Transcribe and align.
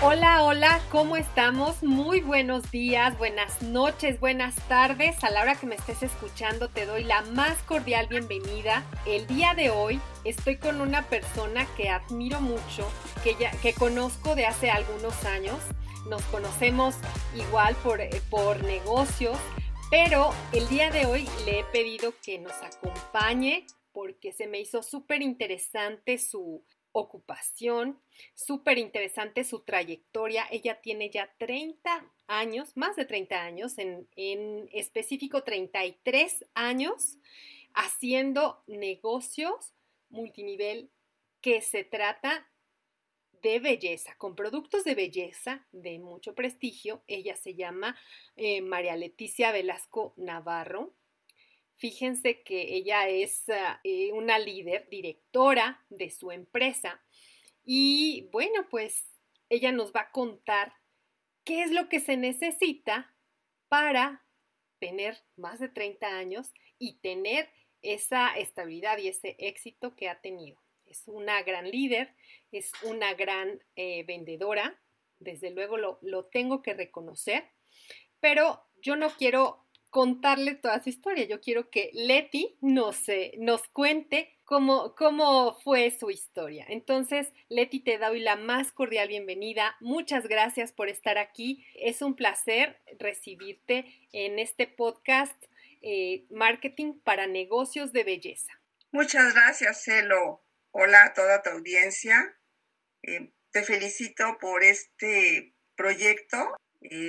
Hola, 0.00 0.44
hola, 0.44 0.80
¿cómo 0.92 1.16
estamos? 1.16 1.82
Muy 1.82 2.20
buenos 2.20 2.70
días, 2.70 3.18
buenas 3.18 3.62
noches, 3.62 4.20
buenas 4.20 4.54
tardes. 4.68 5.24
A 5.24 5.30
la 5.30 5.42
hora 5.42 5.56
que 5.56 5.66
me 5.66 5.74
estés 5.74 6.04
escuchando 6.04 6.68
te 6.68 6.86
doy 6.86 7.02
la 7.02 7.22
más 7.22 7.60
cordial 7.64 8.06
bienvenida. 8.06 8.86
El 9.06 9.26
día 9.26 9.54
de 9.54 9.70
hoy 9.70 10.00
estoy 10.22 10.56
con 10.58 10.80
una 10.80 11.02
persona 11.08 11.66
que 11.76 11.88
admiro 11.88 12.40
mucho, 12.40 12.88
que, 13.24 13.34
ya, 13.40 13.50
que 13.60 13.72
conozco 13.72 14.36
de 14.36 14.46
hace 14.46 14.70
algunos 14.70 15.24
años. 15.24 15.58
Nos 16.08 16.22
conocemos 16.26 16.94
igual 17.34 17.74
por, 17.82 18.00
eh, 18.00 18.22
por 18.30 18.62
negocios, 18.62 19.36
pero 19.90 20.30
el 20.52 20.68
día 20.68 20.92
de 20.92 21.06
hoy 21.06 21.28
le 21.44 21.58
he 21.58 21.64
pedido 21.64 22.14
que 22.22 22.38
nos 22.38 22.54
acompañe 22.62 23.66
porque 23.92 24.30
se 24.32 24.46
me 24.46 24.60
hizo 24.60 24.84
súper 24.84 25.22
interesante 25.22 26.18
su, 26.18 26.62
ocupación, 26.92 27.98
súper 28.34 28.78
interesante 28.78 29.44
su 29.44 29.60
trayectoria. 29.60 30.46
Ella 30.50 30.80
tiene 30.80 31.10
ya 31.10 31.32
30 31.38 32.10
años, 32.26 32.76
más 32.76 32.96
de 32.96 33.04
30 33.04 33.42
años, 33.42 33.78
en, 33.78 34.08
en 34.16 34.68
específico 34.72 35.42
33 35.42 36.44
años, 36.54 37.18
haciendo 37.74 38.62
negocios 38.66 39.74
multinivel 40.10 40.90
que 41.40 41.60
se 41.60 41.84
trata 41.84 42.48
de 43.42 43.60
belleza, 43.60 44.14
con 44.18 44.34
productos 44.34 44.84
de 44.84 44.94
belleza 44.94 45.66
de 45.72 45.98
mucho 45.98 46.34
prestigio. 46.34 47.02
Ella 47.06 47.36
se 47.36 47.54
llama 47.54 47.96
eh, 48.36 48.60
María 48.62 48.96
Leticia 48.96 49.52
Velasco 49.52 50.14
Navarro. 50.16 50.94
Fíjense 51.76 52.42
que 52.42 52.74
ella 52.74 53.08
es 53.08 53.44
eh, 53.84 54.10
una 54.12 54.38
líder, 54.38 54.88
directora 54.90 55.84
de 55.88 56.10
su 56.10 56.32
empresa 56.32 57.00
y 57.70 58.30
bueno, 58.32 58.66
pues 58.70 59.12
ella 59.50 59.72
nos 59.72 59.92
va 59.92 60.00
a 60.00 60.10
contar 60.10 60.72
qué 61.44 61.62
es 61.62 61.70
lo 61.70 61.90
que 61.90 62.00
se 62.00 62.16
necesita 62.16 63.14
para 63.68 64.24
tener 64.78 65.18
más 65.36 65.60
de 65.60 65.68
30 65.68 66.16
años 66.16 66.50
y 66.78 66.98
tener 67.00 67.50
esa 67.82 68.34
estabilidad 68.38 68.96
y 68.96 69.08
ese 69.08 69.36
éxito 69.38 69.94
que 69.96 70.08
ha 70.08 70.18
tenido. 70.22 70.58
Es 70.86 71.02
una 71.08 71.42
gran 71.42 71.70
líder, 71.70 72.16
es 72.52 72.72
una 72.84 73.12
gran 73.12 73.62
eh, 73.76 74.02
vendedora, 74.04 74.82
desde 75.18 75.50
luego 75.50 75.76
lo, 75.76 75.98
lo 76.00 76.24
tengo 76.24 76.62
que 76.62 76.72
reconocer, 76.72 77.50
pero 78.18 78.62
yo 78.76 78.96
no 78.96 79.10
quiero 79.10 79.67
contarle 79.90 80.54
toda 80.54 80.82
su 80.82 80.88
historia. 80.88 81.26
Yo 81.26 81.40
quiero 81.40 81.70
que 81.70 81.90
Leti 81.92 82.56
nos, 82.60 83.08
eh, 83.08 83.32
nos 83.38 83.68
cuente 83.68 84.38
cómo, 84.44 84.94
cómo 84.94 85.58
fue 85.60 85.90
su 85.90 86.10
historia. 86.10 86.66
Entonces, 86.68 87.32
Leti, 87.48 87.80
te 87.80 87.98
doy 87.98 88.20
la 88.20 88.36
más 88.36 88.72
cordial 88.72 89.08
bienvenida. 89.08 89.76
Muchas 89.80 90.26
gracias 90.26 90.72
por 90.72 90.88
estar 90.88 91.18
aquí. 91.18 91.66
Es 91.74 92.02
un 92.02 92.14
placer 92.16 92.80
recibirte 92.98 93.86
en 94.12 94.38
este 94.38 94.66
podcast 94.66 95.42
eh, 95.82 96.26
Marketing 96.30 97.00
para 97.00 97.26
Negocios 97.26 97.92
de 97.92 98.04
Belleza. 98.04 98.52
Muchas 98.90 99.34
gracias, 99.34 99.84
Celo. 99.84 100.44
Hola 100.70 101.04
a 101.04 101.14
toda 101.14 101.42
tu 101.42 101.50
audiencia. 101.50 102.36
Eh, 103.02 103.32
te 103.50 103.62
felicito 103.62 104.36
por 104.40 104.62
este 104.64 105.54
proyecto 105.76 106.56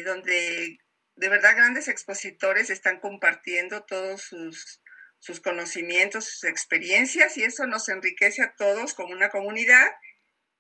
donde 0.06 0.78
de 1.19 1.28
verdad 1.28 1.56
grandes 1.56 1.90
expositores 1.90 2.69
están 2.69 3.02
compartiendo 3.02 3.84
todos 3.84 4.22
sus, 4.22 4.81
sus 5.19 5.41
conocimientos, 5.41 6.24
sus 6.24 6.46
experiencias 6.46 7.35
y 7.38 7.44
eso 7.44 7.68
nos 7.68 7.90
enriquece 7.90 8.41
a 8.41 8.56
todos 8.56 8.94
como 8.94 9.12
una 9.12 9.29
comunidad. 9.29 9.91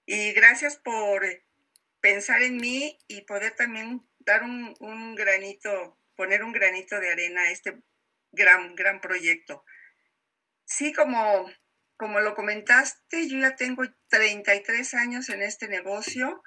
Y 0.05 0.33
gracias 0.33 0.75
por 0.75 1.25
pensar 2.01 2.41
en 2.41 2.57
mí 2.57 2.99
y 3.07 3.21
poder 3.21 3.55
también 3.55 4.05
dar 4.19 4.43
un, 4.43 4.75
un 4.81 5.15
granito, 5.15 5.97
poner 6.17 6.43
un 6.43 6.51
granito 6.51 6.99
de 6.99 7.09
arena 7.09 7.43
a 7.43 7.51
este 7.51 7.77
gran, 8.33 8.75
gran 8.75 8.99
proyecto. 8.99 9.63
Sí, 10.65 10.91
como, 10.91 11.49
como 11.95 12.19
lo 12.19 12.35
comentaste, 12.35 13.29
yo 13.29 13.39
ya 13.39 13.55
tengo 13.55 13.83
33 14.09 14.93
años 14.95 15.29
en 15.29 15.41
este 15.41 15.69
negocio. 15.69 16.43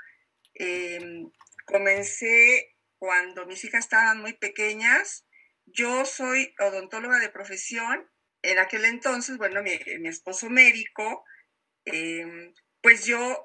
Em, 0.52 1.30
comencé 1.64 2.71
cuando 3.02 3.46
mis 3.46 3.64
hijas 3.64 3.86
estaban 3.86 4.20
muy 4.20 4.34
pequeñas. 4.34 5.26
Yo 5.66 6.04
soy 6.04 6.54
odontóloga 6.60 7.18
de 7.18 7.30
profesión. 7.30 8.08
En 8.42 8.60
aquel 8.60 8.84
entonces, 8.84 9.38
bueno, 9.38 9.60
mi, 9.60 9.72
esposo 10.06 10.48
médico, 10.48 11.24
em, 11.84 12.54
pues 12.80 13.04
yo 13.04 13.44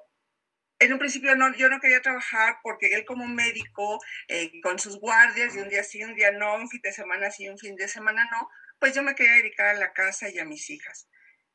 en 0.77 0.93
un 0.93 0.99
principio 0.99 1.35
no, 1.35 1.55
yo 1.55 1.69
no 1.69 1.79
quería 1.79 2.03
trabajar 2.03 2.59
porque 2.61 2.85
él 2.93 3.03
como 3.03 3.27
médico, 3.27 3.99
eh, 4.27 4.51
con 4.61 4.77
sus 4.77 4.99
guardias, 4.99 5.55
de 5.55 5.63
un 5.63 5.69
día 5.69 5.83
sí, 5.83 6.03
un 6.03 6.13
día 6.13 6.31
no, 6.31 6.53
un 6.57 6.69
fin 6.69 6.81
de 6.83 6.91
semana 6.93 7.31
sí, 7.31 7.49
un 7.49 7.57
fin 7.57 7.75
de 7.75 7.87
semana 7.87 8.29
no, 8.31 8.47
pues 8.77 8.93
yo 8.93 9.01
me 9.01 9.15
quería 9.15 9.37
dedicar 9.37 9.69
a 9.69 9.73
la 9.73 9.91
casa 9.91 10.29
y 10.29 10.37
a 10.37 10.45
mis 10.45 10.69
hijas. 10.69 11.09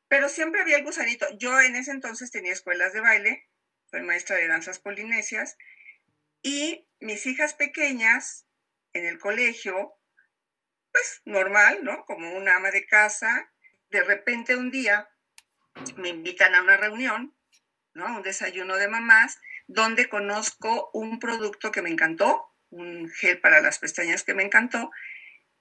Pero 0.09 0.29
siempre 0.29 0.61
había 0.61 0.79
el 0.79 0.84
gusanito. 0.84 1.29
Yo 1.39 1.61
en 1.61 1.77
ese 1.77 1.93
entonces 1.93 2.33
tenía 2.33 2.53
escuelas 2.53 2.93
de 2.95 3.01
baile, 3.01 3.49
soy 3.93 4.03
maestra 4.03 4.34
de 4.34 4.49
danzas 4.49 4.81
polinesias, 4.81 5.57
y 6.42 6.86
mis 7.00 7.26
hijas 7.26 7.54
pequeñas 7.54 8.47
en 8.92 9.06
el 9.06 9.19
colegio, 9.19 9.94
pues 10.92 11.22
normal, 11.25 11.82
¿no? 11.82 12.04
Como 12.04 12.36
una 12.36 12.56
ama 12.56 12.70
de 12.70 12.86
casa, 12.86 13.50
de 13.91 14.03
repente 14.03 14.56
un 14.56 14.70
día 14.70 15.08
me 15.97 16.10
invitan 16.10 16.54
a 16.54 16.62
una 16.62 16.76
reunión, 16.76 17.34
¿no? 17.94 18.16
Un 18.16 18.22
desayuno 18.22 18.76
de 18.76 18.88
mamás, 18.88 19.41
donde 19.66 20.08
conozco 20.08 20.91
un 20.92 21.19
producto 21.19 21.70
que 21.72 21.82
me 21.82 21.91
encantó, 21.91 22.53
un 22.70 23.09
gel 23.10 23.41
para 23.41 23.60
las 23.60 23.78
pestañas 23.78 24.24
que 24.24 24.34
me 24.34 24.42
encantó, 24.42 24.91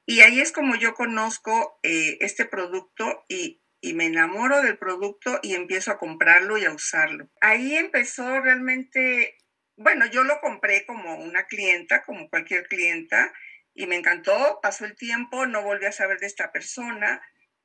y 0.05 0.21
ahí 0.21 0.41
es 0.41 0.51
como 0.51 0.75
yo 0.75 0.93
conozco 0.93 1.79
eh, 1.83 2.17
este 2.21 2.45
producto 2.45 3.23
y, 3.29 3.61
y 3.81 3.93
me 3.93 4.05
enamoro 4.05 4.61
del 4.61 4.77
producto 4.77 5.39
y 5.43 5.53
empiezo 5.53 5.91
a 5.91 5.97
comprarlo 5.97 6.57
y 6.57 6.65
a 6.65 6.73
usarlo. 6.73 7.29
Ahí 7.39 7.77
empezó 7.77 8.41
realmente 8.41 9.37
bueno, 9.81 10.05
yo 10.05 10.23
lo 10.23 10.39
compré 10.39 10.85
como 10.85 11.15
una 11.15 11.45
clienta, 11.45 12.03
como 12.03 12.29
cualquier 12.29 12.67
clienta, 12.67 13.33
y 13.73 13.87
me 13.87 13.95
encantó, 13.95 14.59
pasó 14.61 14.85
el 14.85 14.95
tiempo, 14.95 15.45
no 15.45 15.63
volví 15.63 15.85
a 15.85 15.91
saber 15.91 16.19
de 16.19 16.27
esta 16.27 16.51
persona, 16.51 17.21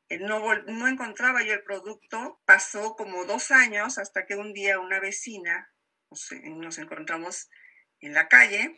eh, 0.08 0.18
no, 0.18 0.54
no 0.62 0.88
encontraba 0.88 1.42
yo 1.42 1.52
el 1.52 1.62
producto, 1.62 2.40
pasó 2.44 2.94
como 2.96 3.24
dos 3.24 3.50
años 3.50 3.98
hasta 3.98 4.24
que 4.24 4.36
un 4.36 4.52
día 4.52 4.78
una 4.78 5.00
vecina, 5.00 5.72
nos 6.44 6.78
encontramos 6.78 7.50
en 8.00 8.14
la 8.14 8.28
calle 8.28 8.76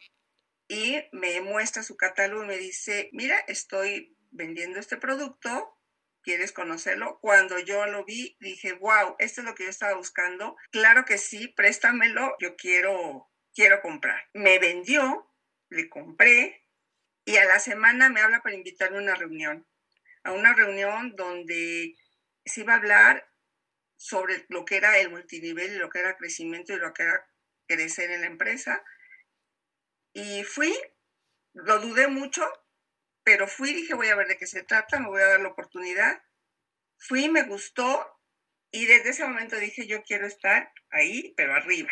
y 0.69 1.03
me 1.13 1.41
muestra 1.41 1.83
su 1.83 1.97
catálogo 1.97 2.45
y 2.45 2.47
me 2.47 2.57
dice, 2.57 3.11
mira, 3.13 3.39
estoy 3.47 4.17
vendiendo 4.31 4.81
este 4.81 4.97
producto, 4.97 5.79
¿Quieres 6.23 6.53
conocerlo? 6.53 7.19
Cuando 7.21 7.59
yo 7.59 7.87
lo 7.87 8.05
vi, 8.05 8.37
dije, 8.41 8.75
wow, 8.75 9.17
esto 9.19 9.41
es 9.41 9.47
lo 9.47 9.55
que 9.55 9.65
yo 9.65 9.71
estaba 9.71 9.95
buscando. 9.95 10.57
Claro 10.71 11.05
que 11.05 11.17
sí, 11.17 11.49
préstamelo, 11.49 12.35
yo 12.39 12.57
quiero, 12.57 13.28
quiero 13.59 13.83
comprar. 13.83 14.25
Me 14.35 14.61
vendió, 14.61 15.29
le 15.69 15.89
compré 15.89 16.65
y 17.25 17.39
a 17.39 17.45
la 17.45 17.59
semana 17.59 18.09
me 18.09 18.21
habla 18.21 18.41
para 18.41 18.55
invitarme 18.55 18.99
a 18.99 19.01
una 19.01 19.17
reunión, 19.17 19.67
a 20.23 20.31
una 20.31 20.55
reunión 20.55 21.17
donde 21.17 21.97
se 22.45 22.61
iba 22.61 22.75
a 22.75 22.77
hablar 22.77 23.29
sobre 23.97 24.47
lo 24.49 24.65
que 24.65 24.77
era 24.77 24.97
el 25.01 25.11
multinivel 25.11 25.73
y 25.73 25.79
lo 25.79 25.91
que 25.91 25.99
era 25.99 26.17
crecimiento 26.17 26.73
y 26.73 26.79
lo 26.79 26.95
que 26.95 27.03
era 27.03 27.29
crecer 27.67 28.13
en 28.13 28.21
la 28.21 28.29
empresa. 28.29 28.85
Y 30.13 30.45
fui, 30.45 30.73
lo 31.53 31.81
dudé 31.81 32.07
mucho, 32.07 32.49
pero 33.25 33.49
fui 33.49 33.75
dije, 33.75 33.95
voy 33.95 34.07
a 34.07 34.15
ver 34.15 34.29
de 34.29 34.37
qué 34.37 34.47
se 34.47 34.63
trata, 34.63 35.01
me 35.01 35.09
voy 35.09 35.21
a 35.21 35.31
dar 35.31 35.41
la 35.41 35.49
oportunidad. 35.49 36.23
fui, 36.97 37.29
me 37.29 37.43
gustó 37.43 38.07
y 38.71 38.87
desde 38.87 39.11
ese 39.11 39.25
momento 39.25 39.57
dije, 39.57 39.89
yo 39.89 40.05
quiero 40.05 40.29
estar 40.29 40.73
ahí, 40.91 41.35
pero 41.37 41.57
arriba. 41.57 41.91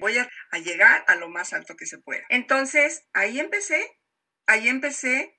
Voy 0.00 0.18
a, 0.18 0.28
llegar 0.58 1.04
a 1.06 1.14
lo 1.16 1.28
más 1.28 1.52
alto 1.52 1.76
que 1.76 1.86
se 1.86 1.98
pueda. 1.98 2.24
Entonces, 2.28 3.06
ahí 3.12 3.38
empecé, 3.40 3.98
ahí 4.46 4.68
empecé, 4.68 5.38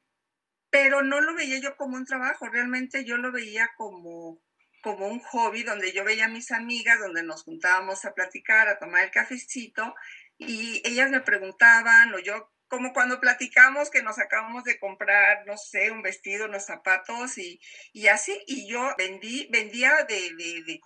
pero 0.69 1.01
no 1.01 1.21
lo 1.21 1.33
veía 1.33 1.59
yo 1.59 1.75
como 1.75 1.97
un 1.97 2.05
trabajo, 2.05 2.47
realmente 2.47 3.05
yo 3.05 3.17
lo 3.17 3.31
veía 3.31 3.69
como 3.77 4.41
como 4.81 5.07
un 5.07 5.19
hobby 5.19 5.63
donde 5.63 5.91
yo 5.91 6.05
veía 6.05 6.25
a 6.25 6.29
mis 6.29 6.51
amigas, 6.51 6.99
donde 6.99 7.23
nos 7.23 7.43
juntábamos 7.43 8.05
a 8.05 8.13
platicar, 8.13 8.69
a 8.69 8.79
tomar 8.79 9.03
el 9.03 9.11
cafecito 9.11 9.95
y 10.37 10.81
ellas 10.87 11.09
me 11.09 11.19
preguntaban 11.19 12.13
o 12.13 12.19
yo 12.19 12.51
como 12.67 12.93
cuando 12.93 13.19
platicamos 13.19 13.89
que 13.89 14.03
nos 14.03 14.19
acabamos 14.19 14.63
de 14.63 14.79
comprar, 14.79 15.45
no 15.45 15.57
sé, 15.57 15.91
un 15.91 16.01
vestido, 16.01 16.45
unos 16.45 16.65
zapatos 16.65 17.37
y, 17.37 17.59
y 17.93 18.07
así, 18.07 18.37
y 18.45 18.67
yo 18.69 18.93
vendí, 18.97 19.47
vendía 19.51 20.05
de, 20.07 20.33
de, 20.35 20.63
de, 20.63 20.81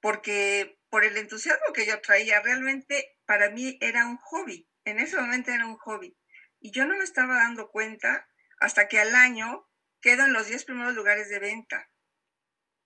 porque 0.00 0.78
por 0.94 1.04
el 1.04 1.16
entusiasmo 1.16 1.72
que 1.74 1.86
yo 1.86 2.00
traía, 2.02 2.38
realmente 2.38 3.16
para 3.26 3.50
mí 3.50 3.76
era 3.80 4.06
un 4.06 4.16
hobby, 4.16 4.70
en 4.84 5.00
ese 5.00 5.16
momento 5.16 5.50
era 5.50 5.66
un 5.66 5.76
hobby. 5.78 6.16
Y 6.60 6.70
yo 6.70 6.86
no 6.86 6.96
me 6.96 7.02
estaba 7.02 7.34
dando 7.34 7.68
cuenta 7.72 8.28
hasta 8.60 8.86
que 8.86 9.00
al 9.00 9.12
año 9.16 9.68
quedo 10.00 10.24
en 10.24 10.32
los 10.32 10.46
10 10.46 10.64
primeros 10.64 10.94
lugares 10.94 11.28
de 11.30 11.40
venta 11.40 11.90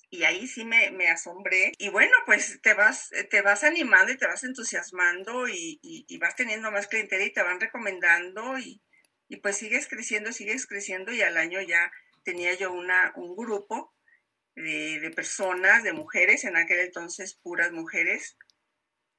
y 0.08 0.24
ahí 0.24 0.48
sí 0.48 0.64
me, 0.64 0.90
me, 0.90 1.08
asombré. 1.08 1.72
Y 1.76 1.90
bueno, 1.90 2.14
pues 2.24 2.58
te 2.62 2.72
vas, 2.72 3.10
te 3.28 3.42
vas 3.42 3.62
animando 3.62 4.10
y 4.10 4.16
te 4.16 4.26
vas 4.26 4.42
entusiasmando 4.42 5.46
y, 5.46 6.06
vas 6.18 6.34
teniendo 6.34 6.70
más 6.70 6.86
clientela 6.86 7.24
y 7.24 7.32
te 7.34 7.42
van 7.42 7.60
recomendando 7.60 8.58
y, 8.58 8.80
y, 9.28 9.36
pues 9.36 9.58
sigues 9.58 9.86
creciendo, 9.86 10.32
sigues 10.32 10.66
creciendo 10.66 11.12
y 11.12 11.20
al 11.20 11.36
año 11.36 11.60
ya 11.60 11.92
tenía 12.24 12.54
yo 12.54 12.72
una, 12.72 13.12
un 13.16 13.36
grupo 13.36 13.94
de, 14.62 15.10
personas, 15.14 15.82
de 15.82 15.92
mujeres, 15.92 16.44
en 16.44 16.56
aquel 16.56 16.80
entonces 16.80 17.38
puras 17.42 17.72
mujeres, 17.72 18.36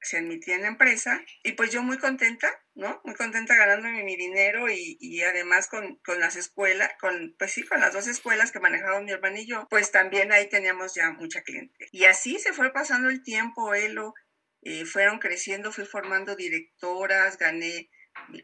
se 0.02 0.16
admitía 0.16 0.54
en 0.54 0.62
la 0.62 0.68
empresa 0.68 1.22
y 1.42 1.52
pues 1.52 1.72
yo 1.72 1.82
muy 1.82 1.98
contenta, 1.98 2.50
¿no? 2.74 3.02
Muy 3.04 3.14
contenta 3.14 3.54
ganándome 3.54 4.02
mi 4.02 4.16
dinero 4.16 4.70
y, 4.70 4.96
y 4.98 5.20
además 5.22 5.68
con, 5.68 5.96
con, 5.96 6.20
las 6.20 6.36
escuelas, 6.36 6.90
con, 6.98 7.34
pues 7.38 7.52
sí, 7.52 7.64
con 7.64 7.80
las 7.80 7.92
dos 7.92 8.06
escuelas 8.06 8.50
que 8.50 8.60
manejaban 8.60 9.04
mi 9.04 9.12
hermano 9.12 9.36
y 9.36 9.46
yo, 9.46 9.66
pues 9.68 9.90
también 9.92 10.32
ahí 10.32 10.48
teníamos 10.48 10.94
ya 10.94 11.10
mucha 11.10 11.42
cliente. 11.42 11.88
Y 11.92 12.06
así 12.06 12.38
se 12.38 12.54
fue 12.54 12.72
pasando 12.72 13.10
el 13.10 13.22
tiempo, 13.22 13.74
Elo, 13.74 14.14
eh, 14.62 14.86
fueron 14.86 15.18
creciendo, 15.18 15.70
fui 15.70 15.84
formando 15.84 16.34
directoras, 16.34 17.36
gané 17.36 17.90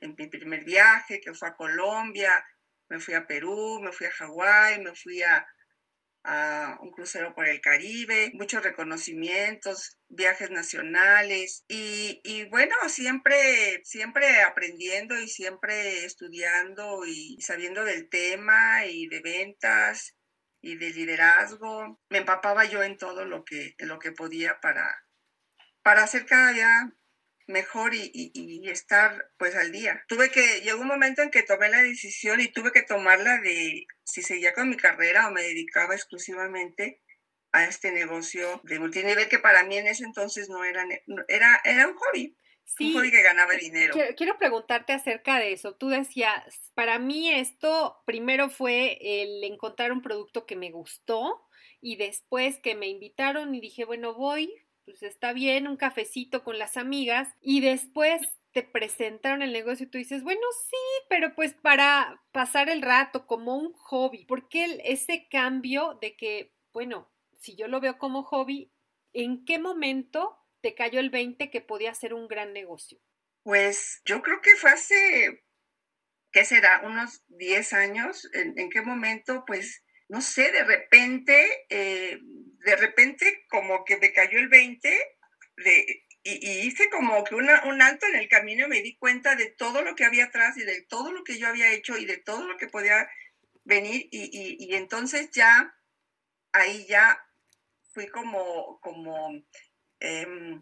en 0.01 0.15
mi 0.17 0.27
primer 0.27 0.65
viaje, 0.65 1.21
que 1.21 1.33
fue 1.33 1.49
a 1.49 1.57
Colombia, 1.57 2.45
me 2.89 3.01
fui 3.01 3.15
a 3.15 3.27
Perú, 3.27 3.81
me 3.83 3.93
fui 3.93 4.07
a 4.07 4.13
Hawái, 4.13 4.81
me 4.83 4.95
fui 4.95 5.23
a, 5.23 5.47
un 6.81 6.91
crucero 6.91 7.35
por 7.35 7.47
el 7.47 7.61
Caribe, 7.61 8.31
muchos 8.35 8.63
reconocimientos, 8.63 9.99
viajes 10.09 10.51
nacionales 10.51 11.65
y, 11.69 12.21
y, 12.25 12.45
bueno, 12.49 12.75
siempre, 12.89 13.81
siempre 13.85 14.43
aprendiendo 14.43 15.19
y 15.19 15.29
siempre 15.29 16.05
estudiando 16.05 17.07
y 17.07 17.41
sabiendo 17.41 17.85
del 17.85 18.09
tema 18.09 18.87
y 18.87 19.09
de 19.09 19.21
ventas 19.21 20.17
y 20.61 20.77
de 20.77 20.91
liderazgo. 20.91 22.01
Me 22.11 22.19
empapaba 22.19 22.65
yo 22.65 22.83
en 22.83 22.97
todo 22.97 23.25
lo 23.25 23.45
que, 23.45 23.75
en 23.79 23.89
lo 23.89 23.99
que 23.99 24.13
podía 24.13 24.61
para, 24.61 25.05
para 25.83 26.05
hacer 26.05 26.27
cada 26.27 26.53
día 26.53 26.93
mejor 27.47 27.95
y, 27.95 28.11
y, 28.13 28.69
estar 28.69 29.31
pues 29.39 29.55
al 29.55 29.73
día. 29.73 30.03
Tuve 30.09 30.31
que, 30.31 30.61
llegó 30.63 30.81
un 30.81 30.89
momento 30.89 31.23
en 31.23 31.31
que 31.31 31.43
tomé 31.43 31.69
la 31.69 31.83
decisión 31.83 32.41
y 32.41 32.49
tuve 32.49 32.73
que 32.73 32.83
tomarla 32.83 33.39
de 33.39 33.87
si 34.05 34.23
seguía 34.23 34.53
con 34.53 34.69
mi 34.69 34.77
carrera 34.77 35.29
o 35.29 35.31
me 35.31 35.43
dedicaba 35.43 35.95
exclusivamente 35.95 37.01
a 37.53 37.65
este 37.65 37.93
negocio 37.93 38.61
de 38.65 38.79
multinivel 38.79 39.29
que 39.29 39.39
para 39.39 39.63
mí 39.65 39.77
en 39.77 39.87
ese 39.87 40.05
entonces 40.05 40.49
no 40.49 40.65
era, 40.65 40.85
era, 41.29 41.61
era 41.65 41.89
un 41.89 41.95
hobby. 41.95 42.37
un 42.81 42.93
hobby 42.95 43.11
que 43.11 43.23
ganaba 43.23 43.55
dinero. 43.55 43.95
Quiero, 43.95 44.15
quiero 44.17 44.39
preguntarte 44.39 44.93
acerca 44.93 45.39
de 45.39 45.53
eso. 45.53 45.75
Tú 45.77 45.89
decías, 45.89 46.73
para 46.75 46.99
mí 46.99 47.33
esto 47.33 47.97
primero 48.05 48.51
fue 48.51 48.99
el 49.01 49.43
encontrar 49.45 49.93
un 49.93 50.03
producto 50.03 50.47
que 50.47 50.57
me 50.57 50.71
gustó 50.71 51.47
y 51.81 51.97
después 51.97 52.59
que 52.59 52.75
me 52.75 52.89
invitaron 52.89 53.55
y 53.55 53.61
dije, 53.61 53.85
bueno, 53.85 54.15
voy, 54.15 54.53
pues 54.87 55.03
está 55.03 55.33
bien, 55.33 55.67
un 55.67 55.77
cafecito 55.77 56.45
con 56.45 56.59
las 56.59 56.77
amigas 56.77 57.29
y 57.43 57.61
después 57.61 58.23
te 58.53 58.63
presentaron 58.63 59.43
el 59.43 59.53
negocio 59.53 59.85
y 59.85 59.91
tú 59.91 59.99
dices, 59.99 60.23
bueno, 60.23 60.41
sí, 60.71 61.07
pero 61.11 61.35
pues 61.35 61.53
para 61.55 62.23
pasar 62.33 62.71
el 62.71 62.81
rato 62.81 63.27
como 63.27 63.57
un 63.57 63.73
hobby, 63.75 64.25
porque 64.25 64.81
ese 64.85 65.27
cambio 65.29 65.99
de 66.01 66.17
que, 66.17 66.55
bueno, 66.73 67.11
si 67.39 67.57
yo 67.57 67.67
lo 67.67 67.81
veo 67.81 67.99
como 67.99 68.23
hobby, 68.23 68.73
¿en 69.13 69.45
qué 69.45 69.59
momento 69.59 70.39
te 70.61 70.75
cayó 70.75 71.01
el 71.01 71.11
20 71.11 71.51
que 71.51 71.61
podía 71.61 71.93
ser 71.93 72.15
un 72.15 72.29
gran 72.29 72.53
negocio? 72.53 72.99
Pues 73.43 74.01
yo 74.05 74.23
creo 74.23 74.41
que 74.41 74.55
fue 74.55 74.71
hace, 74.71 75.45
¿qué 76.31 76.45
será? 76.45 76.83
Unos 76.85 77.25
10 77.29 77.73
años. 77.73 78.29
¿En, 78.33 78.71
qué 78.71 78.83
momento? 78.83 79.45
Pues, 79.47 79.85
no 80.09 80.21
sé, 80.21 80.51
de 80.53 80.65
repente 80.65 81.67
eh, 81.71 82.21
de 82.67 82.75
repente 82.75 83.47
como 83.49 83.85
que 83.85 83.97
me 83.97 84.13
cayó 84.13 84.41
el 84.41 84.49
20 84.49 85.17
de, 85.59 86.05
y, 86.25 86.67
hice 86.67 86.91
como 86.91 87.23
que 87.23 87.37
un 87.37 87.49
alto 87.49 88.07
en 88.07 88.17
el 88.17 88.29
camino 88.29 88.67
y 88.67 88.69
me 88.69 88.83
di 88.83 88.97
cuenta 88.97 89.37
de 89.37 89.47
todo 89.47 89.83
lo 89.83 89.95
que 89.95 90.05
había 90.05 90.25
atrás 90.25 90.57
y 90.57 90.65
de 90.65 90.83
todo 90.83 91.13
lo 91.13 91.23
que 91.23 91.39
yo 91.39 91.47
había 91.47 91.73
hecho 91.73 91.97
y 91.97 92.07
de 92.07 92.17
todo 92.17 92.45
lo 92.45 92.57
que 92.57 92.67
podía 92.67 93.09
venir 93.63 94.09
y, 94.11 94.75
entonces 94.75 95.31
ya 95.31 95.77
ahí 96.53 96.87
ya 96.87 97.25
fui 97.93 98.09
como, 98.09 98.81
como 98.81 99.41
eh, 100.01 100.61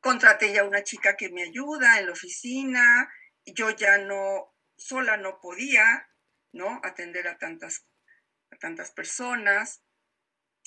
contraté 0.00 0.52
ya 0.52 0.64
una 0.64 0.82
chica 0.82 1.16
que 1.16 1.30
me 1.30 1.44
ayuda 1.44 2.00
en 2.00 2.06
la 2.06 2.12
oficina, 2.12 3.08
yo 3.44 3.70
ya 3.70 3.98
no, 3.98 4.52
sola 4.76 5.16
no 5.16 5.40
podía, 5.40 6.08
¿no? 6.50 6.80
Atender 6.82 7.28
a 7.28 7.38
tantas, 7.38 7.86
a 8.50 8.56
tantas 8.56 8.90
personas 8.90 9.84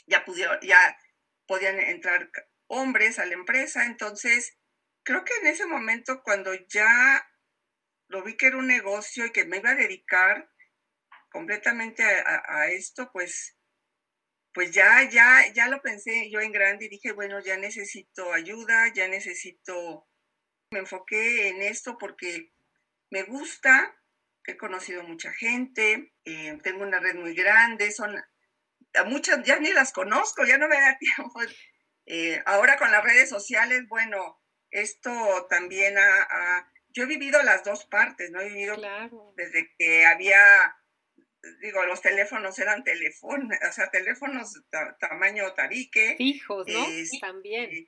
ya, 0.07 0.25
pudieron, 0.25 0.59
ya 0.61 0.97
podían 1.47 1.79
entrar 1.79 2.31
hombres 2.67 3.19
a 3.19 3.25
la 3.25 3.33
empresa. 3.33 3.85
Entonces, 3.85 4.57
creo 5.03 5.23
que 5.23 5.33
en 5.41 5.47
ese 5.47 5.65
momento, 5.65 6.21
cuando 6.23 6.53
ya 6.53 7.27
lo 8.07 8.23
vi 8.23 8.35
que 8.35 8.47
era 8.47 8.57
un 8.57 8.67
negocio 8.67 9.25
y 9.25 9.31
que 9.31 9.45
me 9.45 9.57
iba 9.57 9.71
a 9.71 9.75
dedicar 9.75 10.49
completamente 11.29 12.03
a, 12.03 12.67
esto, 12.69 13.09
pues, 13.11 13.57
pues 14.53 14.71
ya, 14.71 15.09
ya, 15.09 15.51
ya 15.53 15.69
lo 15.69 15.81
pensé 15.81 16.29
yo 16.29 16.41
en 16.41 16.51
grande 16.51 16.85
y 16.85 16.89
dije, 16.89 17.13
bueno, 17.13 17.39
ya 17.39 17.55
necesito 17.57 18.33
ayuda, 18.33 18.91
ya 18.93 19.07
necesito, 19.07 20.07
me 20.71 20.79
enfoqué 20.79 21.47
en 21.47 21.61
esto 21.61 21.97
porque 21.97 22.51
me 23.09 23.23
gusta, 23.23 23.97
he 24.45 24.57
conocido 24.57 25.03
mucha 25.03 25.31
gente, 25.31 26.13
eh, 26.25 26.59
tengo 26.63 26.83
una 26.83 26.99
red 26.99 27.15
muy 27.15 27.33
grande, 27.33 27.91
son 27.91 28.21
a 28.93 29.03
muchas 29.03 29.43
ya 29.43 29.59
ni 29.59 29.71
las 29.73 29.93
conozco, 29.93 30.45
ya 30.45 30.57
no 30.57 30.67
me 30.67 30.79
da 30.79 30.97
tiempo. 30.99 31.39
Eh, 32.05 32.41
ahora 32.45 32.77
con 32.77 32.91
las 32.91 33.03
redes 33.03 33.29
sociales, 33.29 33.87
bueno, 33.87 34.41
esto 34.69 35.47
también 35.49 35.97
ha, 35.97 36.71
yo 36.89 37.03
he 37.03 37.07
vivido 37.07 37.41
las 37.43 37.63
dos 37.63 37.85
partes, 37.85 38.31
¿no? 38.31 38.41
He 38.41 38.49
vivido 38.49 38.75
desde 39.35 39.73
que 39.77 40.05
había, 40.05 40.41
digo, 41.61 41.85
los 41.85 42.01
teléfonos 42.01 42.57
eran 42.59 42.83
teléfonos, 42.83 43.57
o 43.69 43.71
sea, 43.71 43.89
teléfonos 43.89 44.61
tamaño 44.99 45.53
tabique. 45.53 46.15
Fijos, 46.17 46.67
¿no? 46.67 46.85
también. 47.19 47.87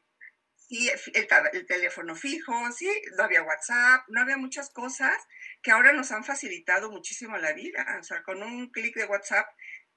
Sí, 0.56 0.90
el, 0.90 1.28
el, 1.54 1.66
teléfono 1.66 2.16
fijo, 2.16 2.54
sí, 2.72 2.90
no 3.18 3.24
había 3.24 3.44
WhatsApp, 3.44 4.06
no 4.08 4.22
había 4.22 4.38
muchas 4.38 4.72
cosas 4.72 5.16
que 5.62 5.72
ahora 5.72 5.92
nos 5.94 6.12
han 6.12 6.24
facilitado 6.24 6.90
muchísimo 6.90 7.38
la 7.38 7.54
vida. 7.54 7.86
O 8.00 8.04
sea, 8.04 8.24
con 8.24 8.42
un 8.42 8.72
clic 8.72 8.96
de 8.96 9.06
WhatsApp 9.06 9.46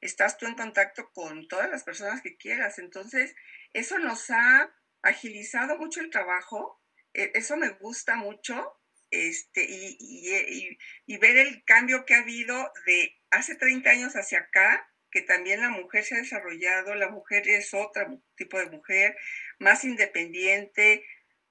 estás 0.00 0.38
tú 0.38 0.47
en 0.47 0.55
contacto 0.55 1.11
con 1.12 1.49
todas 1.49 1.71
las 1.71 1.85
personas 1.85 2.23
que 2.23 2.37
quieras. 2.37 2.79
Entonces, 2.79 3.35
eso 3.73 3.99
nos 3.99 4.31
ha 4.31 4.75
agilizado 5.03 5.79
mucho 5.79 6.00
el 6.00 6.11
trabajo, 6.11 6.83
e, 7.15 7.33
eso 7.35 7.57
me 7.57 7.71
gusta 7.71 8.17
mucho, 8.17 8.81
este, 9.11 9.65
y, 9.65 9.97
y, 10.00 10.79
y, 11.07 11.19
ver 11.19 11.37
el 11.37 11.65
cambio 11.65 12.05
que 12.05 12.15
ha 12.15 12.19
habido 12.19 12.73
de 12.87 13.17
hace 13.31 13.55
30 13.55 13.91
años 13.91 14.15
hacia 14.15 14.41
acá, 14.41 14.91
que 15.11 15.23
también 15.23 15.61
la 15.61 15.71
mujer 15.71 16.05
se 16.05 16.17
ha 16.17 16.19
desarrollado, 16.19 16.95
la 16.95 17.09
mujer 17.09 17.49
es 17.49 17.73
otro 17.73 18.21
tipo 18.37 18.59
de 18.59 18.71
mujer, 18.71 19.17
más 19.59 19.85
independiente, 19.85 21.07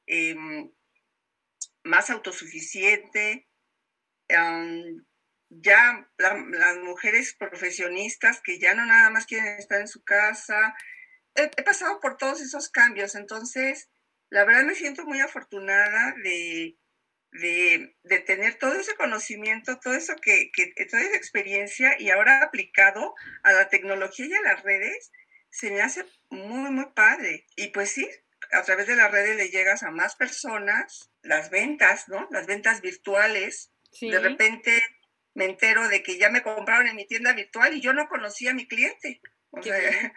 em, 0.06 0.72
más 1.84 2.10
autosuficiente, 2.10 3.48
ya 5.50 6.10
las 6.18 6.78
mujeres 6.78 7.36
profesionistas 7.38 8.42
que 8.42 8.60
ya 8.60 8.74
no 8.74 8.86
nada 8.86 9.10
más 9.10 9.26
quieren 9.26 9.58
estar 9.58 9.80
en 9.80 9.88
su 9.88 10.04
casa. 10.04 10.76
He, 11.36 11.48
pasado 11.64 12.00
por 12.00 12.18
todos 12.18 12.42
esos 12.42 12.70
cambios, 12.70 13.16
entonces 13.16 13.90
la 14.30 14.46
verdad 14.46 14.64
me 14.64 14.76
siento 14.76 15.06
muy 15.06 15.20
afortunada 15.20 16.16
de, 16.24 16.78
de, 17.32 18.20
tener 18.26 18.56
todo 18.56 18.74
ese 18.74 18.96
conocimiento, 18.96 19.80
todo 19.80 19.94
eso 19.94 20.16
que, 20.16 20.50
que, 20.54 20.86
toda 20.86 21.04
esa 21.04 21.18
experiencia 21.18 21.96
y 22.00 22.10
ahora 22.10 22.42
aplicado 22.42 23.14
a 23.44 23.52
la 23.52 23.70
tecnología 23.70 24.26
y 24.26 24.34
a 24.34 24.42
las 24.42 24.64
redes, 24.64 25.12
se 25.50 25.72
me 25.72 25.82
hace 25.82 26.06
muy, 26.30 26.72
muy 26.72 26.88
padre. 26.94 27.46
Y 27.56 27.68
pues 27.68 27.92
sí, 27.92 28.10
a 28.52 28.64
través 28.64 28.88
de 28.88 28.96
las 28.96 29.12
redes 29.12 29.36
le 29.38 29.50
llegas 29.50 29.84
a 29.84 29.92
más 29.92 30.16
personas, 30.16 31.12
las 31.22 31.50
ventas, 31.50 32.08
¿no? 32.08 32.28
Las 32.32 32.48
ventas 32.48 32.82
virtuales. 32.82 33.72
De 34.02 34.20
repente 34.20 34.84
me 35.36 35.46
entero 35.46 35.88
de 35.90 36.02
que 36.02 36.18
ya 36.18 36.30
me 36.30 36.42
compraron 36.42 36.88
en 36.88 36.96
mi 36.96 37.06
tienda 37.06 37.34
virtual 37.34 37.76
y 37.76 37.82
yo 37.82 37.94
no 37.94 38.08
conocía 38.08 38.52
a 38.52 38.56
mi 38.56 38.68
cliente. 38.68 39.22
O 39.52 39.62
sea, 39.62 39.78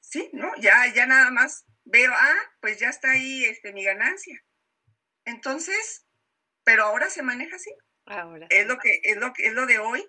sí, 0.00 0.30
¿no? 0.32 0.50
Ya, 0.58 0.92
ya 0.92 1.06
nada 1.06 1.30
más 1.30 1.66
veo, 1.84 2.10
ah, 2.12 2.52
pues 2.60 2.78
ya 2.78 2.88
está 2.88 3.12
ahí 3.12 3.44
este, 3.44 3.72
mi 3.72 3.84
ganancia. 3.84 4.42
Entonces, 5.26 6.06
pero 6.64 6.84
ahora 6.84 7.10
se 7.10 7.22
maneja 7.22 7.56
así. 7.56 7.70
Ahora. 8.06 8.46
Es 8.50 8.66
lo 8.66 8.78
que, 8.78 9.00
es 9.02 9.18
lo 9.18 9.32
que, 9.34 9.46
es 9.46 9.52
lo 9.52 9.66
de 9.66 9.78
hoy. 9.78 10.04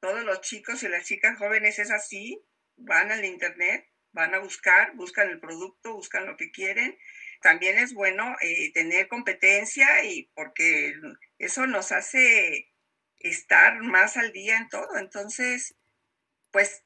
Todos 0.00 0.24
los 0.24 0.40
chicos 0.42 0.82
y 0.82 0.88
las 0.88 1.06
chicas 1.06 1.38
jóvenes 1.38 1.78
es 1.78 1.90
así, 1.90 2.44
van 2.76 3.12
al 3.12 3.24
internet, 3.24 3.88
van 4.10 4.34
a 4.34 4.40
buscar, 4.40 4.94
buscan 4.94 5.30
el 5.30 5.40
producto, 5.40 5.94
buscan 5.94 6.26
lo 6.26 6.36
que 6.36 6.50
quieren. 6.50 6.98
También 7.40 7.78
es 7.78 7.94
bueno 7.94 8.36
eh, 8.42 8.72
tener 8.72 9.08
competencia 9.08 10.04
y 10.04 10.30
porque 10.34 10.92
eso 11.38 11.66
nos 11.66 11.92
hace 11.92 12.71
estar 13.22 13.80
más 13.80 14.16
al 14.16 14.32
día 14.32 14.56
en 14.56 14.68
todo. 14.68 14.96
Entonces, 14.96 15.74
pues 16.50 16.84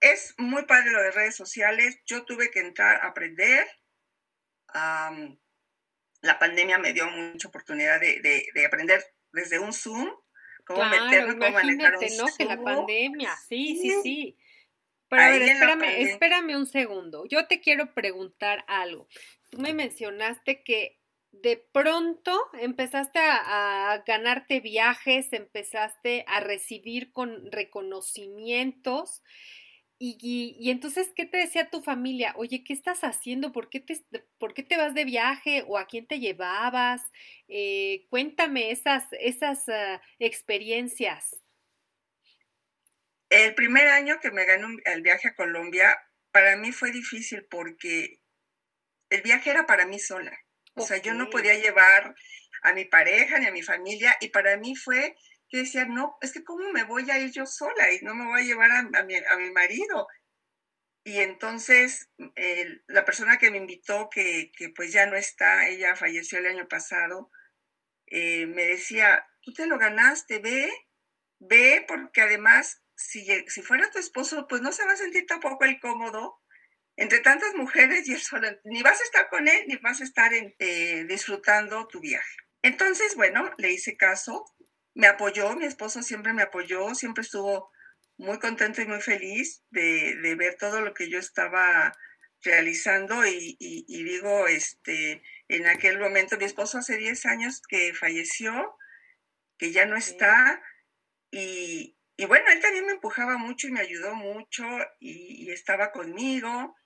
es 0.00 0.34
muy 0.38 0.64
padre 0.66 0.90
lo 0.90 1.02
de 1.02 1.10
redes 1.10 1.36
sociales. 1.36 1.98
Yo 2.06 2.24
tuve 2.24 2.50
que 2.50 2.60
entrar 2.60 3.00
a 3.02 3.08
aprender. 3.08 3.66
la 4.72 6.38
pandemia 6.38 6.78
me 6.78 6.92
dio 6.92 7.06
mucha 7.10 7.48
oportunidad 7.48 8.00
de, 8.00 8.66
aprender 8.66 9.04
desde 9.32 9.58
un 9.58 9.72
Zoom, 9.72 10.10
cómo 10.64 10.84
meterme, 10.84 11.38
cómo 11.38 11.50
manejar 11.50 11.96
un 11.96 12.16
¿no? 12.16 12.26
Que 12.36 12.44
la 12.44 12.62
pandemia, 12.62 13.34
sí, 13.48 13.78
sí, 13.80 14.00
sí. 14.02 14.38
Pero 15.08 15.22
a 15.22 15.28
ver, 15.30 15.42
espérame, 15.42 15.84
espérame 15.98 16.56
un 16.56 16.66
segundo. 16.66 17.24
Yo 17.26 17.46
te 17.46 17.60
quiero 17.60 17.94
preguntar 17.94 18.64
algo. 18.68 19.08
Tú 19.50 19.58
me 19.58 19.74
mencionaste 19.74 20.62
que 20.62 20.98
de 21.42 21.56
pronto 21.72 22.38
empezaste 22.60 23.18
a, 23.18 24.02
ganarte 24.06 24.60
viajes, 24.60 25.32
empezaste 25.32 26.24
a 26.28 26.40
recibir 26.40 27.12
con 27.12 27.50
reconocimientos. 27.50 29.22
Y, 29.98 30.70
entonces, 30.70 31.12
¿qué 31.16 31.24
te 31.24 31.38
decía 31.38 31.70
tu 31.70 31.80
familia? 31.82 32.34
Oye, 32.36 32.62
¿qué 32.62 32.74
estás 32.74 33.04
haciendo? 33.04 33.52
¿Por 33.52 33.70
qué 33.70 33.80
te, 33.80 34.04
por 34.38 34.52
qué 34.52 34.62
te 34.62 34.76
vas 34.76 34.92
de 34.92 35.04
viaje? 35.04 35.64
¿O 35.66 35.78
a 35.78 35.86
quién 35.86 36.06
te 36.06 36.20
llevabas? 36.20 37.00
Eh, 37.48 38.06
cuéntame 38.10 38.70
esas, 38.70 39.04
esas 39.12 39.66
ah, 39.68 40.02
experiencias. 40.18 41.36
El 43.30 43.54
primer 43.54 43.88
año 43.88 44.20
que 44.20 44.30
me 44.30 44.44
gané 44.44 44.76
el 44.84 45.00
viaje 45.00 45.28
a 45.28 45.34
Colombia, 45.34 45.96
para 46.32 46.56
mí 46.56 46.72
fue 46.72 46.92
difícil 46.92 47.46
porque 47.48 48.20
el 49.08 49.22
viaje 49.22 49.50
era 49.50 49.64
para 49.64 49.86
mí 49.86 49.98
sola. 49.98 50.36
O 50.74 50.84
sea, 50.84 50.98
yo 50.98 51.14
no 51.14 51.30
podía 51.30 51.54
llevar 51.54 52.14
a 52.62 52.72
mi 52.72 52.84
pareja 52.84 53.38
ni 53.38 53.46
a 53.46 53.52
mi 53.52 53.62
familia 53.62 54.16
y 54.20 54.28
para 54.28 54.56
mí 54.56 54.74
fue, 54.74 55.16
yo 55.48 55.60
decía, 55.60 55.84
no, 55.84 56.16
es 56.20 56.32
que 56.32 56.42
cómo 56.42 56.70
me 56.72 56.84
voy 56.84 57.08
a 57.10 57.18
ir 57.18 57.30
yo 57.30 57.46
sola 57.46 57.92
y 57.92 58.00
no 58.00 58.14
me 58.14 58.26
voy 58.26 58.40
a 58.40 58.44
llevar 58.44 58.70
a, 58.72 59.02
mi, 59.04 59.50
marido. 59.52 60.08
Y 61.04 61.18
entonces 61.18 62.10
la 62.86 63.04
persona 63.04 63.38
que 63.38 63.50
me 63.50 63.58
invitó, 63.58 64.08
que, 64.10 64.50
pues 64.74 64.92
ya 64.92 65.06
no 65.06 65.16
está, 65.16 65.68
ella 65.68 65.94
falleció 65.94 66.38
el 66.38 66.46
año 66.46 66.66
pasado, 66.66 67.30
eh, 68.06 68.46
me 68.46 68.66
decía, 68.66 69.26
tú 69.42 69.52
te 69.52 69.66
lo 69.66 69.78
ganaste, 69.78 70.38
ve, 70.38 70.72
ve, 71.38 71.84
porque 71.86 72.22
además, 72.22 72.82
si, 72.96 73.26
si 73.48 73.62
fuera 73.62 73.90
tu 73.90 73.98
esposo, 73.98 74.46
pues 74.48 74.62
no 74.62 74.72
se 74.72 74.84
va 74.84 74.92
a 74.92 74.96
sentir 74.96 75.26
tampoco 75.26 75.64
el 75.64 75.78
cómodo 75.78 76.40
entre 76.96 77.20
tantas 77.20 77.54
mujeres 77.54 78.06
y 78.08 78.14
él 78.14 78.20
solo, 78.20 78.48
ni 78.64 78.82
vas 78.82 79.00
a 79.00 79.04
estar 79.04 79.28
con 79.28 79.48
él, 79.48 79.64
ni 79.66 79.76
vas 79.76 80.00
a 80.00 80.04
estar 80.04 80.32
eh, 80.32 81.04
disfrutando 81.08 81.86
tu 81.88 82.00
viaje. 82.00 82.36
Entonces, 82.62 83.14
bueno, 83.16 83.50
le 83.58 83.72
hice 83.72 83.96
caso, 83.96 84.44
me 84.94 85.06
apoyó, 85.06 85.54
mi 85.56 85.66
esposo 85.66 86.02
siempre 86.02 86.32
me 86.32 86.42
apoyó, 86.42 86.94
siempre 86.94 87.22
estuvo 87.22 87.70
muy 88.16 88.38
contento 88.38 88.80
y 88.80 88.86
muy 88.86 89.00
feliz 89.00 89.62
de, 89.70 90.34
ver 90.36 90.56
todo 90.56 90.80
lo 90.80 90.94
que 90.94 91.10
yo 91.10 91.18
estaba 91.18 91.92
realizando 92.42 93.26
y, 93.26 93.56
digo, 93.88 94.46
este, 94.46 95.22
en 95.48 95.66
aquel 95.66 95.98
momento, 95.98 96.36
mi 96.38 96.44
esposo 96.44 96.78
hace 96.78 96.96
10 96.96 97.26
años 97.26 97.60
que 97.68 97.92
falleció, 97.94 98.76
que 99.58 99.72
ya 99.72 99.86
no 99.86 99.96
está, 99.96 100.62
y, 101.30 101.96
bueno, 102.28 102.46
él 102.50 102.60
también 102.60 102.86
me 102.86 102.92
empujaba 102.92 103.36
mucho 103.36 103.66
y 103.66 103.72
me 103.72 103.80
ayudó 103.80 104.14
mucho 104.14 104.64
y, 105.00 105.50
estaba 105.50 105.90
conmigo. 105.90 106.76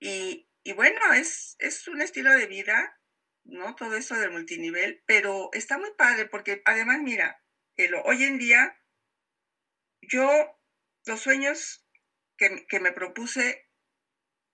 Y, 0.00 0.48
bueno, 0.74 1.12
es, 1.14 1.56
es 1.58 1.88
un 1.88 2.00
estilo 2.02 2.30
de 2.32 2.46
vida, 2.46 3.00
¿no? 3.44 3.74
Todo 3.74 3.96
eso 3.96 4.14
del 4.14 4.30
multinivel, 4.30 5.02
pero 5.06 5.50
está 5.52 5.78
muy 5.78 5.90
padre 5.96 6.26
porque 6.26 6.62
además, 6.64 6.98
mira, 7.00 7.42
hoy 8.04 8.24
en 8.24 8.38
día 8.38 8.78
yo 10.02 10.28
los 11.06 11.20
sueños 11.20 11.86
que, 12.36 12.66
que, 12.66 12.80
me 12.80 12.92
propuse 12.92 13.68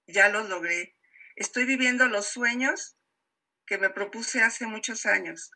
ya 0.07 0.29
los 0.29 0.49
logré. 0.49 0.97
Estoy 1.37 1.65
viviendo 1.65 2.07
los 2.07 2.27
sueños 2.27 2.97
que 3.67 3.79
me 3.79 3.91
propuse 3.91 4.43
hace 4.43 4.67
muchos 4.67 5.07
años. 5.07 5.51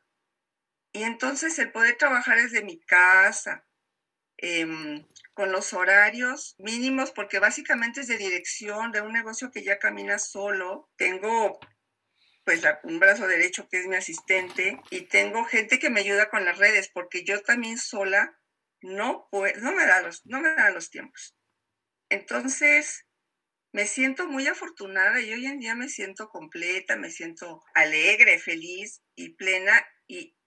Y 0.92 1.04
entonces 1.04 1.58
el 1.58 1.70
poder 1.70 1.96
trabajar 1.96 2.38
desde 2.38 2.64
mi 2.64 2.80
casa, 2.80 3.67
Em, 4.40 5.04
con 5.34 5.50
los 5.50 5.72
horarios 5.72 6.54
mínimos, 6.58 7.10
porque 7.10 7.40
básicamente 7.40 8.02
es 8.02 8.06
de 8.06 8.18
dirección 8.18 8.92
de 8.92 9.00
un 9.00 9.12
negocio 9.12 9.50
que 9.50 9.64
ya 9.64 9.78
camina 9.78 10.18
solo. 10.18 10.90
Tengo 10.96 11.58
pues 12.44 12.62
un 12.84 12.98
brazo 12.98 13.26
derecho 13.26 13.68
que 13.68 13.80
es 13.80 13.86
mi 13.86 13.96
asistente 13.96 14.80
y 14.90 15.02
tengo 15.02 15.44
gente 15.44 15.78
que 15.78 15.90
me 15.90 16.00
ayuda 16.00 16.30
con 16.30 16.44
las 16.44 16.56
redes, 16.56 16.88
porque 16.88 17.24
yo 17.24 17.42
también 17.42 17.78
sola 17.78 18.38
no, 18.80 19.28
no, 19.32 19.72
me, 19.72 19.86
da 19.86 20.02
los, 20.02 20.24
no 20.24 20.40
me 20.40 20.54
dan 20.54 20.72
los 20.72 20.88
tiempos. 20.88 21.36
Entonces, 22.08 23.04
me 23.72 23.86
siento 23.86 24.28
muy 24.28 24.46
afortunada 24.46 25.20
y 25.20 25.32
hoy 25.32 25.46
en 25.46 25.58
día 25.58 25.74
me 25.74 25.88
siento 25.88 26.28
completa, 26.28 26.96
me 26.96 27.10
siento 27.10 27.62
alegre, 27.74 28.38
feliz 28.38 29.02
y 29.14 29.34
plena 29.34 29.84
y 30.06 30.37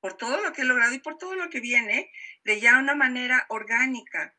por 0.00 0.16
todo 0.16 0.40
lo 0.40 0.52
que 0.52 0.62
he 0.62 0.64
logrado 0.64 0.94
y 0.94 1.00
por 1.00 1.18
todo 1.18 1.34
lo 1.34 1.48
que 1.50 1.60
viene 1.60 2.10
de 2.44 2.60
ya 2.60 2.78
una 2.78 2.94
manera 2.94 3.46
orgánica 3.48 4.34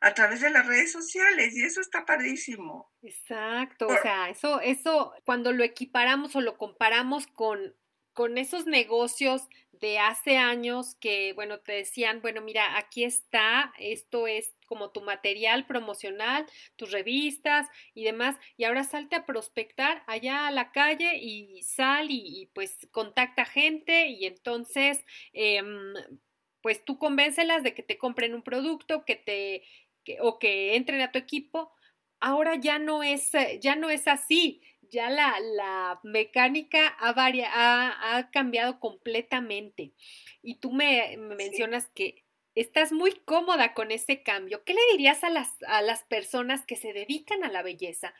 a 0.00 0.14
través 0.14 0.40
de 0.40 0.50
las 0.50 0.66
redes 0.66 0.92
sociales 0.92 1.56
y 1.56 1.64
eso 1.64 1.80
está 1.80 2.04
padrísimo. 2.04 2.92
Exacto, 3.02 3.88
o 3.88 4.02
sea, 4.02 4.28
eso, 4.28 4.60
eso 4.60 5.12
cuando 5.24 5.52
lo 5.52 5.64
equiparamos 5.64 6.36
o 6.36 6.40
lo 6.40 6.56
comparamos 6.56 7.26
con, 7.26 7.74
con 8.12 8.38
esos 8.38 8.66
negocios 8.66 9.48
de 9.80 9.98
hace 9.98 10.36
años 10.36 10.94
que, 10.96 11.32
bueno, 11.34 11.60
te 11.60 11.72
decían, 11.72 12.20
bueno, 12.22 12.40
mira, 12.40 12.76
aquí 12.78 13.04
está, 13.04 13.72
esto 13.78 14.26
es 14.26 14.56
como 14.66 14.90
tu 14.90 15.00
material 15.02 15.66
promocional, 15.66 16.46
tus 16.76 16.90
revistas 16.92 17.66
y 17.94 18.04
demás, 18.04 18.36
y 18.56 18.64
ahora 18.64 18.84
salte 18.84 19.16
a 19.16 19.26
prospectar 19.26 20.02
allá 20.06 20.46
a 20.46 20.50
la 20.50 20.72
calle 20.72 21.16
y 21.18 21.62
sal 21.62 22.08
y, 22.10 22.50
pues 22.54 22.76
contacta 22.90 23.44
gente 23.44 24.08
y 24.08 24.26
entonces, 24.26 25.04
em, 25.32 25.94
pues 26.62 26.84
tú 26.84 26.98
convéncelas 26.98 27.62
de 27.62 27.74
que 27.74 27.82
te 27.82 27.98
compren 27.98 28.34
un 28.34 28.42
producto, 28.42 29.04
que 29.04 29.16
te, 29.16 29.64
o 30.20 30.38
que 30.38 30.76
entren 30.76 31.00
a 31.00 31.12
tu 31.12 31.18
equipo. 31.18 31.72
Ahora 32.20 32.56
ya 32.56 32.78
no 32.78 33.02
es, 33.02 33.30
ya 33.60 33.76
no 33.76 33.90
es 33.90 34.08
así 34.08 34.62
ya 34.90 35.10
la, 35.10 35.38
la 35.40 36.00
mecánica 36.02 36.96
ha, 36.98 37.14
ha, 37.16 38.16
ha, 38.16 38.30
cambiado 38.30 38.80
completamente. 38.80 39.92
Y 40.42 40.56
tú 40.56 40.72
me, 40.72 41.16
mencionas 41.16 41.88
que 41.94 42.24
estás 42.54 42.92
muy 42.92 43.12
cómoda 43.24 43.74
con 43.74 43.90
ese 43.90 44.22
cambio. 44.22 44.64
¿Qué 44.64 44.74
le 44.74 44.80
dirías 44.92 45.24
a 45.24 45.30
las, 45.30 45.50
a 45.66 45.82
las 45.82 46.02
personas 46.04 46.66
que 46.66 46.76
se 46.76 46.92
dedican 46.92 47.44
a 47.44 47.50
la 47.50 47.62
belleza? 47.62 48.14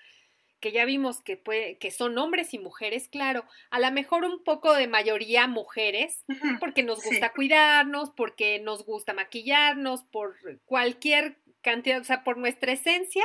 que 0.60 0.72
ya 0.72 0.84
vimos 0.84 1.20
que, 1.20 1.36
puede, 1.36 1.78
que 1.78 1.90
son 1.90 2.18
hombres 2.18 2.52
y 2.52 2.58
mujeres, 2.58 3.08
claro, 3.08 3.44
a 3.70 3.78
lo 3.78 3.90
mejor 3.92 4.24
un 4.24 4.42
poco 4.42 4.74
de 4.74 4.88
mayoría 4.88 5.46
mujeres, 5.46 6.24
porque 6.60 6.82
nos 6.82 7.02
gusta 7.04 7.32
cuidarnos, 7.32 8.10
porque 8.10 8.58
nos 8.58 8.84
gusta 8.84 9.14
maquillarnos, 9.14 10.02
por 10.04 10.36
cualquier 10.64 11.38
cantidad, 11.62 12.00
o 12.00 12.04
sea, 12.04 12.24
por 12.24 12.38
nuestra 12.38 12.72
esencia, 12.72 13.24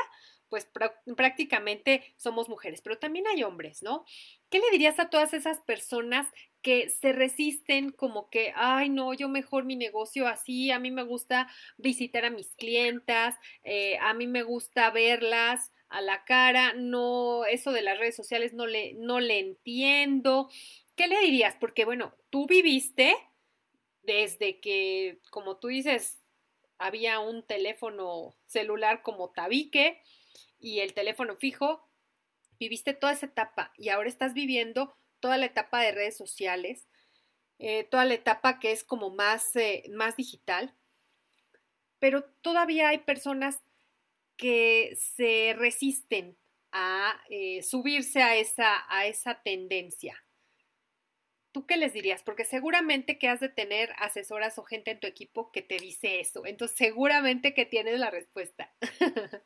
pues 0.54 0.70
prácticamente 1.16 2.14
somos 2.16 2.48
mujeres, 2.48 2.82
pero 2.84 3.00
también 3.00 3.26
hay 3.26 3.42
hombres, 3.42 3.82
¿no? 3.82 4.06
¿Qué 4.52 4.60
le 4.60 4.70
dirías 4.70 5.00
a 5.00 5.10
todas 5.10 5.34
esas 5.34 5.62
personas 5.62 6.28
que 6.62 6.92
se 6.92 7.12
resisten 7.12 7.90
como 7.90 8.30
que, 8.30 8.54
ay, 8.56 8.90
no, 8.90 9.16
yo 9.16 9.30
mejor 9.30 9.66
mi 9.66 9.76
negocio 9.76 10.28
así, 10.28 10.70
a 10.70 10.78
mí 10.78 10.92
me 10.92 11.02
gusta 11.02 11.50
visitar 11.78 12.24
a 12.24 12.30
mis 12.30 12.54
clientas, 12.56 13.34
eh, 13.64 13.98
a 14.00 14.14
mí 14.14 14.28
me 14.28 14.44
gusta 14.44 14.92
verlas 14.92 15.72
a 15.90 16.02
la 16.02 16.24
cara, 16.24 16.74
no, 16.74 17.46
eso 17.46 17.72
de 17.72 17.82
las 17.82 17.98
redes 17.98 18.16
sociales 18.16 18.54
no 18.54 18.68
le, 18.68 18.94
no 18.94 19.20
le 19.20 19.40
entiendo. 19.40 20.52
¿qué 20.96 21.08
le 21.08 21.20
dirías? 21.20 21.56
Porque 21.60 21.84
bueno, 21.84 22.14
tú 22.30 22.46
viviste 22.46 23.16
desde 24.04 24.60
que, 24.60 25.18
como 25.32 25.58
tú 25.58 25.70
dices, 25.70 26.20
había 26.78 27.20
un 27.22 27.42
teléfono 27.42 28.36
celular 28.46 29.02
como 29.02 29.32
tabique 29.32 30.00
y 30.64 30.80
el 30.80 30.94
teléfono 30.94 31.36
fijo, 31.36 31.86
viviste 32.58 32.94
toda 32.94 33.12
esa 33.12 33.26
etapa 33.26 33.74
y 33.78 33.90
ahora 33.90 34.08
estás 34.08 34.34
viviendo 34.34 34.96
toda 35.20 35.38
la 35.38 35.46
etapa 35.46 35.82
de 35.82 35.92
redes 35.92 36.16
sociales, 36.16 36.88
eh, 37.60 37.84
toda 37.84 38.06
la 38.06 38.14
etapa 38.14 38.60
que 38.60 38.72
es 38.72 38.86
como 38.86 39.10
más, 39.10 39.56
eh, 39.58 39.84
más 39.92 40.16
digital, 40.16 40.74
pero 42.00 42.24
todavía 42.42 42.90
hay 42.90 43.00
personas 43.00 43.62
que 44.38 44.98
se 44.98 45.54
resisten 45.58 46.38
a 46.72 47.22
eh, 47.30 47.62
subirse 47.62 48.24
a 48.24 48.38
esa, 48.38 48.86
a 48.88 49.06
esa 49.06 49.42
tendencia. 49.44 50.26
¿Tú 51.52 51.68
qué 51.68 51.76
les 51.76 51.94
dirías? 51.94 52.24
Porque 52.24 52.46
seguramente 52.46 53.20
que 53.20 53.28
has 53.28 53.42
de 53.42 53.50
tener 53.50 53.94
asesoras 53.98 54.58
o 54.58 54.64
gente 54.64 54.92
en 54.92 55.00
tu 55.00 55.08
equipo 55.08 55.52
que 55.52 55.62
te 55.62 55.78
dice 55.78 56.20
eso. 56.20 56.46
Entonces, 56.46 56.76
seguramente 56.78 57.54
que 57.54 57.66
tienes 57.66 58.00
la 58.00 58.10
respuesta. 58.10 58.74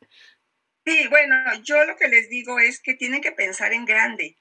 Sí, 0.87 1.05
bueno, 1.09 1.35
yo 1.63 1.83
lo 1.83 1.97
que 1.97 2.07
les 2.07 2.29
digo 2.29 2.61
es 2.61 2.79
que 2.79 2.93
tienen 2.93 3.19
que 3.19 3.33
pensar 3.33 3.73
en 3.73 3.83
grande 3.83 4.37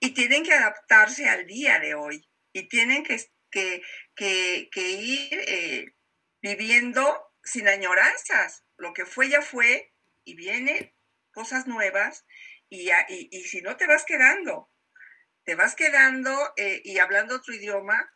y 0.00 0.14
tienen 0.14 0.42
que 0.42 0.52
adaptarse 0.52 1.28
al 1.28 1.46
día 1.46 1.78
de 1.78 1.94
hoy 1.94 2.28
y 2.52 2.66
tienen 2.66 3.04
que, 3.04 3.24
que, 3.52 3.82
que, 4.16 4.90
ir 4.90 5.44
eh, 5.46 5.94
viviendo 6.42 7.32
sin 7.44 7.68
añoranzas. 7.68 8.64
Lo 8.76 8.92
que 8.94 9.06
fue 9.06 9.28
ya 9.28 9.42
fue 9.42 9.92
y 10.24 10.34
vienen 10.34 10.92
cosas 11.30 11.68
nuevas 11.68 12.26
y, 12.68 12.90
y, 12.90 13.28
y 13.30 13.44
si 13.44 13.62
no 13.62 13.76
te 13.76 13.86
vas 13.86 14.04
quedando, 14.04 14.68
te 15.44 15.54
vas 15.54 15.76
quedando 15.76 16.52
eh, 16.56 16.82
y 16.82 16.98
hablando 16.98 17.36
otro 17.36 17.54
idioma 17.54 18.10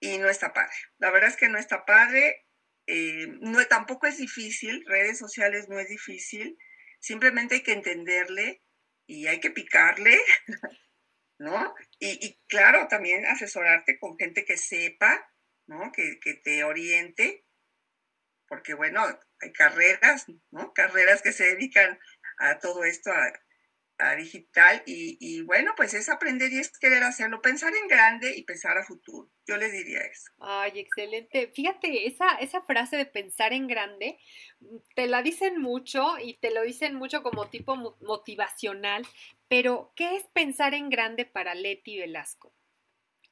y 0.00 0.18
no 0.18 0.28
está 0.28 0.52
padre. 0.52 0.74
La 0.98 1.12
verdad 1.12 1.30
es 1.30 1.36
que 1.36 1.48
no 1.48 1.58
está 1.58 1.84
padre. 1.84 2.44
Eh, 2.88 3.28
no, 3.40 3.64
tampoco 3.66 4.08
es 4.08 4.18
difícil, 4.18 4.84
redes 4.88 5.16
sociales 5.16 5.68
no 5.68 5.78
es 5.78 5.88
difícil 5.88 6.58
simplemente 7.00 7.56
hay 7.56 7.62
que 7.62 7.72
entenderle 7.72 8.62
y 9.06 9.26
hay 9.26 9.40
que 9.40 9.50
picarle, 9.50 10.18
¿no? 11.38 11.74
Y, 11.98 12.40
claro, 12.46 12.88
también 12.88 13.26
asesorarte 13.26 13.98
con 13.98 14.18
gente 14.18 14.44
que 14.44 14.56
sepa, 14.56 15.32
¿no? 15.66 15.92
Que, 15.92 16.18
que, 16.20 16.34
te 16.34 16.64
oriente, 16.64 17.44
porque 18.46 18.74
bueno, 18.74 19.02
hay 19.40 19.52
carreras, 19.52 20.26
¿no? 20.50 20.72
Carreras 20.72 21.22
que 21.22 21.32
se 21.32 21.44
dedican 21.44 21.98
a 22.38 22.58
todo 22.58 22.84
esto, 22.84 23.10
a, 23.10 23.32
digital 24.16 24.82
y, 24.86 25.42
bueno, 25.42 25.72
pues 25.76 25.94
es 25.94 26.08
aprender 26.08 26.52
y 26.52 26.58
es 26.58 26.76
querer 26.78 27.02
hacerlo, 27.02 27.42
pensar 27.42 27.72
en 27.74 27.88
grande 27.88 28.36
y 28.36 28.44
pensar 28.44 28.78
a 28.78 28.84
futuro. 28.84 29.30
Yo 29.46 29.56
les 29.56 29.72
diría 29.72 30.00
eso. 30.00 30.30
Ay, 30.40 30.78
excelente. 30.78 31.50
Fíjate, 31.54 32.06
esa, 32.06 32.34
esa 32.34 32.62
frase 32.62 32.96
de 32.96 33.06
pensar 33.06 33.52
en 33.52 33.66
grande, 33.66 34.18
te 34.94 35.06
la 35.06 35.22
dicen 35.22 35.60
mucho 35.60 36.18
y 36.22 36.34
te 36.34 36.50
lo 36.50 36.62
dicen 36.62 36.94
mucho 36.94 37.22
como 37.22 37.48
tipo 37.48 37.76
motivacional, 38.00 39.06
pero 39.48 39.92
¿qué 39.96 40.16
es 40.16 40.24
pensar 40.32 40.74
en 40.74 40.90
grande 40.90 41.24
para 41.24 41.54
Leti 41.54 41.98
Velasco? 41.98 42.52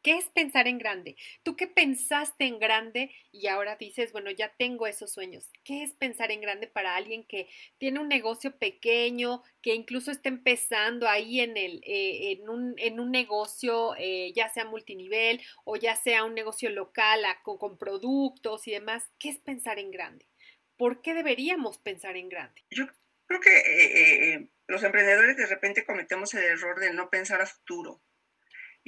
¿Qué 0.07 0.19
es 0.19 0.29
pensar 0.29 0.69
en 0.69 0.79
grande? 0.79 1.17
¿Tú 1.43 1.57
qué 1.57 1.67
pensaste 1.67 2.45
en 2.45 2.61
grande 2.61 3.11
y 3.33 3.49
ahora 3.49 3.75
dices, 3.75 4.13
bueno, 4.13 4.31
ya 4.31 4.55
tengo 4.57 4.87
esos 4.87 5.13
sueños? 5.13 5.51
¿Qué 5.65 5.83
es 5.83 5.95
pensar 5.95 6.31
en 6.31 6.41
grande 6.41 6.69
para 6.69 6.95
alguien 6.95 7.25
que 7.25 7.49
tiene 7.79 7.99
un 7.99 8.07
negocio 8.07 8.57
pequeño, 8.57 9.43
que 9.63 9.75
incluso 9.75 10.13
está 10.13 10.29
empezando 10.29 11.09
ahí 11.09 11.41
en, 11.41 11.57
el, 11.57 11.81
eh, 11.85 12.39
en, 12.39 12.49
un, 12.49 12.77
en 12.79 13.01
un 13.01 13.11
negocio, 13.11 13.97
eh, 13.99 14.33
ya 14.33 14.49
sea 14.49 14.65
multinivel 14.65 15.43
o 15.65 15.75
ya 15.75 15.97
sea 15.97 16.23
un 16.23 16.35
negocio 16.35 16.71
local 16.71 17.25
con, 17.43 17.77
productos 17.77 18.69
y 18.69 18.71
demás? 18.71 19.11
¿Qué 19.19 19.31
es 19.31 19.41
pensar 19.41 19.81
en 19.81 19.91
grande? 19.91 20.29
¿Por 20.77 21.03
qué 21.03 21.15
deberíamos 21.15 21.79
pensar 21.79 22.17
en 22.17 22.29
grande? 22.29 22.63
Yo 22.71 22.87
creo 23.27 23.41
que 23.41 24.35
eh, 24.35 24.49
los 24.69 24.85
emprendedores 24.85 25.37
de 25.37 25.47
repente 25.47 25.85
cometemos 25.85 26.33
el 26.35 26.45
error 26.45 26.79
de 26.79 26.93
no 26.93 27.11
pensar 27.11 27.41
a 27.41 27.47
futuro 27.47 28.01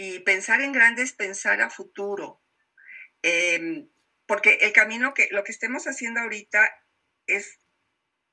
y 0.01 0.21
pensar 0.21 0.61
en 0.61 0.71
grande 0.71 1.03
es 1.03 1.13
pensar 1.13 1.61
a 1.61 1.71
futuro. 1.71 2.41
Em, 3.23 3.91
porque 4.27 4.59
el 4.61 4.73
camino 4.73 5.13
que, 5.13 5.27
lo 5.33 5.43
que 5.43 5.51
estemos 5.51 5.89
haciendo 5.89 6.21
ahorita 6.21 6.71
es 7.27 7.59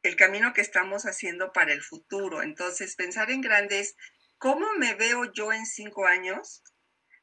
el 0.04 0.16
camino 0.16 0.54
que 0.54 0.62
estamos 0.62 1.08
haciendo 1.08 1.52
para 1.54 1.74
el 1.74 1.82
futuro. 1.82 2.44
Entonces, 2.44 2.96
pensar 2.96 3.32
en 3.32 3.42
grande 3.42 3.80
es 3.80 3.96
cómo 4.38 4.74
me 4.78 4.94
veo 4.94 5.34
yo 5.34 5.52
en 5.52 5.66
cinco 5.66 6.06
años, 6.06 6.62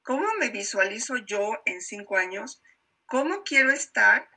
cómo 0.02 0.26
me 0.40 0.48
visualizo 0.48 1.18
yo 1.18 1.62
en 1.64 1.80
cinco 1.80 2.16
años, 2.16 2.60
cómo 3.06 3.44
quiero 3.44 3.70
estar 3.70 4.28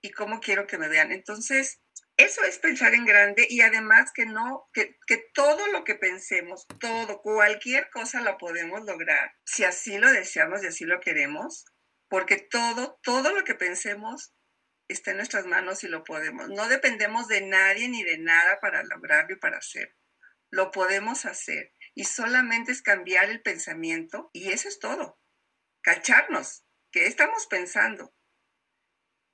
y 0.00 0.10
cómo 0.10 0.40
quiero 0.40 0.66
que 0.66 0.78
me 0.78 0.88
vean. 0.88 1.12
Entonces, 1.12 1.79
eso 2.24 2.44
es 2.44 2.58
pensar 2.58 2.94
en 2.94 3.04
grande 3.04 3.46
y 3.48 3.62
además 3.62 4.12
que 4.12 4.26
no, 4.26 4.68
que, 4.72 4.96
todo 5.34 5.66
lo 5.68 5.84
que 5.84 5.94
pensemos, 5.94 6.66
todo, 6.78 7.22
cualquier 7.22 7.88
cosa 7.90 8.20
la 8.20 8.36
podemos 8.36 8.84
lograr, 8.84 9.34
si 9.44 9.64
así 9.64 9.96
lo 9.98 10.10
deseamos 10.12 10.62
y 10.62 10.66
así 10.66 10.84
lo 10.84 11.00
queremos, 11.00 11.64
porque 12.08 12.36
todo, 12.36 12.98
todo 13.02 13.32
lo 13.32 13.44
que 13.44 13.54
pensemos 13.54 14.34
está 14.88 15.12
en 15.12 15.18
nuestras 15.18 15.46
manos 15.46 15.84
y 15.84 15.88
lo 15.88 16.04
podemos. 16.04 16.48
No 16.48 16.68
dependemos 16.68 17.28
de 17.28 17.42
nadie 17.42 17.88
ni 17.88 18.02
de 18.02 18.18
nada 18.18 18.60
para 18.60 18.82
lograrlo 18.82 19.34
y 19.34 19.38
para 19.38 19.58
hacerlo. 19.58 19.94
Lo 20.50 20.72
podemos 20.72 21.24
hacer 21.24 21.72
y 21.94 22.04
solamente 22.04 22.72
es 22.72 22.82
cambiar 22.82 23.30
el 23.30 23.40
pensamiento 23.40 24.30
y 24.32 24.50
eso 24.50 24.68
es 24.68 24.78
todo. 24.78 25.20
Cacharnos, 25.82 26.64
¿qué 26.90 27.06
estamos 27.06 27.46
pensando? 27.46 28.12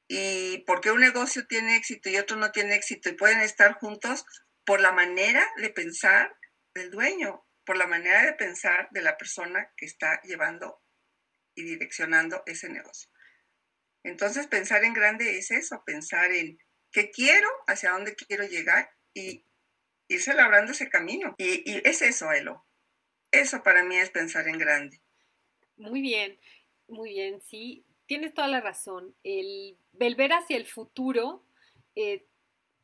Y 0.09 0.59
por 0.59 0.81
qué 0.81 0.93
un 0.93 1.01
negocio 1.01 1.47
tiene 1.47 1.77
éxito 1.77 2.09
y 2.09 2.17
otro 2.17 2.37
no 2.37 2.53
tiene 2.53 2.75
éxito 2.75 3.09
y 3.09 3.15
pueden 3.15 3.41
estar 3.41 3.75
juntos 3.75 4.25
por 4.65 4.81
la 4.81 4.93
manera 4.93 5.45
de 5.57 5.71
pensar 5.71 6.37
del 6.75 6.91
dueño, 6.91 7.45
por 7.65 7.77
la 7.77 7.87
manera 7.87 8.25
de 8.25 8.35
pensar 8.35 8.89
de 8.93 9.03
la 9.03 9.17
persona 9.17 9.73
que 9.77 9.87
está 9.87 10.21
llevando 10.23 10.81
y 11.55 11.65
direccionando 11.65 12.43
ese 12.47 12.69
negocio. 12.69 13.11
Entonces, 14.05 14.47
pensar 14.47 14.85
en 14.85 14.93
grande 14.93 15.39
es 15.39 15.51
eso, 15.51 15.83
pensar 15.85 16.31
en 16.31 16.59
qué 16.93 17.11
quiero, 17.11 17.49
hacia 17.67 17.91
dónde 17.91 18.15
quiero 18.15 18.45
llegar 18.45 18.91
y 19.15 19.45
irse 20.07 20.35
labrando 20.35 20.73
ese 20.73 20.89
camino. 20.89 21.35
Y, 21.39 21.69
y 21.69 21.83
es 21.85 22.03
eso, 22.03 22.31
Elo. 22.31 22.65
Eso 23.33 23.65
para 23.65 23.83
mí 23.83 23.97
es 23.97 24.11
pensar 24.11 24.47
en 24.47 24.59
grande. 24.59 25.01
Muy 25.77 26.03
bien, 26.03 26.39
muy 26.87 27.11
bien, 27.11 27.41
sí 27.41 27.86
tienes 28.07 28.35
toda 28.35 28.49
la 28.49 28.61
razón. 28.61 29.15
El, 29.23 29.77
volver 29.93 30.33
hacia 30.33 30.57
el 30.57 30.67
futuro 30.67 31.45
eh, 31.95 32.27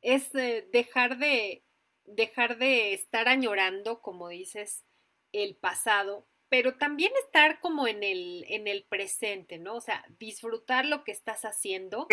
es 0.02 0.34
eh, 0.34 0.68
dejar, 0.72 1.18
de, 1.18 1.62
dejar 2.04 2.58
de 2.58 2.92
estar 2.92 3.28
añorando, 3.28 4.00
como 4.00 4.28
dices, 4.28 4.84
el 5.32 5.56
pasado, 5.56 6.26
pero 6.48 6.76
también 6.76 7.12
estar 7.24 7.60
como 7.60 7.86
en 7.86 8.02
el, 8.02 8.44
en 8.48 8.68
el 8.68 8.84
presente, 8.84 9.58
¿no? 9.58 9.76
O 9.76 9.80
sea, 9.80 10.04
disfrutar 10.18 10.84
lo 10.84 11.02
que 11.04 11.12
estás 11.12 11.46
haciendo, 11.46 12.06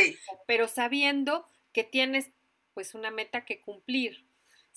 pero 0.47 0.69
sabiendo 0.69 1.45
que 1.73 1.83
tienes 1.83 2.31
pues 2.73 2.95
una 2.95 3.11
meta 3.11 3.43
que 3.43 3.59
cumplir, 3.59 4.28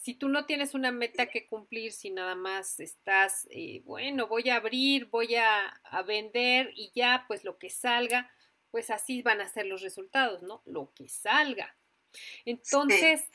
si 0.03 0.15
tú 0.15 0.29
no 0.29 0.47
tienes 0.47 0.75
una 0.75 0.91
meta 0.91 1.27
que 1.27 1.47
cumplir, 1.47 1.93
si 1.93 2.11
nada 2.11 2.35
más 2.35 2.81
estás, 2.81 3.47
eh, 3.53 3.83
bueno, 3.85 4.27
voy 4.27 4.51
a 4.51 4.57
abrir, 4.57 5.07
voy 5.07 5.37
a, 5.37 5.81
vender 6.05 6.73
y 6.75 6.91
ya, 6.93 7.25
pues 7.29 7.45
lo 7.45 7.57
que 7.57 7.71
salga, 7.71 8.29
pues 8.73 8.91
así 8.91 9.23
van 9.23 9.41
a 9.41 9.49
ser 9.49 9.67
los 9.67 9.81
resultados, 9.81 10.43
¿no? 10.43 10.61
Lo 10.67 10.93
que 10.93 11.09
salga. 11.09 11.77
Entonces, 12.45 13.31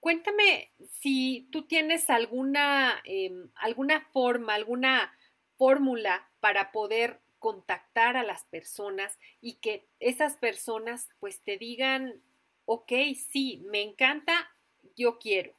cuéntame 0.00 0.72
si 0.90 1.48
tú 1.52 1.68
tienes 1.68 2.10
alguna, 2.10 3.00
em, 3.04 3.48
alguna 3.54 4.00
forma, 4.12 4.54
alguna 4.54 5.16
fórmula 5.56 6.28
para 6.40 6.72
poder 6.72 7.20
contactar 7.38 8.16
a 8.16 8.24
las 8.24 8.42
personas 8.46 9.16
y 9.40 9.54
que 9.54 9.86
esas 10.00 10.36
personas 10.36 11.10
pues 11.20 11.40
te 11.42 11.58
digan, 11.58 12.20
ok, 12.64 12.92
sí, 13.14 13.62
me 13.70 13.82
encanta, 13.82 14.50
yo 14.96 15.20
quiero 15.20 15.57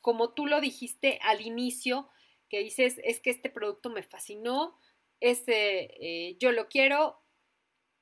como 0.00 0.34
tú 0.34 0.46
lo 0.46 0.60
dijiste 0.60 1.18
al 1.22 1.40
inicio, 1.40 2.08
que 2.48 2.60
dices, 2.60 3.00
es 3.04 3.20
que 3.20 3.30
este 3.30 3.50
producto 3.50 3.90
me 3.90 4.02
fascinó, 4.02 4.78
este, 5.20 5.88
eh, 6.04 6.36
yo 6.38 6.52
lo 6.52 6.68
quiero 6.68 7.22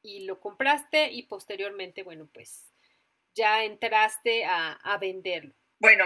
y 0.02 0.24
lo 0.24 0.40
compraste 0.40 1.10
y 1.12 1.24
posteriormente, 1.24 2.02
bueno, 2.02 2.28
pues 2.32 2.72
ya 3.34 3.64
entraste 3.64 4.44
a, 4.44 4.98
venderlo. 5.00 5.54
Bueno, 5.80 6.04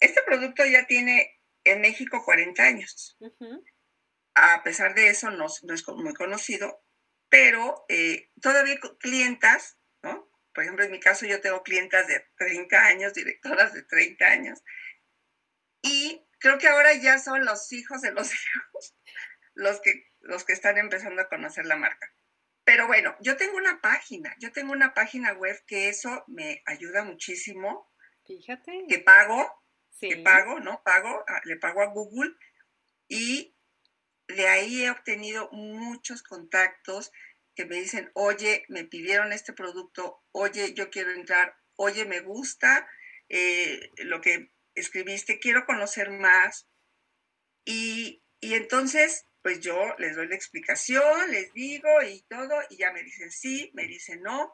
este 0.00 0.22
producto 0.22 0.64
ya 0.64 0.86
tiene 0.86 1.40
en 1.64 1.80
México 1.80 2.22
40 2.24 2.62
años. 2.62 3.16
A 4.34 4.62
pesar 4.62 4.94
de 4.94 5.08
eso, 5.08 5.30
no, 5.30 5.46
es 5.46 5.88
muy 5.88 6.14
conocido, 6.14 6.82
pero 7.28 7.84
eh, 7.88 8.30
todavía 8.40 8.78
clientas, 8.98 9.78
¿no? 10.02 10.28
Por 10.52 10.64
ejemplo, 10.64 10.84
en 10.84 10.90
mi 10.90 11.00
caso 11.00 11.26
yo 11.26 11.40
tengo 11.40 11.62
clientas 11.62 12.06
de 12.06 12.24
30 12.38 12.86
años, 12.86 13.14
directoras 13.14 13.74
de 13.74 13.82
30 13.82 14.24
años, 14.26 14.62
y 15.86 16.26
creo 16.38 16.58
que 16.58 16.68
ahora 16.68 16.94
ya 16.94 17.18
son 17.18 17.44
los 17.44 17.72
hijos 17.72 18.02
de 18.02 18.12
los 18.12 18.30
hijos 18.34 18.94
los 19.56 19.80
que, 19.80 20.06
los 20.20 20.44
que 20.44 20.52
están 20.52 20.78
empezando 20.78 21.22
a 21.22 21.28
conocer 21.28 21.66
la 21.66 21.76
marca. 21.76 22.12
Pero 22.64 22.86
bueno, 22.86 23.16
yo 23.20 23.36
tengo 23.36 23.56
una 23.56 23.80
página, 23.80 24.34
yo 24.38 24.52
tengo 24.52 24.72
una 24.72 24.92
página 24.92 25.32
web 25.32 25.56
que 25.66 25.88
eso 25.88 26.24
me 26.26 26.62
ayuda 26.66 27.04
muchísimo. 27.04 27.90
Fíjate. 28.26 28.86
Que 28.88 28.98
pago, 28.98 29.64
que 30.00 30.16
pago, 30.18 30.60
¿no? 30.60 30.82
Pago, 30.82 31.24
ah, 31.28 31.40
le 31.44 31.56
pago 31.56 31.80
a 31.80 31.86
Google 31.86 32.34
y 33.08 33.56
de 34.28 34.48
ahí 34.48 34.84
he 34.84 34.90
obtenido 34.90 35.48
muchos 35.52 36.22
contactos 36.22 37.12
que 37.54 37.64
me 37.64 37.76
dicen, 37.76 38.10
oye, 38.14 38.66
me 38.68 38.84
pidieron 38.84 39.32
este 39.32 39.52
producto, 39.52 40.22
oye, 40.32 40.74
yo 40.74 40.90
quiero 40.90 41.12
entrar, 41.12 41.56
oye, 41.76 42.04
me 42.04 42.20
gusta 42.20 42.86
eh, 43.28 43.90
lo 43.98 44.20
que 44.20 44.52
escribiste, 44.76 45.40
quiero 45.40 45.66
conocer 45.66 46.10
más. 46.10 46.68
Y, 47.64 48.22
y 48.40 48.54
entonces 48.54 49.26
pues 49.46 49.60
yo 49.60 49.94
les 49.98 50.16
doy 50.16 50.26
la 50.26 50.34
explicación, 50.34 51.30
les 51.30 51.52
digo 51.52 52.02
y 52.02 52.20
todo, 52.28 52.52
y 52.68 52.78
ya 52.78 52.90
me 52.92 53.04
dicen 53.04 53.30
sí, 53.30 53.70
me 53.74 53.86
dicen 53.86 54.20
no. 54.22 54.52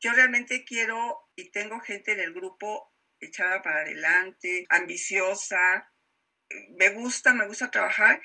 Yo 0.00 0.14
realmente 0.14 0.64
quiero 0.64 1.18
y 1.36 1.50
tengo 1.50 1.78
gente 1.80 2.12
en 2.12 2.20
el 2.20 2.32
grupo 2.32 2.90
echada 3.20 3.60
para 3.60 3.82
adelante, 3.82 4.64
ambiciosa, 4.70 5.92
me 6.70 6.88
gusta, 6.88 7.34
me 7.34 7.46
gusta 7.46 7.70
trabajar 7.70 8.22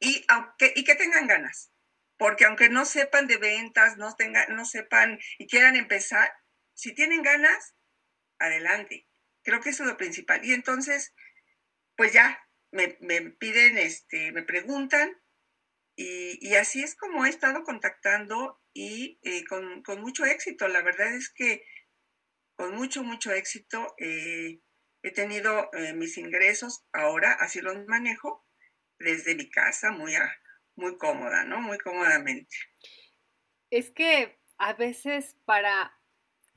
y, 0.00 0.24
aunque, 0.26 0.72
y 0.74 0.82
que 0.82 0.96
tengan 0.96 1.28
ganas, 1.28 1.70
porque 2.18 2.46
aunque 2.46 2.68
no 2.68 2.84
sepan 2.84 3.28
de 3.28 3.36
ventas, 3.36 3.96
no, 3.96 4.12
tengan, 4.16 4.56
no 4.56 4.64
sepan 4.64 5.20
y 5.38 5.46
quieran 5.46 5.76
empezar, 5.76 6.32
si 6.74 6.94
tienen 6.94 7.22
ganas, 7.22 7.76
adelante. 8.40 9.06
Creo 9.44 9.60
que 9.60 9.70
eso 9.70 9.84
es 9.84 9.90
lo 9.90 9.96
principal. 9.96 10.44
Y 10.44 10.52
entonces, 10.52 11.14
pues 11.96 12.12
ya, 12.12 12.38
me, 12.72 12.96
me 13.00 13.20
piden, 13.30 13.78
este, 13.78 14.32
me 14.32 14.42
preguntan 14.42 15.16
y, 15.96 16.54
así 16.56 16.82
es 16.82 16.96
como 16.96 17.24
he 17.24 17.28
estado 17.28 17.62
contactando 17.62 18.60
y 18.72 19.20
eh, 19.22 19.44
con, 19.44 19.82
mucho 20.00 20.24
éxito. 20.24 20.66
La 20.68 20.82
verdad 20.82 21.14
es 21.14 21.30
que 21.30 21.64
con 22.56 22.74
mucho, 22.74 23.04
mucho 23.04 23.32
éxito 23.32 23.94
eh, 23.98 24.60
he 25.02 25.10
tenido 25.12 25.70
eh, 25.72 25.92
mis 25.92 26.18
ingresos 26.18 26.84
ahora, 26.92 27.32
así 27.32 27.60
los 27.60 27.86
manejo 27.86 28.44
desde 28.98 29.34
mi 29.34 29.48
casa, 29.50 29.92
muy, 29.92 30.14
muy 30.74 30.96
cómoda, 30.98 31.44
¿no? 31.44 31.60
Muy 31.60 31.78
cómodamente. 31.78 32.56
Es 33.70 33.90
que 33.90 34.40
a 34.58 34.72
veces 34.72 35.36
para 35.44 35.96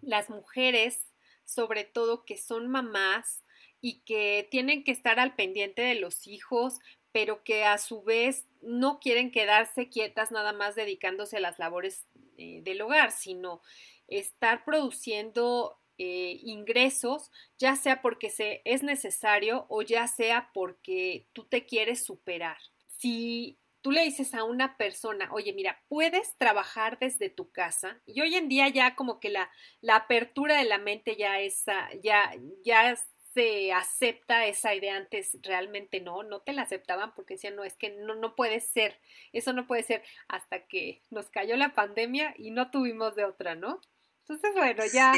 las 0.01 0.29
mujeres, 0.29 1.13
sobre 1.47 1.85
todo 1.85 2.25
que 2.25 2.37
son 2.37 2.67
mamás, 2.67 3.43
y 3.81 4.01
que 4.01 4.47
tienen 4.49 4.83
que 4.83 4.91
estar 4.91 5.19
al 5.19 5.35
pendiente 5.35 5.81
de 5.81 5.95
los 5.95 6.27
hijos, 6.27 6.79
pero 7.11 7.43
que 7.43 7.63
a 7.63 7.77
su 7.77 8.03
vez 8.03 8.47
no 8.61 8.99
quieren 8.99 9.31
quedarse 9.31 9.89
quietas 9.89 10.31
nada 10.31 10.53
más 10.53 10.75
dedicándose 10.75 11.37
a 11.37 11.41
las 11.41 11.59
labores 11.59 12.05
eh, 12.37 12.61
del 12.63 12.81
hogar, 12.81 13.11
sino 13.11 13.61
estar 14.07 14.65
produciendo 14.65 15.79
eh, 15.97 16.39
ingresos, 16.43 17.31
ya 17.57 17.75
sea 17.75 18.01
porque 18.01 18.29
se, 18.29 18.61
es 18.65 18.83
necesario 18.83 19.65
o 19.69 19.81
ya 19.81 20.07
sea 20.07 20.51
porque 20.53 21.27
tú 21.33 21.45
te 21.45 21.65
quieres 21.65 22.03
superar. 22.03 22.57
Si 22.99 23.57
tú 23.81 23.91
le 23.91 24.03
dices 24.03 24.33
a 24.33 24.43
una 24.43 24.77
persona, 24.77 25.29
oye, 25.31 25.53
mira, 25.53 25.81
puedes 25.87 26.37
trabajar 26.37 26.99
desde 26.99 27.29
tu 27.29 27.51
casa, 27.51 28.01
y 28.05 28.21
hoy 28.21 28.35
en 28.35 28.49
día 28.49 28.67
ya 28.69 28.95
como 28.95 29.19
que 29.19 29.29
la, 29.29 29.49
la 29.81 29.95
apertura 29.95 30.57
de 30.57 30.65
la 30.65 30.77
mente 30.77 31.15
ya 31.15 31.39
es, 31.39 31.65
ya, 32.01 32.33
ya 32.63 32.97
se 33.33 33.71
acepta 33.71 34.47
esa 34.47 34.73
idea 34.73 34.95
antes 34.95 35.37
realmente 35.43 35.99
no, 36.01 36.23
no 36.23 36.41
te 36.41 36.53
la 36.53 36.63
aceptaban 36.63 37.13
porque 37.13 37.35
decían, 37.35 37.55
no, 37.55 37.63
es 37.63 37.75
que 37.75 37.91
no, 37.91 38.15
no 38.15 38.35
puede 38.35 38.59
ser, 38.59 38.99
eso 39.31 39.53
no 39.53 39.67
puede 39.67 39.83
ser, 39.83 40.03
hasta 40.27 40.65
que 40.65 41.03
nos 41.11 41.29
cayó 41.29 41.55
la 41.55 41.75
pandemia 41.75 42.33
y 42.37 42.51
no 42.51 42.71
tuvimos 42.71 43.15
de 43.15 43.25
otra, 43.25 43.53
¿no? 43.53 43.79
Entonces, 44.21 44.53
bueno, 44.55 44.83
ya, 44.91 45.13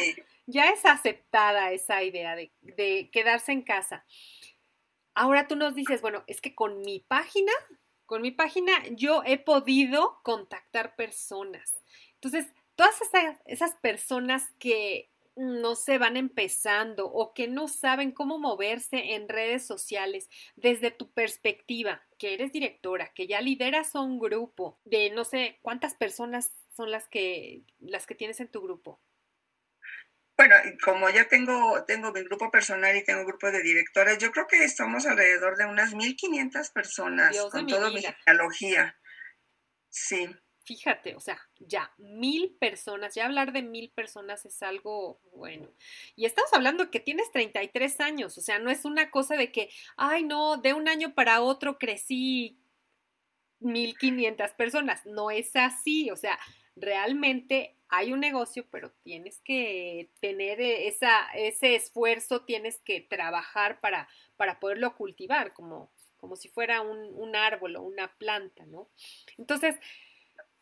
ya 0.46 0.70
es 0.70 0.86
aceptada 0.86 1.72
esa 1.72 2.04
idea 2.04 2.36
de, 2.36 2.52
de 2.62 3.10
quedarse 3.12 3.54
en 3.54 3.62
casa. 3.62 4.06
Ahora 5.16 5.48
tú 5.48 5.56
nos 5.56 5.74
dices, 5.74 6.02
bueno, 6.02 6.24
es 6.28 6.42
que 6.42 6.54
con 6.54 6.82
mi 6.82 7.00
página, 7.00 7.54
con 8.10 8.24
mi 8.24 8.32
página 8.32 8.74
yo 8.90 9.22
he 9.24 9.38
podido 9.38 10.20
contactar 10.24 10.96
personas. 10.96 11.80
Entonces, 12.16 12.48
todas 12.76 13.00
esas, 13.46 13.76
personas 13.76 14.52
que 14.58 15.12
no 15.36 15.76
se 15.76 16.00
van 16.00 16.18
empezando 16.18 17.06
o 17.06 17.36
que 17.36 17.48
no 17.48 17.68
saben 17.68 18.12
cómo 18.12 18.40
moverse 18.40 19.14
en 19.14 19.30
redes 19.30 19.66
sociales 19.66 20.28
desde 20.56 20.90
tu 20.90 21.12
perspectiva, 21.12 22.02
que 22.18 22.34
eres 22.34 22.52
directora, 22.52 23.14
que 23.14 23.28
ya 23.28 23.42
lideras 23.42 23.94
un 23.94 24.18
grupo 24.18 24.80
de 24.86 25.12
no 25.12 25.24
sé 25.24 25.60
cuántas 25.62 25.94
personas 25.94 26.52
son 26.76 26.90
las 26.90 27.08
que 27.08 27.62
las 27.80 28.08
que 28.08 28.16
tienes 28.16 28.40
en 28.40 28.48
tu 28.50 28.60
grupo. 28.60 29.00
Bueno, 30.40 30.56
como 30.86 31.10
ya 31.10 31.28
tengo, 31.28 31.84
tengo 31.84 32.14
mi 32.14 32.24
grupo 32.24 32.50
personal 32.50 32.96
y 32.96 33.04
tengo 33.04 33.20
un 33.20 33.28
grupo 33.28 33.52
de 33.52 33.62
directoras, 33.62 34.18
yo 34.20 34.32
creo 34.32 34.48
que 34.48 34.64
estamos 34.64 35.06
alrededor 35.06 35.58
de 35.58 35.66
unas 35.66 35.94
1.500 35.94 36.72
personas 36.72 37.38
con 37.52 37.68
toda 37.68 37.90
mi 37.90 38.02
genealogía. 38.02 38.98
Sí 39.90 40.30
fíjate, 40.70 41.16
o 41.16 41.20
sea, 41.20 41.40
ya 41.58 41.92
mil 41.98 42.56
personas, 42.60 43.16
ya 43.16 43.26
hablar 43.26 43.54
de 43.54 43.64
mil 43.64 43.90
personas 43.90 44.46
es 44.46 44.62
algo 44.62 45.20
bueno. 45.34 45.74
Y 46.16 46.26
estamos 46.26 46.54
hablando 46.54 46.92
que 46.92 47.00
tienes 47.00 47.32
33 47.32 48.00
años, 48.02 48.38
o 48.38 48.42
sea, 48.42 48.60
no 48.60 48.70
es 48.70 48.86
una 48.86 49.10
cosa 49.10 49.36
de 49.36 49.52
que, 49.52 49.72
ay, 49.98 50.24
no, 50.24 50.58
de 50.58 50.76
un 50.76 50.88
año 50.88 51.16
para 51.16 51.42
otro 51.42 51.80
crecí 51.80 52.62
1500 53.62 54.52
personas, 54.52 55.08
no 55.08 55.32
es 55.32 55.56
así, 55.56 56.12
o 56.12 56.16
sea, 56.16 56.40
realmente 56.76 57.79
hay 57.90 58.14
un 58.14 58.20
negocio, 58.20 58.66
pero 58.72 58.92
tienes 59.04 59.42
que 59.42 60.10
tener 60.22 60.62
esa, 60.62 61.30
ese 61.34 61.76
esfuerzo, 61.76 62.42
tienes 62.42 62.80
que 62.80 63.02
trabajar 63.02 63.80
para, 63.80 64.08
para 64.38 64.60
poderlo 64.60 64.96
cultivar, 64.96 65.54
como, 65.54 65.90
como 66.18 66.36
si 66.36 66.50
fuera 66.50 66.82
un, 66.82 66.98
un 67.16 67.36
árbol 67.36 67.76
o 67.76 67.82
una 67.82 68.08
planta, 68.18 68.66
¿no? 68.68 68.88
Entonces, 69.38 69.76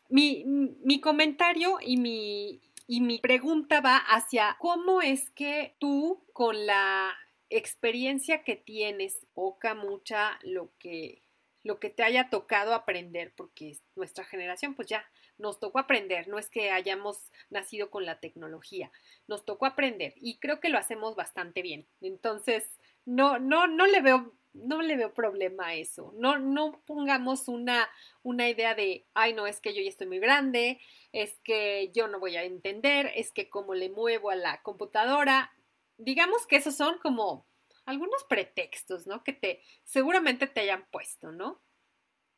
mi, 0.08 1.00
comentario 1.00 1.78
y 1.80 1.96
mi, 1.96 2.60
y 2.86 3.00
mi 3.00 3.18
pregunta 3.18 3.80
va 3.80 3.98
hacia 3.98 4.56
cómo 4.58 5.02
es 5.02 5.30
que 5.30 5.74
tú 5.78 6.24
con 6.32 6.66
la 6.66 7.14
experiencia 7.50 8.42
que 8.42 8.56
tienes, 8.56 9.26
poca, 9.34 9.74
mucha, 9.74 10.38
lo 10.42 10.70
que, 10.78 11.22
lo 11.62 11.78
que 11.78 11.90
te 11.90 12.02
haya 12.02 12.30
tocado 12.30 12.74
aprender, 12.74 13.32
porque 13.36 13.76
nuestra 13.96 14.24
generación 14.24 14.74
pues 14.74 14.88
ya 14.88 15.04
nos 15.38 15.60
tocó 15.60 15.78
aprender, 15.78 16.28
no 16.28 16.38
es 16.38 16.50
que 16.50 16.70
hayamos 16.70 17.30
nacido 17.50 17.90
con 17.90 18.04
la 18.04 18.20
tecnología, 18.20 18.90
nos 19.26 19.44
tocó 19.44 19.66
aprender 19.66 20.14
y 20.16 20.38
creo 20.38 20.60
que 20.60 20.68
lo 20.68 20.78
hacemos 20.78 21.16
bastante 21.16 21.62
bien. 21.62 21.86
Entonces, 22.00 22.68
no, 23.04 23.38
no, 23.38 23.66
no 23.66 23.86
le 23.86 24.00
veo 24.00 24.34
no 24.54 24.82
le 24.82 24.96
veo 24.96 25.14
problema 25.14 25.68
a 25.68 25.74
eso. 25.74 26.12
No, 26.16 26.38
no 26.38 26.82
pongamos 26.86 27.48
una, 27.48 27.88
una 28.22 28.48
idea 28.48 28.74
de, 28.74 29.06
ay, 29.14 29.32
no, 29.32 29.46
es 29.46 29.60
que 29.60 29.74
yo 29.74 29.82
ya 29.82 29.88
estoy 29.88 30.06
muy 30.06 30.18
grande, 30.18 30.80
es 31.12 31.38
que 31.44 31.90
yo 31.94 32.08
no 32.08 32.18
voy 32.18 32.36
a 32.36 32.44
entender, 32.44 33.12
es 33.14 33.30
que 33.30 33.48
como 33.48 33.74
le 33.74 33.90
muevo 33.90 34.30
a 34.30 34.36
la 34.36 34.62
computadora. 34.62 35.52
Digamos 35.96 36.46
que 36.46 36.56
esos 36.56 36.76
son 36.76 36.98
como 36.98 37.46
algunos 37.84 38.24
pretextos, 38.24 39.06
¿no? 39.06 39.24
Que 39.24 39.32
te, 39.32 39.62
seguramente 39.84 40.46
te 40.46 40.60
hayan 40.60 40.86
puesto, 40.90 41.32
¿no? 41.32 41.62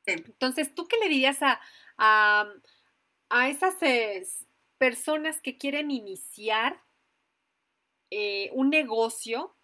Entonces, 0.06 0.74
¿tú 0.74 0.86
qué 0.88 0.96
le 0.98 1.08
dirías 1.08 1.42
a, 1.42 1.60
a, 1.98 2.48
esas 3.30 3.76
personas 4.78 5.40
que 5.40 5.56
quieren 5.56 5.90
iniciar 5.90 6.82
eh, 8.10 8.50
un 8.52 8.70
negocio 8.70 9.54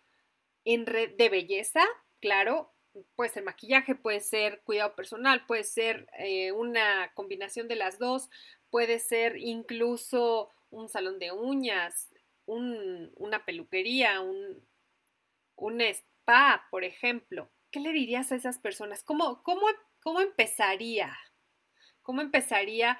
en 0.64 0.84
de 0.84 1.28
belleza, 1.28 1.82
claro, 2.20 2.72
puede 3.14 3.30
ser 3.30 3.44
maquillaje, 3.44 3.94
puede 3.94 4.20
ser 4.20 4.62
cuidado 4.62 4.94
personal, 4.94 5.44
puede 5.46 5.64
ser 5.64 6.08
eh, 6.18 6.52
una 6.52 7.12
combinación 7.14 7.68
de 7.68 7.76
las 7.76 7.98
dos, 7.98 8.30
puede 8.70 8.98
ser 8.98 9.36
incluso 9.36 10.50
un 10.70 10.88
salón 10.88 11.18
de 11.18 11.32
uñas, 11.32 12.08
una 12.46 13.44
peluquería, 13.44 14.20
un, 14.20 14.64
un, 15.56 15.80
spa, 15.80 16.66
por 16.70 16.84
ejemplo. 16.84 17.50
¿Qué 17.72 17.80
le 17.80 17.92
dirías 17.92 18.30
a 18.30 18.36
esas 18.36 18.58
personas? 18.58 19.02
¿Cómo, 19.02 19.42
cómo, 19.42 19.66
cómo 20.02 20.20
empezaría? 20.20 21.16
¿Cómo 22.02 22.20
empezaría 22.20 22.98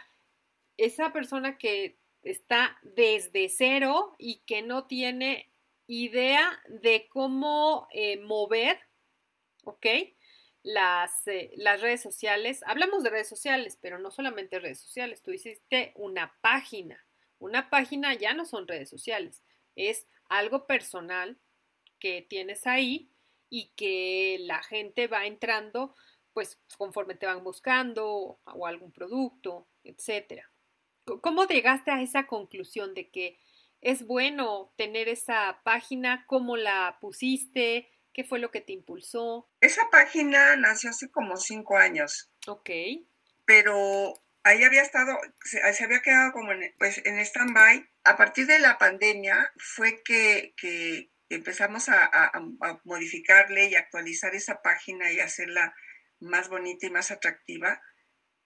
esa 0.77 1.12
persona 1.12 1.59
que 1.59 1.99
está 2.23 2.79
desde 2.83 3.49
cero 3.49 4.15
y 4.19 4.39
que 4.47 4.62
no 4.62 4.87
tiene 4.87 5.51
idea 5.87 6.61
de 6.69 7.09
cómo 7.09 7.87
eh, 7.93 8.19
mover 8.19 8.79
¿ok? 9.67 9.87
Las, 10.62 11.27
eh, 11.29 11.53
las 11.57 11.81
redes 11.81 12.03
sociales, 12.03 12.62
hablamos 12.67 13.03
de 13.03 13.11
redes 13.11 13.29
sociales, 13.29 13.79
pero 13.81 13.99
no 13.99 14.11
solamente 14.11 14.59
redes 14.59 14.81
sociales, 14.81 15.23
tú 15.23 15.31
hiciste 15.33 15.93
una 15.95 16.35
página. 16.41 17.05
Una 17.39 17.69
página 17.69 18.15
ya 18.15 18.33
no 18.33 18.47
son 18.47 18.67
redes 18.67 18.89
sociales, 18.89 19.43
es 19.75 20.07
algo 20.29 20.67
personal 20.67 21.39
que 21.99 22.23
tienes 22.23 22.67
ahí 22.67 23.11
y 23.51 23.73
que 23.77 24.39
la 24.41 24.62
gente 24.62 25.07
va 25.07 25.27
entrando 25.27 25.95
pues 26.33 26.59
conforme 26.77 27.15
te 27.15 27.27
van 27.27 27.45
buscando 27.45 28.39
o 28.45 28.67
algún 28.67 28.93
producto, 28.93 29.69
etcétera. 29.85 30.51
¿Cómo 31.07 31.47
llegaste 31.47 31.90
a 31.90 32.03
esa 32.03 32.27
conclusión 32.27 32.95
de 32.95 33.11
que 33.11 33.38
es 33.81 34.05
bueno 34.07 34.73
tener 34.77 35.09
esa 35.09 35.61
página? 35.64 36.25
¿Cómo 36.27 36.57
la 36.57 36.99
pusiste? 37.01 37.90
¿Qué 38.12 38.25
fue 38.25 38.38
lo 38.38 38.51
que 38.51 38.61
te 38.61 38.73
impulsó? 38.73 39.49
Esa 39.61 39.88
página 39.90 40.57
nació 40.57 40.90
hace 40.90 41.11
como 41.11 41.37
cinco 41.37 41.77
años. 41.77 42.31
Ok. 42.47 42.71
Pero 43.45 44.14
ahí 44.42 44.64
había 44.64 44.83
estado, 44.83 45.16
se, 45.45 45.61
había 45.85 46.01
quedado 46.01 46.33
como 46.33 46.53
en, 46.53 46.75
pues, 46.79 47.01
en 47.05 47.19
stand-by. 47.21 47.88
A 48.05 48.16
partir 48.16 48.47
de 48.47 48.59
la 48.59 48.79
pandemia 48.79 49.53
fue 49.59 50.03
que, 50.03 50.55
que 50.57 51.11
empezamos 51.29 51.88
a, 51.88 52.05
a, 52.12 52.81
modificarle 52.85 53.69
y 53.69 53.75
actualizar 53.75 54.35
esa 54.35 54.62
página 54.62 55.12
y 55.12 55.21
hacerla 55.21 55.75
más 56.19 56.49
bonita 56.49 56.87
y 56.87 56.90
más 56.90 57.11
atractiva 57.11 57.81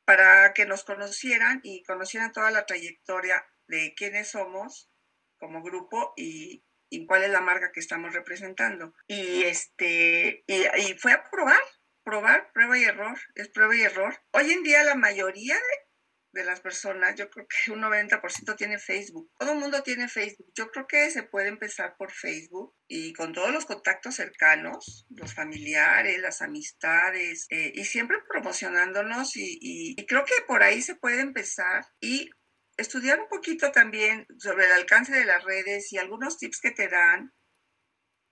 para 0.05 0.53
que 0.55 0.67
nos 0.67 0.85
conocieran 0.85 1.61
y 1.63 1.83
conocieran 1.85 2.33
toda 2.33 2.51
la 2.51 2.67
trayectoria 2.67 3.45
de 3.69 3.95
quiénes 3.95 4.31
somos 4.31 4.91
como 5.39 5.63
grupo 5.63 6.13
y, 6.17 6.65
cuál 7.07 7.23
es 7.23 7.31
la 7.31 7.41
marca 7.41 7.73
que 7.73 7.81
estamos 7.81 8.13
representando. 8.13 8.95
Y, 9.07 9.45
este, 9.45 10.45
y, 10.47 10.95
fue 10.99 11.13
a 11.13 11.25
probar, 11.31 11.63
probar, 12.05 12.51
prueba 12.53 12.79
y 12.79 12.85
error, 12.85 13.19
es 13.35 13.49
prueba 13.49 13.75
y 13.77 13.83
error. 13.83 14.21
Hoy 14.33 14.51
en 14.51 14.63
día 14.63 14.83
la 14.85 14.97
mayoría 14.97 15.55
de, 15.55 15.89
de 16.33 16.45
las 16.45 16.61
personas, 16.61 17.14
yo 17.16 17.31
creo 17.31 17.47
que 17.47 17.71
un 17.73 17.83
90% 17.83 18.57
tiene 18.57 18.79
Facebook. 18.79 19.31
Todo 19.38 19.53
el 19.53 19.59
mundo 19.59 19.83
tiene 19.83 20.09
Facebook. 20.09 20.51
Yo 20.55 20.71
creo 20.71 20.87
que 20.87 21.11
se 21.11 21.23
puede 21.23 21.49
empezar 21.49 21.97
por 21.97 22.12
Facebook 22.12 22.75
y 22.88 23.12
con 23.12 23.33
todos 23.33 23.53
los 23.53 23.66
contactos 23.66 24.16
cercanos, 24.16 25.07
los 25.11 25.35
familiares, 25.35 26.21
las 26.21 26.43
amistades, 26.43 27.47
eh, 27.51 27.73
y 27.75 27.85
siempre 27.85 28.19
promocionándonos 28.29 29.37
y, 29.37 29.59
y, 29.61 30.07
creo 30.07 30.25
que 30.25 30.35
por 30.47 30.62
ahí 30.62 30.83
se 30.83 30.97
puede 30.97 31.21
empezar 31.21 31.87
y 32.01 32.31
estudiar 32.77 33.21
un 33.21 33.29
poquito 33.29 33.71
también 33.73 34.27
sobre 34.38 34.66
el 34.66 34.73
alcance 34.73 35.12
de 35.12 35.25
las 35.25 35.45
redes 35.45 35.93
y 35.93 35.99
algunos 35.99 36.38
tips 36.38 36.61
que 36.61 36.71
te 36.71 36.88
dan 36.88 37.33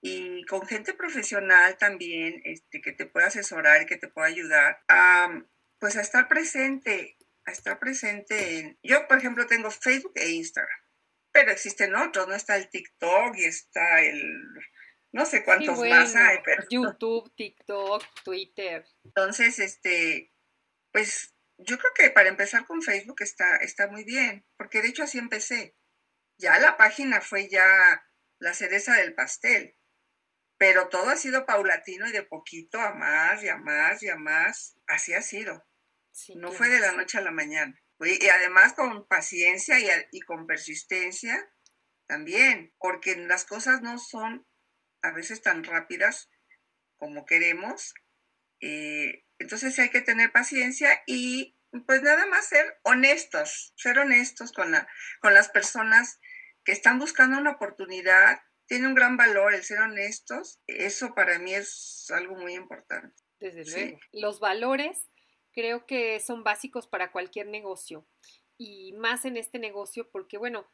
y 0.01 0.43
con 0.45 0.65
gente 0.65 0.93
profesional 0.93 1.77
también 1.77 2.41
este, 2.45 2.81
que 2.81 2.93
te 2.93 3.05
pueda 3.05 3.27
asesorar 3.27 3.85
que 3.85 3.97
te 3.97 4.07
pueda 4.07 4.27
ayudar 4.27 4.79
a, 4.87 5.43
pues 5.79 5.97
a 5.97 6.01
estar 6.01 6.27
presente 6.27 7.17
estar 7.51 7.79
presente 7.79 8.59
en... 8.59 8.79
Yo, 8.83 9.07
por 9.07 9.17
ejemplo, 9.17 9.45
tengo 9.47 9.71
Facebook 9.71 10.13
e 10.15 10.29
Instagram, 10.31 10.79
pero 11.31 11.51
existen 11.51 11.95
otros, 11.95 12.27
¿no? 12.27 12.35
Está 12.35 12.57
el 12.57 12.69
TikTok 12.69 13.35
y 13.37 13.45
está 13.45 14.01
el... 14.01 14.43
No 15.11 15.25
sé 15.25 15.43
cuántos 15.43 15.79
más 15.79 16.15
hay, 16.15 16.37
pero... 16.45 16.63
YouTube, 16.69 17.33
TikTok, 17.35 18.03
Twitter. 18.23 18.85
Entonces, 19.03 19.59
este, 19.59 20.31
pues 20.91 21.33
yo 21.57 21.77
creo 21.77 21.93
que 21.93 22.09
para 22.09 22.29
empezar 22.29 22.65
con 22.65 22.81
Facebook 22.81 23.21
está, 23.21 23.57
está 23.57 23.87
muy 23.87 24.03
bien, 24.03 24.45
porque 24.57 24.81
de 24.81 24.89
hecho 24.89 25.03
así 25.03 25.17
empecé. 25.17 25.75
Ya 26.37 26.57
la 26.59 26.77
página 26.77 27.21
fue 27.21 27.49
ya 27.49 27.65
la 28.39 28.53
cereza 28.53 28.95
del 28.95 29.13
pastel, 29.13 29.75
pero 30.57 30.87
todo 30.87 31.09
ha 31.09 31.17
sido 31.17 31.45
paulatino 31.45 32.07
y 32.07 32.11
de 32.11 32.23
poquito 32.23 32.79
a 32.79 32.93
más 32.93 33.43
y 33.43 33.49
a 33.49 33.57
más 33.57 34.01
y 34.03 34.09
a 34.09 34.15
más. 34.15 34.77
Así 34.87 35.13
ha 35.13 35.21
sido 35.21 35.68
no 36.35 36.51
fue 36.51 36.69
de 36.69 36.79
la 36.79 36.91
noche 36.91 37.17
a 37.17 37.21
la 37.21 37.31
mañana. 37.31 37.79
Y 38.01 38.27
además 38.27 38.73
con 38.73 39.07
paciencia 39.07 39.77
y, 40.11 40.21
con 40.21 40.47
persistencia 40.47 41.51
también, 42.07 42.73
porque 42.79 43.15
las 43.15 43.45
cosas 43.45 43.81
no 43.81 43.97
son 43.97 44.47
a 45.01 45.11
veces 45.11 45.41
tan 45.41 45.63
rápidas 45.63 46.29
como 46.97 47.25
queremos. 47.25 47.93
Eh, 48.61 49.25
entonces 49.37 49.77
hay 49.79 49.89
que 49.89 50.01
tener 50.01 50.31
paciencia 50.31 51.01
y 51.05 51.57
pues 51.85 52.01
nada 52.01 52.25
más 52.25 52.47
ser 52.47 52.79
honestos, 52.83 53.73
ser 53.77 53.99
honestos 53.99 54.51
con, 54.51 54.71
la, 54.71 54.87
con 55.21 55.33
las 55.33 55.49
personas 55.49 56.19
que 56.63 56.71
están 56.71 56.99
buscando 56.99 57.37
una 57.37 57.51
oportunidad. 57.51 58.41
Tiene 58.65 58.87
un 58.87 58.95
gran 58.95 59.17
valor 59.17 59.53
el 59.53 59.63
ser 59.63 59.79
honestos. 59.79 60.61
Eso 60.67 61.13
para 61.15 61.39
mí 61.39 61.53
es 61.53 62.05
algo 62.11 62.35
muy 62.35 62.53
importante. 62.53 63.15
Desde 63.39 63.65
luego. 63.65 63.99
Los 64.11 64.39
valores 64.39 65.08
creo 65.59 65.85
que 65.85 66.21
son 66.21 66.41
básicos 66.41 66.87
para 66.87 67.11
cualquier 67.11 67.47
negocio 67.47 68.05
y 68.57 68.93
más 68.93 69.25
en 69.25 69.35
este 69.35 69.59
negocio 69.59 70.09
porque, 70.09 70.37
bueno, 70.37 70.65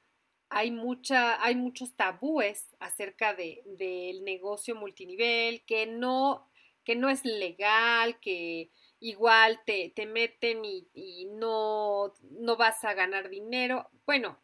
hay, 0.48 0.70
mucha, 0.70 1.44
hay 1.44 1.56
muchos 1.56 1.96
tabúes 1.96 2.76
acerca 2.80 3.34
de, 3.34 3.64
del 3.66 4.24
negocio 4.24 4.76
multinivel 4.76 5.66
que 5.66 5.88
no, 5.88 6.48
que 6.84 6.96
no 6.96 7.10
es 7.10 7.26
legal, 7.26 8.20
que 8.20 8.70
igual 9.00 9.60
te, 9.66 9.92
te 9.96 10.06
meten 10.06 10.64
y, 10.64 11.32
no, 11.32 12.14
no 12.30 12.56
vas 12.56 12.84
a 12.84 12.94
ganar 12.94 13.30
dinero. 13.30 13.90
Bueno, 14.06 14.40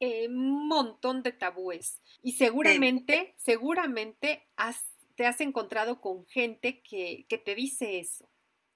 eh, 0.00 0.28
un 0.28 0.68
montón 0.68 1.22
de 1.22 1.32
tabúes. 1.32 2.02
Y 2.22 2.32
seguramente, 2.32 3.34
seguramente 3.38 4.46
te 5.14 5.24
has 5.24 5.40
encontrado 5.40 6.02
con 6.02 6.26
gente 6.26 6.82
que, 6.82 7.24
que 7.26 7.38
te 7.38 7.54
dice 7.54 7.98
eso, 7.98 8.28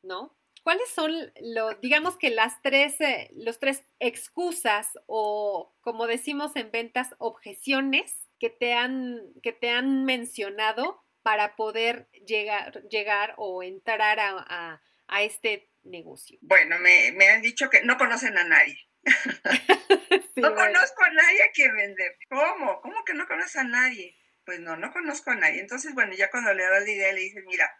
¿no? 0.03 0.39
¿Cuáles 0.63 0.89
son, 0.91 1.13
lo, 1.41 1.75
digamos 1.77 2.17
que 2.17 2.31
las 2.31 2.63
tres, 2.63 3.01
eh, 3.01 3.31
los 3.35 3.59
tres 3.59 3.83
excusas 3.99 4.91
o, 5.07 5.77
como 5.81 6.07
decimos 6.07 6.55
en 6.55 6.71
ventas, 6.71 7.15
objeciones 7.19 8.29
que 8.39 8.49
te 8.49 8.75
han, 8.75 9.21
que 9.43 9.53
te 9.53 9.71
han 9.71 10.05
mencionado 10.05 11.03
para 11.23 11.57
poder 11.57 12.09
llegar, 12.27 12.83
llegar 12.89 13.35
o 13.39 13.63
entrar 13.63 14.19
a, 14.21 14.81
este 15.21 15.69
negocio? 15.83 16.39
Bueno, 16.43 16.79
me, 16.79 17.29
han 17.29 17.43
dicho 17.43 17.69
que 17.69 17.83
no 17.83 17.99
conocen 17.99 18.39
a 18.39 18.45
nadie. 18.45 18.79
no 20.37 20.55
conozco 20.55 21.05
a 21.05 21.11
nadie 21.11 21.43
a 21.43 21.51
quien 21.53 21.77
vender. 21.77 22.17
¿Cómo? 22.29 22.81
¿Cómo 22.81 23.05
que 23.05 23.15
no 23.15 23.27
conoces 23.27 23.57
a 23.57 23.65
nadie? 23.65 24.17
Pues 24.45 24.61
no, 24.61 24.77
no 24.77 24.93
conozco 24.93 25.31
a 25.31 25.35
nadie. 25.35 25.61
Entonces, 25.61 25.93
bueno, 25.93 26.15
ya 26.15 26.31
cuando 26.31 26.55
le 26.55 26.65
doy 26.65 26.85
la 26.85 26.91
idea, 26.91 27.13
le 27.13 27.21
dije, 27.21 27.43
mira, 27.47 27.71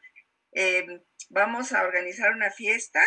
Em, 0.55 1.01
vamos 1.31 1.73
a 1.73 1.83
organizar 1.83 2.33
una 2.33 2.51
fiesta, 2.51 3.03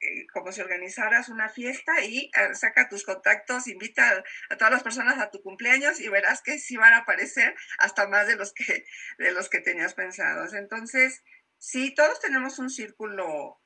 eh, 0.00 0.26
como 0.32 0.52
si 0.52 0.60
organizaras 0.60 1.30
una 1.30 1.48
fiesta 1.48 2.04
y 2.04 2.30
eh, 2.34 2.54
saca 2.54 2.90
tus 2.90 3.04
contactos, 3.04 3.68
invita 3.68 4.22
a, 4.50 4.56
todas 4.56 4.72
las 4.72 4.82
personas 4.82 5.18
a 5.18 5.30
tu 5.30 5.42
cumpleaños 5.42 5.98
y 5.98 6.08
verás 6.08 6.42
que 6.42 6.58
sí 6.58 6.76
van 6.76 6.92
a 6.92 6.98
aparecer 6.98 7.54
hasta 7.78 8.06
más 8.06 8.26
de 8.26 8.36
los 8.36 8.52
que, 8.52 8.84
de 9.18 9.32
los 9.32 9.48
que 9.48 9.60
tenías 9.60 9.94
pensados. 9.94 10.52
Entonces, 10.52 11.22
sí, 11.56 11.94
todos 11.94 12.20
tenemos 12.20 12.58
un 12.58 12.68
círculo, 12.68 13.62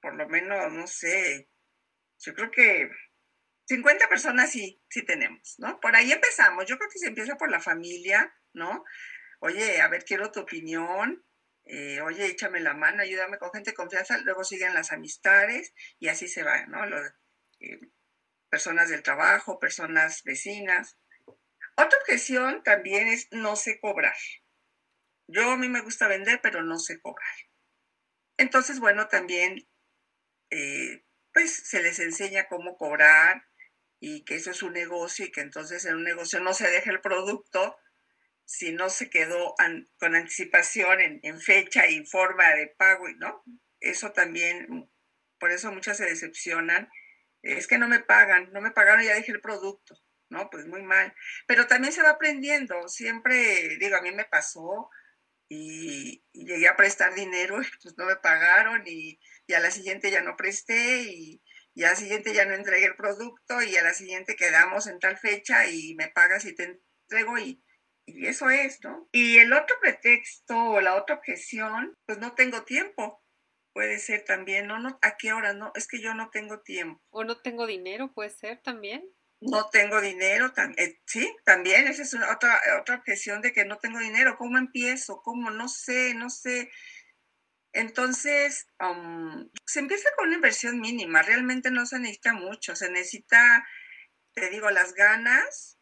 por 0.00 0.14
lo 0.14 0.28
menos, 0.28 0.72
no 0.72 0.86
sé, 0.86 1.50
yo 2.18 2.32
creo 2.34 2.50
que 2.52 2.90
50 3.66 4.08
personas 4.08 4.50
sí, 4.52 4.80
sí 4.88 5.04
tenemos, 5.04 5.56
¿no? 5.58 5.80
Por 5.80 5.96
ahí 5.96 6.12
empezamos, 6.12 6.66
yo 6.66 6.78
creo 6.78 6.90
que 6.90 7.00
se 7.00 7.08
empieza 7.08 7.36
por 7.36 7.50
la 7.50 7.60
familia, 7.60 8.32
¿no? 8.52 8.84
Oye, 9.40 9.80
a 9.80 9.88
ver, 9.88 10.04
quiero 10.04 10.30
tu 10.30 10.40
opinión, 10.40 11.25
eh, 11.66 12.00
oye, 12.00 12.26
échame 12.26 12.60
la 12.60 12.74
mano, 12.74 13.02
ayúdame 13.02 13.38
con 13.38 13.50
gente 13.50 13.70
de 13.70 13.76
confianza, 13.76 14.18
luego 14.18 14.44
siguen 14.44 14.72
las 14.72 14.92
amistades 14.92 15.74
y 15.98 16.08
así 16.08 16.28
se 16.28 16.44
va, 16.44 16.64
¿no? 16.66 16.84
Eh, 17.60 17.80
personas 18.48 18.88
del 18.88 19.02
trabajo, 19.02 19.58
personas 19.58 20.22
vecinas. 20.22 20.96
Otra 21.76 21.98
objeción 21.98 22.62
también 22.62 23.08
es 23.08 23.28
no 23.32 23.56
sé 23.56 23.80
cobrar. 23.80 24.16
Yo 25.26 25.50
a 25.50 25.56
mí 25.56 25.68
me 25.68 25.80
gusta 25.80 26.06
vender, 26.06 26.40
pero 26.40 26.62
no 26.62 26.78
sé 26.78 27.00
cobrar. 27.00 27.34
Entonces, 28.38 28.78
bueno, 28.78 29.08
también 29.08 29.68
eh, 30.50 31.04
pues 31.32 31.52
se 31.52 31.82
les 31.82 31.98
enseña 31.98 32.46
cómo 32.46 32.76
cobrar 32.76 33.44
y 33.98 34.24
que 34.24 34.36
eso 34.36 34.52
es 34.52 34.62
un 34.62 34.72
negocio 34.72 35.26
y 35.26 35.32
que 35.32 35.40
entonces 35.40 35.84
en 35.84 35.96
un 35.96 36.04
negocio 36.04 36.38
no 36.40 36.54
se 36.54 36.70
deja 36.70 36.92
el 36.92 37.00
producto 37.00 37.76
si 38.46 38.72
no 38.72 38.88
se 38.90 39.10
quedó 39.10 39.54
con 39.98 40.14
anticipación 40.14 41.00
en, 41.00 41.40
fecha 41.40 41.88
y 41.88 42.06
forma 42.06 42.48
de 42.54 42.68
pago, 42.68 43.08
¿no? 43.16 43.44
Eso 43.80 44.12
también, 44.12 44.88
por 45.38 45.50
eso 45.50 45.72
muchas 45.72 45.96
se 45.98 46.04
decepcionan. 46.06 46.88
Es 47.42 47.66
que 47.66 47.76
no 47.76 47.88
me 47.88 48.00
pagan, 48.00 48.52
no 48.52 48.60
me 48.60 48.70
pagaron, 48.70 49.04
ya 49.04 49.14
dejé 49.14 49.32
el 49.32 49.40
producto, 49.40 49.96
¿no? 50.30 50.48
Pues 50.48 50.66
muy 50.66 50.82
mal. 50.82 51.12
Pero 51.46 51.66
también 51.66 51.92
se 51.92 52.02
va 52.02 52.10
aprendiendo. 52.10 52.88
Siempre, 52.88 53.76
digo, 53.78 53.96
a 53.96 54.02
mí 54.02 54.12
me 54.12 54.24
pasó 54.24 54.90
y, 55.48 56.24
llegué 56.32 56.68
a 56.68 56.76
prestar 56.76 57.14
dinero 57.14 57.60
y 57.60 57.66
pues 57.82 57.96
no 57.98 58.06
me 58.06 58.16
pagaron 58.16 58.82
y, 58.86 59.18
a 59.54 59.60
la 59.60 59.72
siguiente 59.72 60.10
ya 60.10 60.22
no 60.22 60.36
presté 60.36 61.02
y, 61.02 61.42
y 61.74 61.84
a 61.84 61.90
la 61.90 61.96
siguiente 61.96 62.32
ya 62.32 62.44
no 62.46 62.54
entregué 62.54 62.86
el 62.86 62.96
producto 62.96 63.60
y 63.62 63.76
a 63.76 63.82
la 63.82 63.94
siguiente 63.94 64.36
quedamos 64.36 64.86
en 64.86 65.00
tal 65.00 65.18
fecha 65.18 65.66
y 65.66 65.94
me 65.96 66.08
pagas 66.08 66.44
y 66.44 66.54
te 66.54 66.80
entrego 67.08 67.38
y 67.38 67.62
y 68.06 68.26
eso 68.26 68.48
es, 68.50 68.82
¿no? 68.82 69.08
Y 69.12 69.38
el 69.38 69.52
otro 69.52 69.76
pretexto 69.80 70.56
o 70.56 70.80
la 70.80 70.94
otra 70.94 71.16
objeción, 71.16 71.94
pues 72.06 72.18
no 72.18 72.34
tengo 72.34 72.62
tiempo. 72.62 73.22
Puede 73.74 73.98
ser 73.98 74.24
también, 74.24 74.68
no, 74.68 74.78
no, 74.78 74.98
¿a 75.02 75.16
qué 75.16 75.32
hora? 75.32 75.52
No, 75.52 75.72
es 75.74 75.86
que 75.86 76.00
yo 76.00 76.14
no 76.14 76.30
tengo 76.30 76.60
tiempo. 76.60 77.02
O 77.10 77.24
no 77.24 77.42
tengo 77.42 77.66
dinero, 77.66 78.12
puede 78.14 78.30
ser 78.30 78.62
también. 78.62 79.04
No 79.40 79.68
tengo 79.68 80.00
dinero, 80.00 80.50
eh, 80.78 80.98
sí, 81.04 81.36
también, 81.44 81.86
esa 81.86 82.02
es 82.02 82.14
otra, 82.14 82.58
otra 82.80 82.96
objeción 82.96 83.42
de 83.42 83.52
que 83.52 83.66
no 83.66 83.76
tengo 83.76 83.98
dinero. 83.98 84.38
¿Cómo 84.38 84.56
empiezo? 84.56 85.20
¿Cómo? 85.22 85.50
No 85.50 85.68
sé, 85.68 86.14
no 86.14 86.30
sé. 86.30 86.70
Entonces, 87.74 88.66
se 89.66 89.80
empieza 89.80 90.08
con 90.16 90.28
una 90.28 90.36
inversión 90.36 90.80
mínima, 90.80 91.20
realmente 91.20 91.70
no 91.70 91.84
se 91.84 91.98
necesita 91.98 92.32
mucho, 92.32 92.74
se 92.74 92.90
necesita, 92.90 93.66
te 94.32 94.48
digo, 94.48 94.70
las 94.70 94.94
ganas 94.94 95.75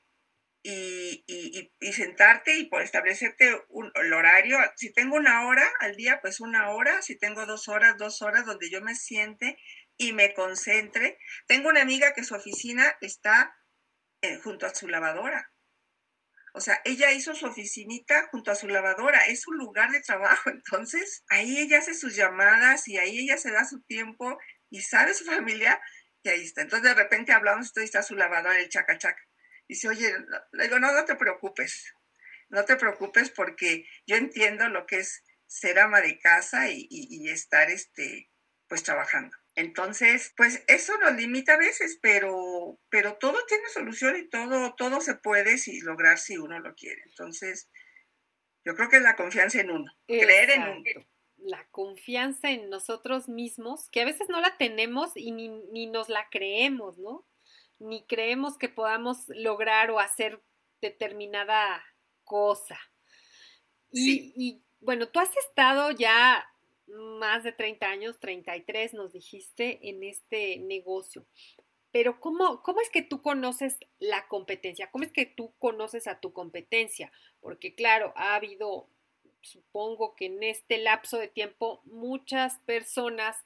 y, 0.65 1.93
sentarte 1.93 2.57
y 2.57 2.65
por 2.65 2.83
establecerte 2.83 3.63
un, 3.69 3.93
el 3.95 4.13
horario. 4.13 4.59
Si 4.77 4.93
tengo 4.93 5.17
una 5.17 5.47
hora 5.47 5.71
al 5.81 5.95
día, 5.95 6.21
pues 6.21 6.41
una 6.41 6.71
hora, 6.71 7.03
si 7.03 7.19
tengo 7.19 7.45
dos 7.47 7.69
horas, 7.69 7.97
dos 7.99 8.23
horas 8.23 8.47
donde 8.47 8.71
yo 8.71 8.81
me 8.81 8.95
siente 8.95 9.59
y 9.97 10.13
me 10.13 10.33
concentre. 10.35 11.19
Tengo 11.47 11.69
una 11.69 11.83
amiga 11.83 12.15
que 12.15 12.25
su 12.25 12.35
oficina 12.35 12.97
está 13.01 13.55
eh, 14.23 14.39
junto 14.39 14.67
a 14.67 14.75
su 14.75 14.89
lavadora. 14.89 15.53
O 16.55 16.61
sea, 16.61 16.81
ella 16.85 17.13
hizo 17.13 17.35
su 17.35 17.47
oficinita 17.47 18.29
junto 18.31 18.51
a 18.51 18.55
su 18.55 18.69
lavadora, 18.69 19.27
es 19.27 19.43
su 19.43 19.53
lugar 19.53 19.91
de 19.91 20.01
trabajo. 20.01 20.51
Entonces, 20.51 21.25
ahí 21.29 21.59
ella 21.59 21.79
hace 21.79 21.95
sus 21.95 22.17
llamadas 22.17 22.89
y 22.89 22.97
ahí 22.97 23.19
ella 23.19 23.37
se 23.37 23.53
da 23.53 23.65
su 23.65 23.83
tiempo 23.83 24.39
y 24.71 24.81
sabe 24.81 25.15
su 25.15 25.25
familia 25.25 25.81
y 26.23 26.31
ahí 26.31 26.43
está. 26.43 26.63
Entonces, 26.63 26.89
de 26.89 26.95
repente 26.95 27.33
hablamos, 27.33 27.71
y 27.77 27.81
está 27.81 28.03
su 28.03 28.17
lavadora, 28.17 28.59
el 28.59 28.71
chaca 28.71 28.97
chaca. 28.97 29.23
Dice, 29.69 29.89
oye, 29.89 30.15
le 30.53 30.65
digo, 30.65 30.79
no, 30.79 30.93
no 30.93 31.05
te 31.05 31.17
preocupes, 31.17 31.95
no 32.49 32.65
te 32.65 32.77
preocupes 32.77 33.31
porque 33.31 33.87
yo 34.07 34.17
entiendo 34.17 34.69
lo 34.69 34.87
que 34.87 34.99
es 34.99 35.23
ser 35.47 35.79
ama 35.79 36.01
de 36.01 36.19
casa 36.19 36.71
y, 36.71 36.87
y 36.91 37.29
estar, 37.31 37.71
este, 37.71 38.31
pues, 38.69 38.83
trabajando. 38.83 39.37
Entonces, 39.57 40.33
pues 40.37 40.65
eso 40.67 40.99
nos 40.99 41.15
limita 41.15 41.55
a 41.55 41.59
veces, 41.59 41.99
pero, 42.03 42.81
pero 42.89 43.15
todo 43.19 43.39
tiene 43.47 43.69
solución 43.69 44.17
y 44.17 44.29
todo, 44.29 44.75
todo 44.75 45.01
se 45.01 45.15
puede 45.15 45.59
si 45.59 45.81
lograr 45.81 46.19
si 46.19 46.39
uno 46.39 46.59
lo 46.59 46.75
quiere. 46.75 47.03
Entonces, 47.07 47.71
yo 48.65 48.75
creo 48.75 48.89
que 48.89 48.97
es 48.97 49.03
la 49.03 49.15
confianza 49.15 49.61
en 49.61 49.71
uno, 49.71 49.93
creer 50.07 50.51
en 50.51 50.63
uno. 50.63 50.85
La 51.37 51.65
confianza 51.71 52.51
en 52.51 52.69
nosotros 52.69 53.29
mismos, 53.29 53.89
que 53.91 54.01
a 54.01 54.07
veces 54.07 54.29
no 54.29 54.41
la 54.41 54.57
tenemos 54.57 55.13
y 55.15 55.31
ni, 55.31 55.49
ni 55.49 55.87
nos 55.87 56.09
la 56.09 56.29
creemos, 56.31 56.99
¿no? 56.99 57.25
Ni 57.79 58.05
creemos 58.07 58.57
que 58.57 58.69
podamos 58.69 59.29
lograr 59.29 59.91
o 59.91 59.99
hacer 59.99 60.41
determinada 60.81 61.83
cosa. 62.25 62.79
Y, 63.91 64.33
y 64.37 64.63
bueno, 64.81 65.09
tú 65.09 65.21
has 65.21 65.37
estado 65.37 65.91
ya 65.91 66.45
más 66.87 67.45
de 67.45 67.53
30 67.53 67.87
años, 67.87 68.19
33 68.19 68.95
nos 68.95 69.13
dijiste, 69.13 69.89
en 69.89 70.03
este 70.03 70.59
negocio. 70.59 71.27
Pero 71.91 72.21
¿cómo, 72.21 72.63
¿cómo 72.63 72.81
es 72.81 72.91
que 72.91 73.03
tú 73.03 73.23
conoces 73.23 73.79
la 73.99 74.27
competencia? 74.27 74.91
¿Cómo 74.91 75.05
es 75.05 75.13
que 75.13 75.27
tú 75.27 75.55
conoces 75.59 76.07
a 76.07 76.19
tu 76.19 76.33
competencia? 76.33 77.13
Porque 77.41 77.75
claro, 77.75 78.13
ha 78.17 78.35
habido, 78.35 78.89
supongo 79.43 80.17
que 80.17 80.27
en 80.27 80.43
este 80.43 80.79
lapso 80.79 81.19
de 81.19 81.29
tiempo, 81.29 81.83
muchas 81.85 82.59
personas 82.67 83.37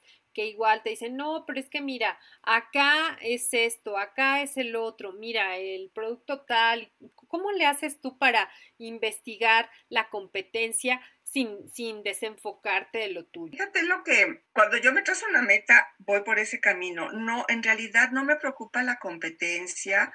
igual 0.45 0.83
te 0.83 0.91
dicen, 0.91 1.15
no, 1.15 1.45
pero 1.45 1.59
es 1.59 1.69
que 1.69 1.81
mira, 1.81 2.19
acá 2.43 3.17
es 3.21 3.49
esto, 3.53 3.97
acá 3.97 4.41
es 4.41 4.57
el 4.57 4.75
otro, 4.75 5.13
mira, 5.13 5.57
el 5.57 5.91
producto 5.91 6.41
tal. 6.41 6.91
¿Cómo 7.27 7.51
le 7.51 7.65
haces 7.65 8.01
tú 8.01 8.17
para 8.17 8.49
investigar 8.77 9.69
la 9.89 10.09
competencia 10.09 11.01
sin, 11.31 11.69
sin 11.71 12.03
desenfocarte 12.03 12.99
de 12.99 13.09
lo 13.09 13.25
tuyo. 13.25 13.51
Fíjate 13.51 13.83
lo 13.83 14.03
que 14.03 14.43
cuando 14.51 14.77
yo 14.77 14.91
me 14.91 15.01
trazo 15.01 15.27
una 15.27 15.41
meta, 15.41 15.93
voy 15.99 16.21
por 16.23 16.39
ese 16.39 16.59
camino. 16.59 17.11
No, 17.11 17.45
en 17.47 17.63
realidad 17.63 18.11
no 18.11 18.25
me 18.25 18.35
preocupa 18.35 18.83
la 18.83 18.97
competencia. 18.97 20.11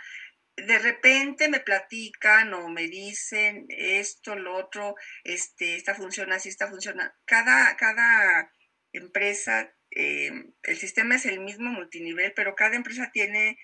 De 0.56 0.78
repente 0.78 1.48
me 1.48 1.60
platican 1.60 2.52
o 2.54 2.68
me 2.68 2.88
dicen 2.88 3.66
esto, 3.68 4.36
lo 4.36 4.56
otro, 4.56 4.94
este, 5.24 5.76
esta 5.76 5.94
funciona 5.94 6.36
así, 6.36 6.48
esta 6.48 6.68
funciona. 6.68 7.14
Cada, 7.24 7.76
cada 7.76 8.52
empresa, 8.92 9.72
eh, 9.94 10.32
el 10.62 10.76
sistema 10.76 11.16
es 11.16 11.26
el 11.26 11.40
mismo 11.40 11.70
multinivel, 11.70 12.32
pero 12.34 12.54
cada 12.54 12.76
empresa 12.76 13.10
tiene 13.12 13.58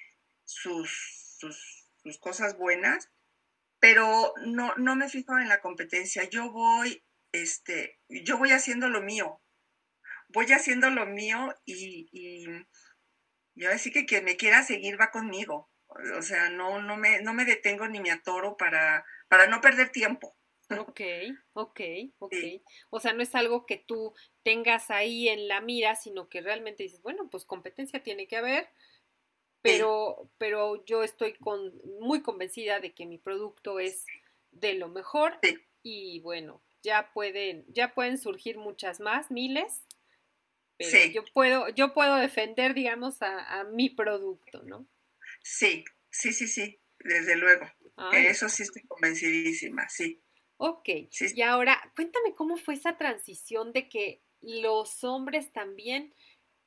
sus, 0.44 1.88
cosas 2.20 2.56
buenas 2.56 3.10
pero 3.78 4.34
no, 4.44 4.74
no 4.76 4.94
me 4.94 5.08
fijo 5.08 5.38
en 5.38 5.48
la 5.48 5.62
competencia. 5.62 6.24
Yo 6.24 6.52
voy 6.52 7.02
este, 7.32 7.98
yo 8.08 8.38
voy 8.38 8.50
haciendo 8.50 8.88
lo 8.88 9.00
mío, 9.00 9.40
voy 10.28 10.46
haciendo 10.46 10.90
lo 10.90 11.06
mío 11.06 11.54
y, 11.64 12.08
y, 12.12 12.46
y 13.54 13.92
que 13.92 14.06
quien 14.06 14.24
me 14.24 14.36
quiera 14.36 14.62
seguir 14.62 15.00
va 15.00 15.10
conmigo. 15.10 15.70
O 16.16 16.22
sea, 16.22 16.50
no, 16.50 16.80
no, 16.80 16.96
me, 16.96 17.20
no 17.20 17.34
me 17.34 17.44
detengo 17.44 17.88
ni 17.88 18.00
me 18.00 18.12
atoro 18.12 18.56
para, 18.56 19.04
para 19.28 19.46
no 19.48 19.60
perder 19.60 19.90
tiempo. 19.90 20.36
Ok, 20.78 21.00
ok, 21.54 21.80
ok. 22.18 22.34
O 22.90 23.00
sea, 23.00 23.12
no 23.12 23.22
es 23.22 23.34
algo 23.34 23.66
que 23.66 23.76
tú 23.76 24.14
tengas 24.42 24.90
ahí 24.90 25.28
en 25.28 25.48
la 25.48 25.60
mira, 25.60 25.96
sino 25.96 26.28
que 26.28 26.40
realmente 26.40 26.84
dices, 26.84 27.02
bueno, 27.02 27.28
pues 27.30 27.44
competencia 27.44 28.02
tiene 28.02 28.28
que 28.28 28.36
haber, 28.36 28.68
pero, 29.62 30.30
pero 30.38 30.84
yo 30.84 31.02
estoy 31.02 31.34
con, 31.34 31.72
muy 32.00 32.22
convencida 32.22 32.80
de 32.80 32.94
que 32.94 33.06
mi 33.06 33.18
producto 33.18 33.80
es 33.80 34.06
de 34.52 34.74
lo 34.74 34.88
mejor 34.88 35.38
y 35.82 36.20
bueno, 36.20 36.62
ya 36.82 37.12
pueden, 37.12 37.64
ya 37.68 37.94
pueden 37.94 38.18
surgir 38.18 38.58
muchas 38.58 39.00
más, 39.00 39.30
miles, 39.30 39.82
pero 40.76 41.12
yo 41.12 41.24
puedo, 41.34 41.68
yo 41.68 41.92
puedo 41.92 42.16
defender, 42.16 42.72
digamos, 42.72 43.20
a, 43.20 43.64
mi 43.64 43.90
producto, 43.90 44.62
¿no? 44.62 44.86
Sí, 45.42 45.84
sí, 46.10 46.32
sí, 46.32 46.48
sí, 46.48 46.80
desde 46.98 47.36
luego. 47.36 47.70
Eso 48.12 48.48
sí 48.48 48.62
estoy 48.62 48.82
convencidísima, 48.86 49.88
sí. 49.90 50.22
Ok, 50.62 50.90
y 51.34 51.40
ahora 51.40 51.80
cuéntame 51.96 52.34
cómo 52.34 52.58
fue 52.58 52.74
esa 52.74 52.98
transición 52.98 53.72
de 53.72 53.88
que 53.88 54.20
los 54.42 55.02
hombres 55.04 55.54
también 55.54 56.14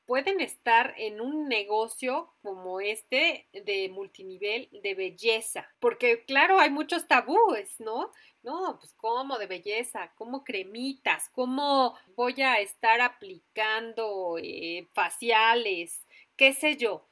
pueden 0.08 0.42
estar 0.42 0.96
en 0.98 1.22
un 1.22 1.48
negocio 1.48 2.34
como 2.42 2.82
este 2.82 3.48
de 3.54 3.90
multinivel 3.90 4.68
de 4.82 4.96
belleza, 4.96 5.70
porque 5.80 6.26
claro, 6.26 6.58
hay 6.60 6.72
muchos 6.72 7.08
tabúes, 7.08 7.80
¿no? 7.80 8.12
No, 8.42 8.80
pues 8.80 8.96
cómo 8.96 9.38
de 9.38 9.46
belleza, 9.46 10.12
cómo 10.16 10.44
cremitas, 10.44 11.30
cómo 11.30 11.96
voy 12.16 12.42
a 12.42 12.62
estar 12.62 13.00
aplicando 13.00 14.40
eh, 14.42 14.88
faciales, 14.96 16.08
qué 16.36 16.54
sé 16.54 16.78
yo. 16.78 17.06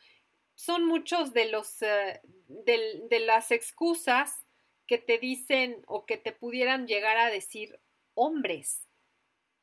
Son 0.56 0.88
muchos 0.88 1.32
de 1.32 1.46
los 1.46 1.80
eh, 1.84 2.22
de 2.48 3.20
las 3.20 3.52
excusas 3.52 4.48
que 4.92 4.98
te 4.98 5.20
dicen 5.20 5.82
o 5.88 6.06
que 6.06 6.18
te 6.18 6.34
pudieran 6.34 6.86
llegar 6.86 7.16
a 7.16 7.30
decir 7.30 7.80
hombres. 8.14 8.90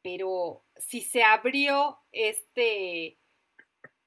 Pero 0.00 0.64
si 0.76 1.02
se 1.02 1.22
abrió 1.22 1.98
este 2.12 3.18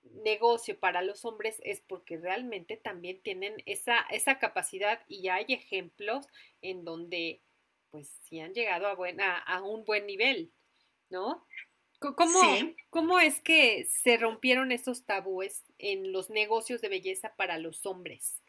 negocio 0.02 0.80
para 0.80 1.04
los 1.04 1.24
hombres 1.24 1.62
es 1.64 1.80
porque 1.82 2.18
realmente 2.18 2.76
también 2.76 3.22
tienen 3.22 3.54
esa, 3.68 4.00
esa 4.10 4.40
capacidad 4.40 5.00
y 5.08 5.28
hay 5.28 5.46
ejemplos 5.50 6.26
en 6.64 6.86
donde 6.86 7.44
pues 7.92 8.18
sí 8.24 8.40
han 8.40 8.56
llegado 8.56 8.88
a, 8.88 8.96
buena, 8.96 9.38
a 9.38 9.62
un 9.62 9.86
buen 9.86 10.08
nivel, 10.08 10.52
¿no? 11.12 11.46
¿Cómo, 12.00 12.42
¿Cómo 12.90 13.20
es 13.20 13.40
que 13.42 13.86
se 13.86 14.18
rompieron 14.18 14.72
esos 14.72 15.06
tabúes 15.06 15.62
en 15.78 16.14
los 16.14 16.32
negocios 16.32 16.82
de 16.82 16.90
belleza 16.90 17.36
para 17.36 17.60
los 17.60 17.86
hombres? 17.86 18.41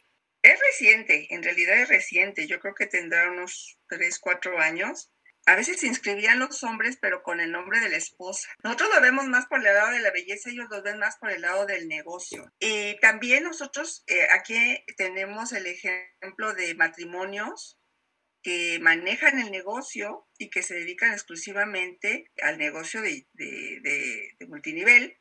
Es 0.42 0.58
reciente, 0.58 1.28
en 1.30 1.42
realidad 1.42 1.80
es 1.80 1.88
reciente. 1.88 2.46
Yo 2.46 2.60
creo 2.60 2.74
que 2.74 2.86
tendrá 2.86 3.30
unos 3.30 3.78
3, 3.88 4.18
4 4.18 4.58
años 4.58 5.12
a 5.44 5.56
veces 5.56 5.80
se 5.80 5.88
inscribían 5.88 6.38
los 6.38 6.62
hombres, 6.62 6.98
pero 7.00 7.22
con 7.22 7.40
el 7.40 7.50
nombre 7.50 7.80
de 7.80 7.88
la 7.88 7.96
esposa. 7.96 8.48
Nosotros 8.62 8.90
lo 8.94 9.00
vemos 9.00 9.26
más 9.26 9.46
por 9.46 9.58
el 9.58 9.64
lado 9.64 9.90
de 9.90 10.00
la 10.00 10.12
belleza, 10.12 10.50
ellos 10.50 10.68
lo 10.70 10.82
ven 10.82 10.98
más 10.98 11.16
por 11.16 11.30
el 11.30 11.42
lado 11.42 11.66
del 11.66 11.88
negocio. 11.88 12.52
Y 12.60 12.98
también 13.00 13.42
nosotros 13.42 14.04
eh, 14.06 14.28
aquí 14.30 14.84
tenemos 14.96 15.52
el 15.52 15.66
ejemplo 15.66 16.54
de 16.54 16.74
matrimonios 16.76 17.78
que 18.40 18.78
manejan 18.80 19.40
el 19.40 19.50
negocio 19.50 20.28
y 20.38 20.48
que 20.48 20.62
se 20.62 20.74
dedican 20.74 21.12
exclusivamente 21.12 22.30
al 22.40 22.58
negocio 22.58 23.00
de, 23.02 23.26
de 23.32 24.46
multinivel. 24.46 25.18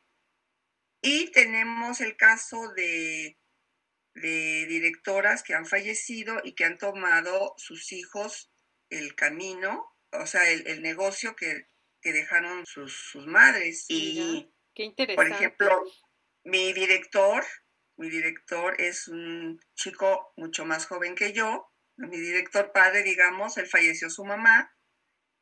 Y 1.00 1.32
tenemos 1.32 2.00
el 2.00 2.16
caso 2.16 2.72
de, 2.74 3.36
de 4.14 4.66
directoras 4.66 5.42
que 5.42 5.54
han 5.54 5.66
fallecido 5.66 6.40
y 6.44 6.54
que 6.54 6.64
han 6.64 6.78
tomado 6.78 7.54
sus 7.56 7.92
hijos 7.92 8.50
el 8.90 9.14
camino 9.14 9.92
o 10.12 10.26
sea, 10.26 10.48
el, 10.50 10.82
negocio 10.82 11.34
que, 11.34 11.66
dejaron 12.02 12.66
sus, 12.66 13.14
madres. 13.26 13.86
y, 13.88 14.52
qué 14.74 14.84
interesante. 14.84 15.16
por 15.16 15.36
ejemplo, 15.36 15.82
mi 16.44 16.72
director, 16.72 17.44
mi 17.96 18.10
director 18.10 18.80
es 18.80 19.08
un 19.08 19.60
chico 19.74 20.32
mucho 20.36 20.64
más 20.64 20.86
joven 20.86 21.14
que 21.14 21.32
yo, 21.32 21.68
mi 21.96 22.18
director 22.18 22.72
padre, 22.72 23.02
digamos, 23.02 23.56
él 23.56 23.66
falleció 23.66 24.10
su 24.10 24.24
mamá 24.24 24.74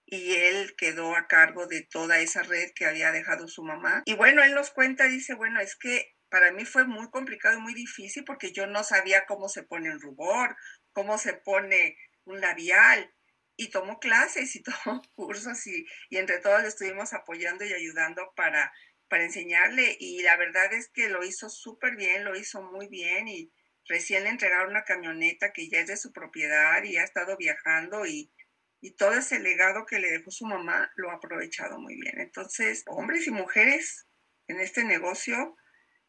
y 0.04 0.32
él 0.32 0.74
quedó 0.76 1.16
a 1.16 1.28
cargo 1.28 1.66
de 1.66 1.82
toda 1.82 2.18
esa 2.18 2.42
red 2.42 2.70
que 2.74 2.84
había 2.84 3.12
dejado 3.12 3.46
su 3.48 3.62
mamá. 3.62 4.02
Y 4.04 4.14
bueno, 4.14 4.42
él 4.42 4.54
nos 4.54 4.70
cuenta, 4.70 5.04
dice, 5.04 5.34
bueno, 5.34 5.60
es 5.60 5.76
que 5.76 6.14
para 6.30 6.52
mí 6.52 6.64
fue 6.64 6.86
muy 6.86 7.10
complicado 7.10 7.58
y 7.58 7.60
muy 7.60 7.74
difícil 7.74 8.24
porque 8.24 8.52
yo 8.52 8.66
no 8.66 8.84
sabía 8.84 9.26
cómo 9.26 9.48
se 9.48 9.62
pone 9.62 9.90
un 9.90 10.00
rubor, 10.00 10.56
cómo 10.92 11.18
se 11.18 11.34
pone 11.34 11.96
un 12.24 12.40
labial, 12.40 13.12
y 13.60 13.68
tomó 13.68 14.00
clases 14.00 14.56
y 14.56 14.62
tomó 14.84 15.02
cursos 15.14 15.66
y, 15.66 15.86
y 16.08 16.16
entre 16.16 16.38
todos 16.38 16.62
le 16.62 16.68
estuvimos 16.68 17.12
apoyando 17.12 17.64
y 17.66 17.74
ayudando 17.74 18.32
para, 18.34 18.72
para 19.08 19.24
enseñarle 19.24 19.98
y 20.00 20.22
la 20.22 20.36
verdad 20.38 20.72
es 20.72 20.88
que 20.88 21.10
lo 21.10 21.22
hizo 21.24 21.50
súper 21.50 21.94
bien, 21.96 22.24
lo 22.24 22.34
hizo 22.36 22.62
muy 22.62 22.88
bien 22.88 23.28
y 23.28 23.52
recién 23.86 24.24
le 24.24 24.30
entregaron 24.30 24.70
una 24.70 24.84
camioneta 24.84 25.52
que 25.52 25.68
ya 25.68 25.80
es 25.80 25.88
de 25.88 25.98
su 25.98 26.10
propiedad 26.10 26.82
y 26.84 26.96
ha 26.96 27.04
estado 27.04 27.36
viajando 27.36 28.06
y, 28.06 28.32
y 28.80 28.92
todo 28.92 29.12
ese 29.12 29.40
legado 29.40 29.84
que 29.84 29.98
le 29.98 30.10
dejó 30.10 30.30
su 30.30 30.46
mamá 30.46 30.90
lo 30.94 31.10
ha 31.10 31.16
aprovechado 31.16 31.78
muy 31.78 32.00
bien. 32.00 32.18
Entonces, 32.18 32.84
hombres 32.86 33.26
y 33.26 33.30
mujeres 33.30 34.06
en 34.46 34.60
este 34.60 34.84
negocio 34.84 35.54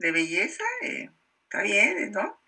de 0.02 0.12
belleza, 0.12 0.64
eh, 0.82 1.10
está 1.46 1.62
bien, 1.64 2.12
¿no? 2.12 2.42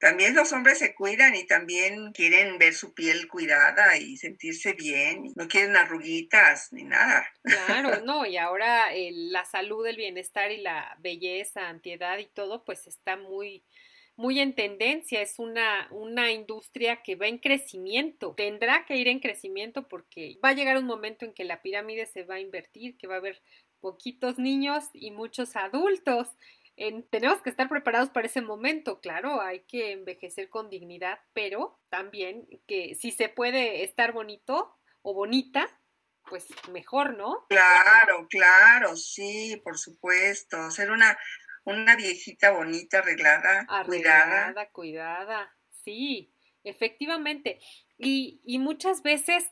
también 0.00 0.34
los 0.34 0.50
hombres 0.52 0.78
se 0.78 0.94
cuidan 0.94 1.36
y 1.36 1.46
también 1.46 2.12
quieren 2.12 2.58
ver 2.58 2.72
su 2.72 2.94
piel 2.94 3.28
cuidada 3.28 3.98
y 3.98 4.16
sentirse 4.16 4.72
bien, 4.72 5.32
no 5.36 5.46
quieren 5.46 5.76
arruguitas 5.76 6.72
ni 6.72 6.84
nada. 6.84 7.30
Claro, 7.42 8.00
no, 8.04 8.24
y 8.24 8.38
ahora 8.38 8.86
la 9.10 9.44
salud, 9.44 9.86
el 9.86 9.96
bienestar 9.96 10.50
y 10.52 10.62
la 10.62 10.96
belleza, 11.00 11.68
antiedad 11.68 12.16
y 12.16 12.24
todo, 12.24 12.64
pues 12.64 12.86
está 12.86 13.18
muy, 13.18 13.62
muy 14.16 14.40
en 14.40 14.54
tendencia, 14.54 15.20
es 15.20 15.38
una, 15.38 15.86
una 15.90 16.32
industria 16.32 17.02
que 17.02 17.16
va 17.16 17.26
en 17.26 17.36
crecimiento, 17.36 18.32
tendrá 18.34 18.86
que 18.86 18.96
ir 18.96 19.06
en 19.06 19.20
crecimiento 19.20 19.86
porque 19.86 20.38
va 20.42 20.48
a 20.50 20.54
llegar 20.54 20.78
un 20.78 20.86
momento 20.86 21.26
en 21.26 21.34
que 21.34 21.44
la 21.44 21.60
pirámide 21.60 22.06
se 22.06 22.24
va 22.24 22.36
a 22.36 22.40
invertir, 22.40 22.96
que 22.96 23.06
va 23.06 23.16
a 23.16 23.18
haber 23.18 23.42
poquitos 23.80 24.38
niños 24.38 24.84
y 24.94 25.10
muchos 25.10 25.56
adultos 25.56 26.28
tenemos 27.10 27.42
que 27.42 27.50
estar 27.50 27.68
preparados 27.68 28.10
para 28.10 28.26
ese 28.26 28.40
momento, 28.40 29.00
claro, 29.00 29.40
hay 29.40 29.60
que 29.60 29.92
envejecer 29.92 30.48
con 30.48 30.70
dignidad, 30.70 31.20
pero 31.34 31.78
también 31.90 32.48
que 32.66 32.94
si 32.94 33.10
se 33.12 33.28
puede 33.28 33.84
estar 33.84 34.12
bonito 34.12 34.76
o 35.02 35.12
bonita, 35.12 35.68
pues 36.28 36.46
mejor, 36.70 37.16
¿no? 37.16 37.46
Claro, 37.48 38.26
claro, 38.28 38.96
sí, 38.96 39.60
por 39.62 39.78
supuesto. 39.78 40.70
Ser 40.70 40.90
una, 40.90 41.18
una 41.64 41.96
viejita 41.96 42.52
bonita, 42.52 42.98
arreglada, 42.98 43.66
arreglada, 43.68 44.52
cuidada. 44.54 44.68
Cuidada, 44.70 45.56
sí, 45.84 46.32
efectivamente. 46.64 47.60
Y, 47.98 48.40
y 48.44 48.58
muchas 48.58 49.02
veces 49.02 49.50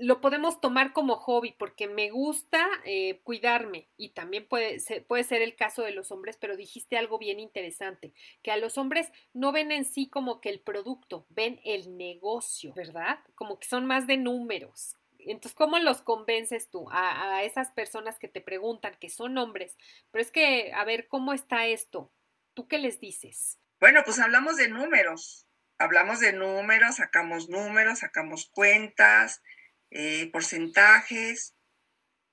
lo 0.00 0.20
podemos 0.20 0.60
tomar 0.60 0.92
como 0.92 1.16
hobby 1.16 1.52
porque 1.52 1.86
me 1.86 2.10
gusta 2.10 2.66
eh, 2.84 3.20
cuidarme 3.22 3.88
y 3.96 4.10
también 4.10 4.48
puede 4.48 4.80
ser, 4.80 5.06
puede 5.06 5.24
ser 5.24 5.42
el 5.42 5.54
caso 5.56 5.82
de 5.82 5.92
los 5.92 6.10
hombres, 6.10 6.38
pero 6.40 6.56
dijiste 6.56 6.96
algo 6.96 7.18
bien 7.18 7.38
interesante, 7.38 8.14
que 8.42 8.50
a 8.50 8.56
los 8.56 8.78
hombres 8.78 9.12
no 9.34 9.52
ven 9.52 9.72
en 9.72 9.84
sí 9.84 10.08
como 10.08 10.40
que 10.40 10.48
el 10.48 10.60
producto, 10.60 11.26
ven 11.28 11.60
el 11.64 11.96
negocio, 11.98 12.72
¿verdad? 12.74 13.20
Como 13.34 13.58
que 13.58 13.68
son 13.68 13.86
más 13.86 14.06
de 14.06 14.16
números. 14.16 14.96
Entonces, 15.18 15.54
¿cómo 15.54 15.78
los 15.78 16.00
convences 16.00 16.70
tú 16.70 16.88
a, 16.90 17.36
a 17.36 17.44
esas 17.44 17.70
personas 17.72 18.18
que 18.18 18.28
te 18.28 18.40
preguntan, 18.40 18.96
que 18.98 19.10
son 19.10 19.36
hombres? 19.36 19.76
Pero 20.10 20.22
es 20.22 20.30
que, 20.30 20.72
a 20.72 20.84
ver, 20.84 21.08
¿cómo 21.08 21.34
está 21.34 21.66
esto? 21.66 22.10
¿Tú 22.54 22.68
qué 22.68 22.78
les 22.78 23.00
dices? 23.00 23.58
Bueno, 23.80 24.00
pues 24.04 24.18
hablamos 24.18 24.56
de 24.56 24.68
números. 24.68 25.46
Hablamos 25.78 26.20
de 26.20 26.32
números, 26.32 26.96
sacamos 26.96 27.48
números, 27.48 28.00
sacamos 28.00 28.50
cuentas, 28.52 29.42
eh, 29.90 30.30
porcentajes, 30.32 31.54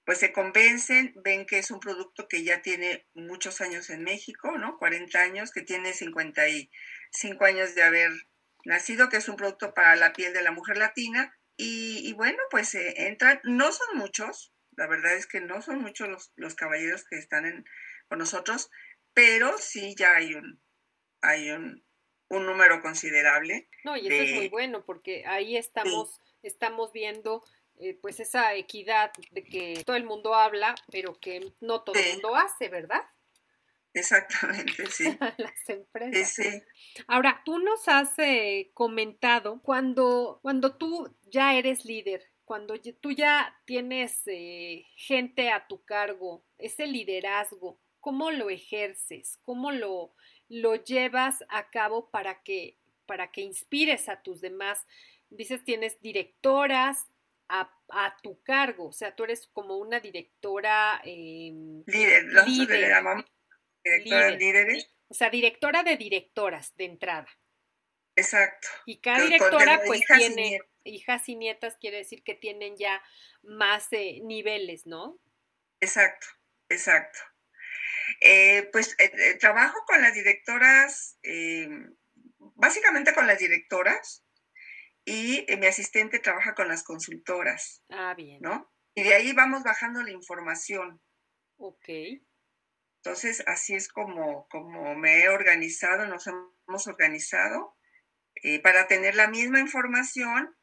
pues 0.06 0.20
se 0.20 0.32
convencen, 0.32 1.14
ven 1.24 1.46
que 1.46 1.60
es 1.60 1.70
un 1.70 1.82
producto 1.82 2.30
que 2.30 2.44
ya 2.44 2.62
tiene 2.62 3.06
muchos 3.14 3.60
años 3.60 3.90
en 3.90 4.04
México, 4.04 4.58
¿no? 4.58 4.78
40 4.78 5.20
años, 5.20 5.52
que 5.52 5.64
tiene 5.64 5.94
55 5.94 7.44
años 7.44 7.76
de 7.76 7.84
haber 7.84 8.12
nacido, 8.64 9.10
que 9.10 9.18
es 9.18 9.28
un 9.28 9.36
producto 9.36 9.74
para 9.74 9.98
la 9.98 10.14
piel 10.14 10.32
de 10.34 10.44
la 10.44 10.52
mujer 10.52 10.78
latina. 10.78 11.36
Y, 11.58 12.14
bueno, 12.14 12.38
pues 12.52 12.70
se 12.70 13.08
entran, 13.08 13.42
no 13.44 13.72
son 13.72 13.98
muchos, 13.98 14.54
la 14.78 14.88
verdad 14.88 15.16
es 15.16 15.26
que 15.26 15.42
no 15.42 15.62
son 15.62 15.82
muchos 15.82 16.08
los, 16.08 16.32
los 16.36 16.56
caballeros 16.56 17.04
que 17.04 17.18
están 17.18 17.66
con 18.08 18.20
nosotros, 18.20 18.70
pero 19.14 19.58
sí 19.58 19.96
ya 19.98 20.16
hay 20.16 20.36
un, 20.36 20.62
hay 21.22 21.50
un, 21.50 21.84
un 22.30 22.46
número 22.46 22.82
considerable. 22.82 23.68
No, 23.84 23.98
y 23.98 24.08
eso 24.08 24.24
es 24.24 24.36
muy 24.36 24.50
bueno 24.50 24.86
porque 24.86 25.26
ahí 25.26 25.58
estamos 25.58 26.22
estamos 26.48 26.92
viendo 26.92 27.44
eh, 27.80 27.98
pues 28.02 28.20
esa 28.20 28.56
equidad 28.56 29.12
de 29.32 29.44
que 29.44 29.84
todo 29.86 29.96
el 29.96 30.04
mundo 30.04 30.34
habla, 30.34 30.74
pero 30.92 31.14
que 31.20 31.54
no 31.62 31.84
todo 31.84 31.96
el 31.96 32.14
mundo 32.14 32.36
hace, 32.36 32.70
¿verdad? 32.70 33.02
Exactamente, 33.94 34.86
sí. 34.88 35.06
Las 35.38 35.70
empresas. 35.70 36.64
Ahora, 37.08 37.42
tú 37.46 37.60
nos 37.60 37.88
has 37.88 38.18
eh, 38.20 38.72
comentado 38.74 39.62
cuando, 39.62 40.40
cuando 40.42 40.76
tú 40.76 41.16
ya 41.24 41.56
eres 41.56 41.86
líder, 41.86 42.24
cuando 42.46 42.76
tú 43.02 43.12
ya 43.12 43.56
tienes 43.66 44.22
eh, 44.26 44.86
gente 44.96 45.52
a 45.52 45.68
tu 45.68 45.84
cargo, 45.84 46.46
ese 46.58 46.88
liderazgo, 46.88 47.80
¿cómo 48.00 48.32
lo 48.32 48.50
ejerces? 48.50 49.38
¿Cómo 49.42 49.72
lo, 49.72 50.14
lo 50.48 50.76
llevas 50.76 51.44
a 51.50 51.70
cabo 51.70 52.10
para 52.10 52.42
que, 52.44 52.78
para 53.06 53.32
que 53.32 53.42
inspires 53.42 54.10
a 54.10 54.22
tus 54.22 54.42
demás? 54.42 54.86
Dices, 55.30 55.64
tienes 55.64 56.00
directoras 56.02 57.10
a, 57.50 57.74
tu 58.22 58.42
cargo, 58.44 58.88
o 58.88 58.92
sea, 58.92 59.16
tú 59.16 59.24
eres 59.24 59.50
como 59.54 59.78
una 59.78 60.00
directora... 60.02 61.02
Em, 61.06 61.84
líder, 61.86 62.26
líder, 62.46 63.04
directora 63.84 64.30
líderes. 64.32 64.94
O 65.08 65.14
sea, 65.14 65.30
directora 65.30 65.84
de 65.84 65.96
directoras 65.96 66.76
de 66.76 66.86
entrada. 66.86 67.28
Exacto. 68.18 68.68
Y 68.86 69.00
cada 69.00 69.24
directora 69.24 69.82
pues 69.86 70.02
tiene 70.18 70.60
hijas 70.84 71.30
y 71.30 71.36
nietas, 71.36 71.78
quiere 71.80 71.98
decir 71.98 72.24
que 72.24 72.34
tienen 72.34 72.76
ya 72.76 73.02
más 73.44 73.88
eh, 73.92 74.20
niveles, 74.24 74.86
¿no? 74.86 75.20
Exacto, 75.80 76.28
exacto. 76.70 77.20
Eh, 78.22 78.70
pues 78.72 78.96
eh, 79.00 79.36
trabajo 79.36 79.78
con 79.86 80.02
las 80.02 80.14
directoras, 80.14 81.18
em, 81.22 81.96
básicamente 82.56 83.14
con 83.14 83.28
las 83.28 83.38
directoras, 83.40 84.26
y 85.08 85.46
eh, 85.48 85.56
mi 85.56 85.68
asistente 85.68 86.20
trabaja 86.20 86.54
con 86.54 86.68
las 86.68 86.84
consultoras. 86.84 87.82
Ah, 87.90 88.14
bien. 88.14 88.42
¿No? 88.42 88.70
Y 88.94 89.04
de 89.04 89.14
ahí 89.14 89.32
vamos 89.32 89.64
bajando 89.64 90.04
la 90.04 90.12
información. 90.12 91.02
Ok. 91.56 91.88
Entonces, 93.02 93.42
así 93.48 93.74
es 93.74 93.88
como, 93.88 94.50
como 94.50 94.96
me 94.96 95.22
he 95.22 95.30
organizado, 95.30 96.06
nos 96.08 96.28
hemos 96.28 96.88
organizado 96.88 97.78
eh, 98.44 98.62
para 98.62 98.88
tener 98.88 99.16
la 99.16 99.30
misma 99.30 99.62
información 99.62 100.54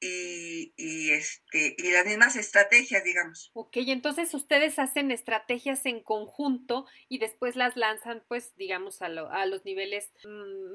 y, 0.00 0.74
y, 0.76 1.12
este, 1.12 1.74
y 1.78 1.90
las 1.92 2.04
mismas 2.04 2.36
estrategias, 2.36 3.04
digamos. 3.04 3.52
Ok, 3.54 3.78
entonces 3.78 4.34
ustedes 4.34 4.78
hacen 4.78 5.10
estrategias 5.10 5.86
en 5.86 6.02
conjunto 6.02 6.86
y 7.08 7.18
después 7.18 7.56
las 7.56 7.74
lanzan, 7.76 8.22
pues, 8.28 8.54
digamos, 8.56 9.00
a, 9.00 9.06
a 9.06 9.46
los 9.46 9.64
niveles 9.64 10.12
mm, 10.24 10.74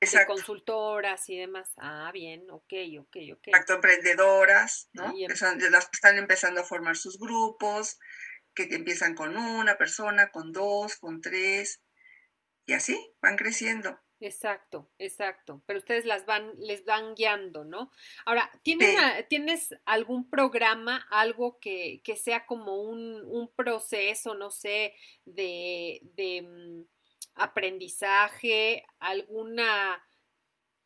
de 0.00 0.26
consultoras 0.26 1.28
y 1.28 1.38
demás. 1.38 1.72
Ah, 1.76 2.10
bien, 2.12 2.50
ok, 2.50 2.72
ok, 3.00 3.16
ok. 3.34 3.48
Exacto, 3.48 3.74
emprendedoras, 3.74 4.88
¿no? 4.92 5.12
Que 5.14 5.36
son 5.36 5.58
las 5.70 5.86
que 5.86 5.94
están 5.96 6.18
empezando 6.18 6.60
a 6.60 6.64
formar 6.64 6.96
sus 6.96 7.18
grupos, 7.18 7.98
que 8.54 8.64
empiezan 8.74 9.14
con 9.14 9.36
una 9.36 9.76
persona, 9.76 10.30
con 10.30 10.52
dos, 10.52 10.96
con 10.96 11.20
tres, 11.20 11.82
y 12.66 12.74
así 12.74 13.14
van 13.20 13.36
creciendo. 13.36 13.98
Exacto, 14.20 14.90
exacto. 14.98 15.62
Pero 15.64 15.78
ustedes 15.78 16.04
las 16.04 16.26
van, 16.26 16.52
les 16.58 16.84
van 16.84 17.14
guiando, 17.14 17.64
¿no? 17.64 17.92
Ahora, 18.24 18.50
¿tienes, 18.64 18.96
¿tienes 19.28 19.74
algún 19.84 20.28
programa, 20.28 21.06
algo 21.10 21.58
que, 21.60 22.00
que 22.02 22.16
sea 22.16 22.44
como 22.44 22.82
un, 22.82 23.22
un, 23.24 23.48
proceso, 23.54 24.34
no 24.34 24.50
sé, 24.50 24.94
de, 25.24 26.00
de 26.16 26.42
mm, 26.42 26.97
aprendizaje, 27.38 28.84
alguna 28.98 30.02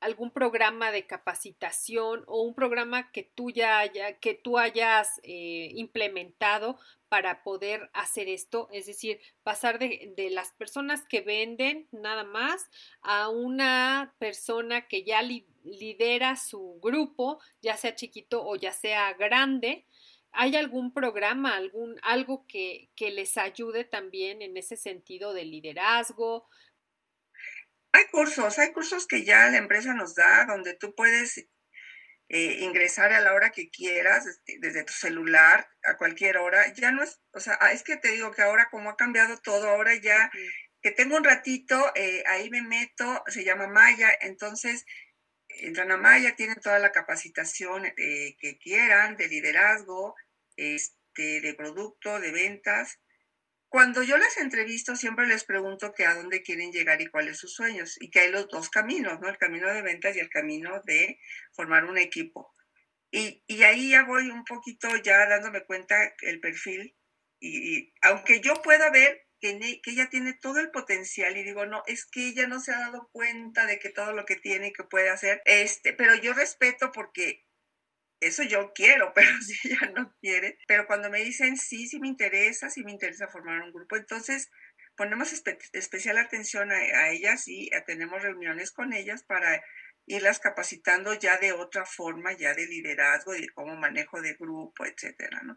algún 0.03 0.32
programa 0.32 0.90
de 0.90 1.07
capacitación 1.07 2.24
o 2.26 2.42
un 2.42 2.55
programa 2.55 3.12
que 3.12 3.22
tú 3.22 3.50
ya 3.50 3.78
haya, 3.78 4.18
que 4.18 4.34
tú 4.34 4.59
hayas 4.59 5.20
eh, 5.22 5.70
implementado 5.74 6.76
para 7.09 7.42
poder 7.44 7.88
hacer 7.92 8.28
esto, 8.28 8.68
es 8.72 8.86
decir, 8.86 9.20
pasar 9.42 9.78
de, 9.78 10.12
de, 10.16 10.30
las 10.30 10.50
personas 10.53 11.05
que 11.07 11.20
venden 11.20 11.86
nada 11.92 12.24
más 12.24 12.68
a 13.00 13.28
una 13.28 14.14
persona 14.18 14.88
que 14.88 15.05
ya 15.05 15.22
lidera 15.22 16.36
su 16.36 16.80
grupo, 16.82 17.38
ya 17.61 17.76
sea 17.76 17.94
chiquito 17.94 18.44
o 18.44 18.57
ya 18.57 18.72
sea 18.72 19.12
grande, 19.12 19.86
¿Hay 20.33 20.57
algún 20.57 20.93
programa, 20.93 21.57
algún, 21.57 21.99
algo 22.03 22.47
que, 22.49 22.91
que 22.97 23.11
les 23.11 23.37
ayude 23.37 23.85
también 23.85 24.43
en 24.43 24.57
ese 24.57 24.76
sentido 24.76 25.35
de 25.35 25.45
liderazgo? 25.45 26.49
Hay 27.93 28.07
cursos, 28.11 28.59
hay 28.59 28.72
cursos 28.72 29.07
que 29.07 29.24
ya 29.24 29.51
la 29.51 29.59
empresa 29.59 29.93
nos 29.93 30.14
da 30.14 30.47
donde 30.47 30.74
tú 30.74 30.95
puedes 30.95 31.47
eh, 32.28 32.61
ingresar 32.61 33.12
a 33.12 33.20
la 33.20 33.35
hora 33.35 33.51
que 33.51 33.68
quieras, 33.68 34.26
este, 34.26 34.57
desde 34.59 34.85
tu 34.85 34.95
celular, 34.95 35.68
a 35.85 35.99
cualquier 35.99 36.39
hora. 36.39 36.72
Ya 36.72 36.91
no 36.91 37.03
es, 37.03 37.20
o 37.35 37.41
sea, 37.41 37.59
ah, 37.61 37.72
es 37.72 37.83
que 37.83 37.99
te 37.99 38.12
digo 38.12 38.30
que 38.33 38.41
ahora 38.41 38.68
como 38.70 38.89
ha 38.89 38.97
cambiado 38.97 39.37
todo, 39.39 39.68
ahora 39.68 39.95
ya 39.97 40.30
que 40.80 40.91
tengo 40.93 41.16
un 41.16 41.24
ratito, 41.24 41.93
eh, 41.95 42.24
ahí 42.26 42.49
me 42.49 42.62
meto, 42.62 43.22
se 43.26 43.45
llama 43.45 43.66
Maya, 43.66 44.09
entonces 44.22 44.87
entran 45.61 45.90
a 45.90 45.96
Maya, 45.96 46.36
tienen 46.36 46.61
toda 46.61 46.78
la 46.78 46.92
capacitación 46.92 47.86
eh, 47.86 48.36
que 48.38 48.59
quieran 48.59 49.16
de 49.16 49.28
liderazgo, 49.28 50.14
este, 50.57 51.40
de 51.40 51.55
producto, 51.55 52.20
de 52.20 52.32
ventas. 52.32 52.98
Cuando 53.68 54.03
yo 54.03 54.18
las 54.18 54.36
entrevisto, 54.36 54.96
siempre 54.96 55.26
les 55.26 55.44
pregunto 55.44 55.94
que 55.94 56.05
a 56.05 56.14
dónde 56.14 56.42
quieren 56.42 56.72
llegar 56.72 57.00
y 57.00 57.07
cuáles 57.07 57.38
sus 57.38 57.55
sueños. 57.55 57.96
Y 58.00 58.11
que 58.11 58.20
hay 58.20 58.30
los 58.30 58.48
dos 58.48 58.68
caminos, 58.68 59.20
¿no? 59.20 59.28
El 59.28 59.38
camino 59.38 59.72
de 59.72 59.82
ventas 59.82 60.14
y 60.14 60.20
el 60.20 60.28
camino 60.28 60.82
de 60.84 61.18
formar 61.53 61.84
un 61.86 61.96
equipo. 61.96 62.53
Y, 63.11 63.42
y 63.46 63.62
ahí 63.62 63.90
ya 63.90 64.05
voy 64.05 64.30
un 64.30 64.44
poquito 64.44 64.88
ya 64.96 65.26
dándome 65.26 65.64
cuenta 65.64 66.14
el 66.20 66.40
perfil. 66.40 66.96
Y, 67.40 67.92
aunque 68.03 68.40
yo 68.40 68.55
pueda 68.62 68.90
ver 68.90 69.26
que, 69.43 69.80
ella 69.86 70.09
tiene 70.09 70.32
todo 70.34 70.61
el 70.61 70.70
potencial 70.70 71.36
y 71.36 71.43
digo, 71.43 71.66
no, 71.66 71.82
es 71.86 72.07
que 72.07 72.28
ella 72.28 72.47
no 72.47 72.61
se 72.61 72.72
ha 72.72 72.78
dado 72.78 73.11
cuenta 73.12 73.66
de 73.66 73.78
que 73.78 73.90
todo 73.90 74.12
lo 74.12 74.24
que 74.24 74.36
tiene 74.36 74.68
y 74.68 74.72
que 74.72 74.84
puede 74.84 75.11
hacer, 75.11 75.43
este, 75.45 75.93
pero 75.93 76.14
yo 76.14 76.32
respeto 76.32 76.93
porque 76.93 77.45
eso 78.20 78.45
yo 78.45 78.72
quiero, 78.72 79.12
pero 79.14 79.28
si 79.43 79.68
ella 79.68 79.93
no 79.95 80.14
quiere, 80.20 80.59
pero 80.68 80.86
cuando 80.86 81.11
me 81.11 81.20
dicen 81.22 81.57
sí, 81.57 81.88
sí 81.88 81.99
me 81.99 82.09
interesa, 82.09 82.70
sí 82.70 82.84
me 82.84 82.93
interesa 82.93 83.28
formar 83.28 83.61
un 83.62 83.72
grupo, 83.72 83.97
entonces 83.97 84.51
ponemos 84.97 85.32
especial 85.72 86.18
atención 86.18 86.70
a, 86.70 87.11
ellas 87.11 87.49
y 87.49 87.70
tenemos 87.86 88.22
reuniones 88.22 88.70
con 88.70 88.93
ellas 88.93 89.24
para 89.24 89.62
irlas 90.07 90.38
capacitando 90.38 91.14
ya 91.14 91.38
de 91.38 91.53
otra 91.53 91.86
forma, 91.86 92.32
ya 92.32 92.55
de 92.55 92.66
liderazgo, 92.66 93.32
de 93.32 93.49
cómo 93.49 93.74
manejo 93.76 94.20
de 94.20 94.34
grupo, 94.34 94.84
etcétera, 94.84 95.40
¿no? 95.43 95.57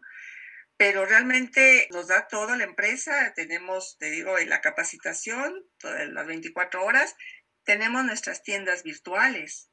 Pero 0.76 1.06
realmente 1.06 1.88
nos 1.90 2.08
da 2.08 2.28
toda 2.28 2.56
la 2.56 2.64
empresa, 2.64 3.32
tenemos, 3.34 3.96
te 3.98 4.10
digo, 4.10 4.36
la 4.38 4.60
capacitación, 4.60 5.64
todas 5.78 6.08
las 6.08 6.26
24 6.26 6.84
horas, 6.84 7.16
tenemos 7.64 8.04
nuestras 8.04 8.42
tiendas 8.42 8.82
virtuales, 8.82 9.70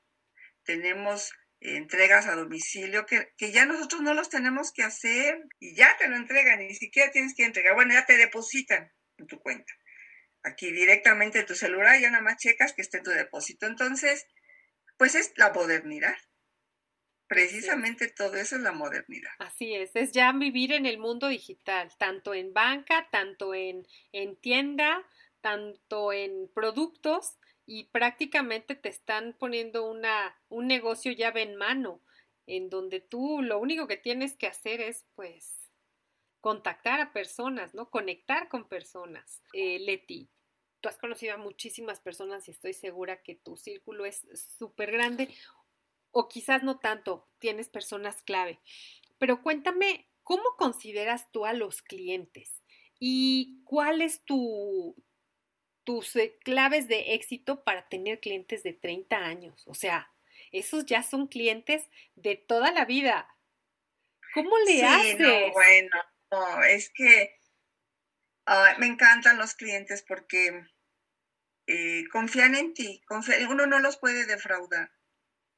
tenemos 0.64 1.34
entregas 1.60 2.28
a 2.28 2.36
domicilio, 2.36 3.06
que, 3.06 3.52
ya 3.52 3.66
nosotros 3.66 4.02
no 4.02 4.14
los 4.14 4.30
tenemos 4.30 4.72
que 4.74 4.84
hacer 4.84 5.42
y 5.60 5.76
ya 5.76 5.96
te 5.98 6.08
lo 6.08 6.16
entregan, 6.16 6.60
ni 6.60 6.76
siquiera 6.76 7.12
tienes 7.12 7.34
que 7.36 7.46
entregar, 7.46 7.76
bueno, 7.76 7.94
ya 7.94 8.06
te 8.06 8.18
depositan 8.18 8.92
en 9.18 9.28
tu 9.28 9.40
cuenta. 9.40 9.74
Aquí 10.44 10.72
directamente 10.72 11.40
en 11.40 11.46
tu 11.46 11.56
celular 11.56 12.00
ya 12.00 12.10
nada 12.10 12.24
más 12.24 12.38
checas 12.38 12.74
que 12.74 12.82
esté 12.82 13.00
tu 13.00 13.12
depósito. 13.12 13.66
Entonces, 13.66 14.26
pues 14.98 15.16
es 15.16 15.32
la 15.38 15.54
modernidad. 15.54 16.18
Precisamente 17.28 18.10
todo 18.10 18.36
eso 18.36 18.56
es 18.56 18.62
la 18.62 18.72
modernidad. 18.72 19.32
Así 19.40 19.74
es, 19.74 19.96
es 19.96 20.12
ya 20.12 20.32
vivir 20.34 20.72
en 20.72 20.86
el 20.86 20.98
mundo 20.98 21.28
digital, 21.28 21.92
tanto 21.98 22.34
en 22.34 22.54
banca, 22.54 23.08
tanto 23.12 23.54
en, 23.54 23.88
en 24.12 24.36
tienda, 24.36 25.04
tanto 25.42 26.14
en 26.14 26.50
productos 26.54 27.38
y 27.66 27.86
prácticamente 27.86 28.76
te 28.76 28.90
están 28.90 29.34
poniendo 29.34 29.90
una, 29.90 30.36
un 30.50 30.68
negocio 30.68 31.12
llave 31.12 31.44
en 31.44 31.56
mano, 31.56 32.02
en 32.46 32.70
donde 32.70 33.00
tú 33.00 33.42
lo 33.42 33.60
único 33.60 33.88
que 33.88 33.98
tienes 33.98 34.36
que 34.36 34.48
hacer 34.48 34.82
es 34.82 35.06
pues 35.16 35.54
contactar 36.42 37.00
a 37.00 37.14
personas, 37.14 37.74
¿no? 37.74 37.90
Conectar 37.90 38.50
con 38.50 38.68
personas. 38.68 39.42
Eh, 39.54 39.80
Leti, 39.80 40.30
tú 40.82 40.90
has 40.90 40.98
conocido 40.98 41.36
a 41.36 41.38
muchísimas 41.38 42.02
personas 42.02 42.48
y 42.48 42.52
estoy 42.52 42.74
segura 42.74 43.24
que 43.24 43.36
tu 43.36 43.56
círculo 43.56 44.06
es 44.06 44.26
súper 44.58 44.92
grande 44.92 45.34
o 46.14 46.30
quizás 46.30 46.64
no 46.64 46.80
tanto, 46.80 47.28
tienes 47.40 47.68
personas 47.68 48.22
clave. 48.22 48.62
Pero 49.18 49.42
cuéntame, 49.42 50.08
¿cómo 50.24 50.56
consideras 50.58 51.30
tú 51.32 51.46
a 51.46 51.52
los 51.52 51.82
clientes? 51.82 52.64
¿Y 53.00 53.62
cuál 53.66 54.02
es 54.02 54.24
tu, 54.24 54.96
tus 55.84 56.16
eh, 56.16 56.38
claves 56.44 56.88
de 56.88 57.14
éxito 57.14 57.64
para 57.64 57.88
tener 57.88 58.20
clientes 58.20 58.64
de 58.64 58.74
30 58.74 59.18
años. 59.18 59.64
O 59.68 59.74
sea, 59.74 60.12
esos 60.52 60.86
ya 60.86 61.04
son 61.04 61.28
clientes 61.28 61.90
de 62.16 62.36
toda 62.36 62.72
la 62.72 62.86
vida. 62.86 63.28
¿Cómo 64.34 64.58
le 64.60 64.74
sí, 64.74 64.82
haces? 64.82 65.20
No, 65.20 65.52
bueno, 65.52 65.98
es 66.70 66.90
que 66.90 67.40
me 68.80 68.88
encantan 68.88 69.38
los 69.38 69.54
clientes 69.54 70.04
porque 70.08 70.66
eh, 71.68 72.04
confían 72.12 72.56
en 72.56 72.74
ti. 72.74 73.04
uno 73.50 73.68
no 73.68 73.80
los 73.80 73.98
puede 73.98 74.26
defraudar. 74.26 74.92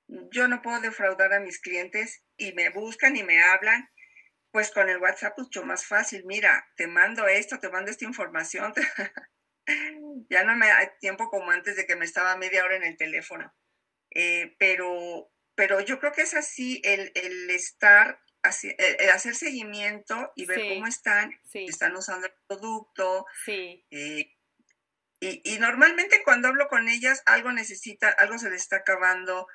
Yo 0.07 0.47
no 0.47 0.61
puedo 0.61 0.79
defraudar 0.81 1.33
a 1.33 1.39
mis 1.39 1.59
clientes 1.59 2.23
y 2.37 2.53
me 2.53 2.69
buscan 2.69 3.15
y 3.15 3.23
me 3.23 3.41
hablan. 3.41 3.89
Pues 4.51 4.71
con 4.71 4.87
el 4.87 4.99
WhatsApp 4.99 5.37
mucho 5.37 5.65
más 5.65 5.85
fácil. 5.85 6.23
Mira, 6.25 6.65
te 6.77 6.87
mando 6.87 7.27
esto, 7.27 7.59
te 7.59 7.69
mando 7.69 7.91
esta 7.91 8.05
información. 8.05 8.73
ya 10.29 10.43
no 10.43 10.55
me 10.55 10.67
da 10.67 10.95
tiempo 10.99 11.29
como 11.29 11.51
antes 11.51 11.75
de 11.75 11.85
que 11.85 11.95
me 11.95 12.05
estaba 12.05 12.37
media 12.37 12.63
hora 12.63 12.75
en 12.75 12.83
el 12.83 12.97
teléfono. 12.97 13.53
Eh, 14.11 14.55
pero, 14.59 15.31
pero 15.55 15.81
yo 15.81 15.99
creo 15.99 16.13
que 16.13 16.21
es 16.21 16.33
así 16.35 16.81
el, 16.85 17.11
el 17.15 17.49
estar, 17.49 18.21
así, 18.43 18.73
el 18.77 19.09
hacer 19.09 19.35
seguimiento 19.35 20.31
y 20.35 20.45
ver 20.45 20.61
cómo 20.69 20.87
están, 20.87 21.37
están 21.53 21.95
usando 21.95 22.27
el 22.27 22.33
producto. 22.47 23.25
Sí. 23.43 23.85
Eh, 23.91 24.31
y, 25.19 25.41
y, 25.43 25.59
normalmente 25.59 26.23
cuando 26.23 26.47
hablo 26.47 26.67
con 26.67 26.87
ellas, 26.87 27.23
algo 27.25 27.51
necesita, 27.51 28.09
algo 28.09 28.37
se 28.37 28.49
les 28.49 28.61
está 28.61 28.77
acabando, 28.77 29.47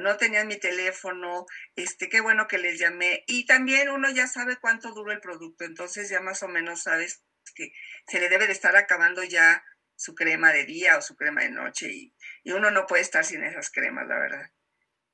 no 0.00 0.16
tenían 0.16 0.48
mi 0.48 0.58
teléfono, 0.58 1.46
este, 1.76 2.08
qué 2.08 2.20
bueno 2.20 2.48
que 2.48 2.58
les 2.58 2.78
llamé. 2.78 3.24
Y 3.26 3.46
también 3.46 3.90
uno 3.90 4.10
ya 4.10 4.26
sabe 4.26 4.56
cuánto 4.56 4.92
dura 4.92 5.12
el 5.12 5.20
producto, 5.20 5.64
entonces 5.64 6.08
ya 6.08 6.20
más 6.20 6.42
o 6.42 6.48
menos 6.48 6.82
sabes 6.82 7.22
que 7.54 7.72
se 8.06 8.20
le 8.20 8.28
debe 8.28 8.46
de 8.46 8.52
estar 8.52 8.76
acabando 8.76 9.22
ya 9.22 9.62
su 9.96 10.14
crema 10.14 10.52
de 10.52 10.64
día 10.64 10.96
o 10.96 11.02
su 11.02 11.16
crema 11.16 11.42
de 11.42 11.50
noche 11.50 11.88
y, 11.92 12.14
uno 12.52 12.70
no 12.70 12.86
puede 12.86 13.02
estar 13.02 13.24
sin 13.24 13.44
esas 13.44 13.70
cremas, 13.70 14.06
la 14.06 14.18
verdad. 14.18 14.50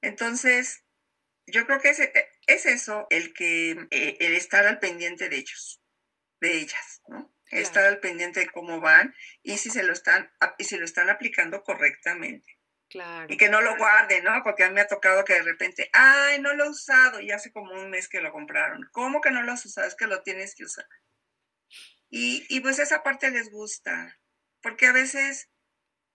Entonces, 0.01 0.85
yo 1.47 1.66
creo 1.66 1.81
que 1.81 1.91
es, 1.91 2.01
es 2.47 2.66
eso 2.66 3.07
el 3.11 3.33
que 3.33 3.73
eh, 3.91 4.16
el 4.21 4.35
estar 4.35 4.66
al 4.66 4.79
pendiente 4.79 5.29
de 5.29 5.37
ellos, 5.37 5.83
de 6.41 6.59
ellas, 6.59 7.03
¿no? 7.09 7.35
Estar 7.51 7.85
al 7.85 7.99
pendiente 7.99 8.41
de 8.41 8.49
cómo 8.49 8.81
van 8.81 9.14
y 9.43 9.59
si 9.59 9.71
se 9.71 9.83
lo 9.83 9.93
están 9.93 10.31
y 10.59 10.64
si 10.64 10.77
lo 10.77 10.85
están 10.85 11.11
aplicando 11.11 11.64
correctamente. 11.64 12.60
Claro. 12.91 13.32
Y 13.32 13.36
que 13.36 13.49
no 13.49 13.61
lo 13.61 13.76
guarden, 13.76 14.24
¿no? 14.24 14.43
Porque 14.43 14.64
a 14.64 14.68
mí 14.68 14.74
me 14.74 14.80
ha 14.80 14.88
tocado 14.88 15.24
que 15.24 15.34
de 15.34 15.43
repente, 15.43 15.88
ay, 15.93 16.41
no 16.41 16.55
lo 16.55 16.64
he 16.64 16.70
usado 16.70 17.20
y 17.20 17.30
hace 17.30 17.53
como 17.53 17.72
un 17.72 17.88
mes 17.88 18.09
que 18.09 18.20
lo 18.20 18.32
compraron. 18.32 18.88
¿Cómo 18.91 19.20
que 19.20 19.30
no 19.30 19.43
lo 19.43 19.53
has 19.53 19.64
usado? 19.64 19.86
Es 19.86 19.95
que 19.95 20.09
lo 20.09 20.22
tienes 20.22 20.57
que 20.57 20.64
usar. 20.64 20.86
Y, 22.11 22.61
pues 22.61 22.80
esa 22.80 23.05
parte 23.05 23.30
les 23.30 23.53
gusta, 23.53 24.18
porque 24.61 24.86
a 24.86 24.93
veces 24.93 25.49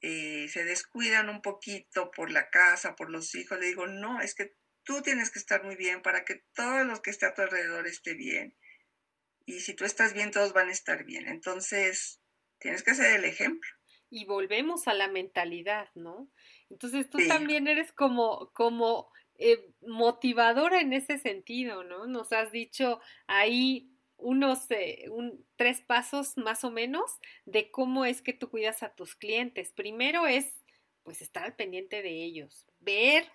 eh, 0.01 0.49
se 0.49 0.65
descuidan 0.65 1.29
un 1.29 1.41
poquito 1.41 2.11
por 2.11 2.29
la 2.29 2.49
casa, 2.49 2.97
por 2.97 3.09
los 3.09 3.33
hijos. 3.35 3.57
Le 3.57 3.67
digo, 3.67 3.87
no, 3.87 4.19
es 4.19 4.35
que 4.35 4.53
tú 4.83 5.01
tienes 5.01 5.31
que 5.31 5.39
estar 5.39 5.63
muy 5.63 5.77
bien 5.77 6.01
para 6.01 6.25
que 6.25 6.43
todos 6.53 6.85
los 6.85 6.99
que 6.99 7.11
estén 7.11 7.29
a 7.29 7.33
tu 7.33 7.41
alrededor 7.43 7.87
esté 7.87 8.13
bien. 8.13 8.57
Y 9.45 9.61
si 9.61 9.73
tú 9.73 9.85
estás 9.85 10.13
bien, 10.13 10.31
todos 10.31 10.51
van 10.51 10.67
a 10.67 10.73
estar 10.73 11.05
bien. 11.05 11.29
Entonces, 11.29 12.21
tienes 12.59 12.83
que 12.83 12.95
ser 12.95 13.13
el 13.13 13.23
ejemplo. 13.23 13.69
Y 14.09 14.25
volvemos 14.25 14.89
a 14.89 14.93
la 14.93 15.07
mentalidad, 15.07 15.89
¿no? 15.95 16.29
Entonces 16.69 17.09
tú 17.09 17.19
también 17.27 17.67
eres 17.67 17.91
como, 17.91 18.51
como 18.53 19.09
eh, 19.37 19.69
motivadora 19.85 20.81
en 20.81 20.93
ese 20.93 21.17
sentido, 21.17 21.83
¿no? 21.83 22.07
Nos 22.07 22.31
has 22.31 22.51
dicho 22.51 22.99
ahí 23.27 23.91
unos 24.17 24.71
eh, 24.71 25.05
un, 25.09 25.45
tres 25.55 25.81
pasos 25.81 26.37
más 26.37 26.63
o 26.63 26.71
menos 26.71 27.19
de 27.45 27.69
cómo 27.69 28.05
es 28.05 28.21
que 28.21 28.33
tú 28.33 28.49
cuidas 28.49 28.83
a 28.83 28.95
tus 28.95 29.15
clientes. 29.15 29.71
Primero 29.71 30.25
es, 30.25 30.63
pues, 31.03 31.21
estar 31.21 31.43
al 31.43 31.55
pendiente 31.55 32.01
de 32.01 32.23
ellos, 32.23 32.65
ver. 32.79 33.25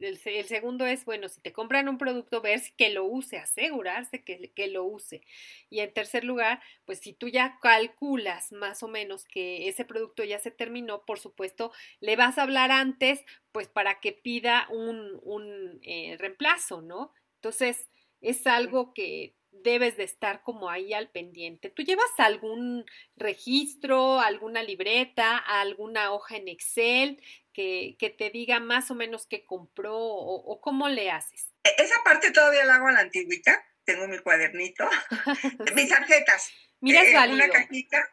El, 0.00 0.46
segundo 0.46 0.86
es, 0.86 1.04
bueno, 1.04 1.28
si 1.28 1.40
te 1.40 1.52
compran 1.52 1.88
un 1.88 1.98
producto, 1.98 2.40
ver 2.40 2.60
que 2.76 2.90
lo 2.90 3.04
use, 3.04 3.38
asegurarse 3.38 4.22
que, 4.22 4.50
que 4.54 4.68
lo 4.68 4.84
use. 4.84 5.22
Y 5.70 5.80
en 5.80 5.92
tercer 5.92 6.24
lugar, 6.24 6.60
pues 6.84 7.00
si 7.00 7.12
tú 7.12 7.28
ya 7.28 7.58
calculas 7.60 8.52
más 8.52 8.82
o 8.82 8.88
menos 8.88 9.24
que 9.24 9.68
ese 9.68 9.84
producto 9.84 10.24
ya 10.24 10.38
se 10.38 10.50
terminó, 10.50 11.04
por 11.04 11.18
supuesto, 11.18 11.72
le 12.00 12.16
vas 12.16 12.38
a 12.38 12.42
hablar 12.42 12.70
antes, 12.70 13.24
pues 13.52 13.68
para 13.68 14.00
que 14.00 14.12
pida 14.12 14.66
un, 14.70 15.20
un 15.22 15.80
eh, 15.82 16.16
reemplazo, 16.18 16.82
¿no? 16.82 17.12
Entonces, 17.36 17.88
es 18.20 18.46
algo 18.46 18.92
que 18.94 19.37
debes 19.62 19.96
de 19.96 20.04
estar 20.04 20.42
como 20.42 20.70
ahí 20.70 20.92
al 20.92 21.10
pendiente. 21.10 21.70
¿Tú 21.70 21.82
llevas 21.82 22.10
algún 22.18 22.84
registro, 23.16 24.20
alguna 24.20 24.62
libreta, 24.62 25.36
alguna 25.36 26.12
hoja 26.12 26.36
en 26.36 26.48
Excel 26.48 27.22
que, 27.52 27.96
te 28.16 28.30
diga 28.30 28.60
más 28.60 28.90
o 28.90 28.94
menos 28.94 29.26
qué 29.26 29.44
compró 29.44 29.96
o, 29.96 30.60
cómo 30.60 30.88
le 30.88 31.10
haces? 31.10 31.52
E, 31.64 31.82
esa 31.82 31.96
parte 32.04 32.30
todavía 32.30 32.64
la 32.64 32.76
hago 32.76 32.88
a 32.88 32.92
la 32.92 33.00
antigüita. 33.00 33.64
Tengo 33.84 34.06
mi 34.06 34.18
cuadernito, 34.18 34.88
mis 35.74 35.88
tarjetas. 35.88 36.52
Mira, 36.80 37.02
es 37.02 37.14
eh, 37.14 37.32
Una 37.32 37.48
cajita. 37.48 38.08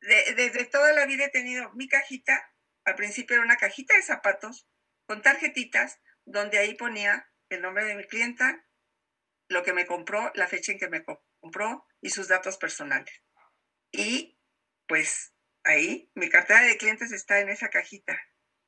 desde 0.00 0.64
toda 0.66 0.92
la 0.92 1.04
vida 1.06 1.24
he 1.24 1.30
tenido 1.30 1.70
mi 1.74 1.88
cajita. 1.88 2.50
Al 2.84 2.94
principio 2.94 3.36
era 3.36 3.44
una 3.44 3.56
cajita 3.56 3.94
de 3.94 4.02
zapatos 4.02 4.66
con 5.06 5.22
tarjetitas 5.22 5.98
donde 6.24 6.58
ahí 6.58 6.74
ponía 6.74 7.28
el 7.50 7.62
nombre 7.62 7.84
de 7.84 7.96
mi 7.96 8.04
clienta, 8.04 8.64
lo 9.50 9.64
que 9.64 9.72
me 9.72 9.84
compró, 9.84 10.30
la 10.34 10.46
fecha 10.46 10.72
en 10.72 10.78
que 10.78 10.88
me 10.88 11.04
compró 11.40 11.84
y 12.00 12.10
sus 12.10 12.28
datos 12.28 12.56
personales. 12.56 13.22
Y 13.90 14.38
pues 14.86 15.34
ahí 15.64 16.10
mi 16.14 16.30
cartera 16.30 16.62
de 16.62 16.78
clientes 16.78 17.12
está 17.12 17.40
en 17.40 17.50
esa 17.50 17.68
cajita. 17.68 18.18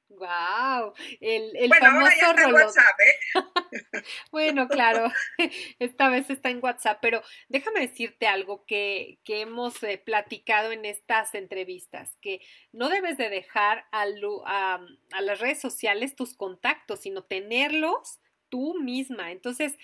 Wow, 0.08 0.92
el, 1.20 1.56
el 1.56 1.68
bueno, 1.68 1.86
famoso 1.86 2.04
ahora 2.04 2.16
ya 2.20 2.30
está 2.30 2.42
en 2.42 2.54
WhatsApp, 2.54 3.00
¿eh? 3.00 3.34
bueno, 4.30 4.68
claro, 4.68 5.10
esta 5.78 6.10
vez 6.10 6.28
está 6.28 6.50
en 6.50 6.58
WhatsApp, 6.62 6.98
pero 7.00 7.22
déjame 7.48 7.80
decirte 7.80 8.26
algo 8.26 8.66
que, 8.66 9.20
que 9.24 9.40
hemos 9.40 9.82
eh, 9.84 10.02
platicado 10.04 10.72
en 10.72 10.84
estas 10.84 11.34
entrevistas, 11.34 12.18
que 12.20 12.42
no 12.72 12.90
debes 12.90 13.16
de 13.16 13.30
dejar 13.30 13.86
a, 13.90 14.04
a, 14.46 14.86
a 15.12 15.20
las 15.22 15.38
redes 15.38 15.60
sociales 15.60 16.14
tus 16.14 16.34
contactos, 16.34 17.00
sino 17.00 17.24
tenerlos 17.24 18.20
tú 18.52 18.74
misma. 18.74 19.32
Entonces, 19.32 19.78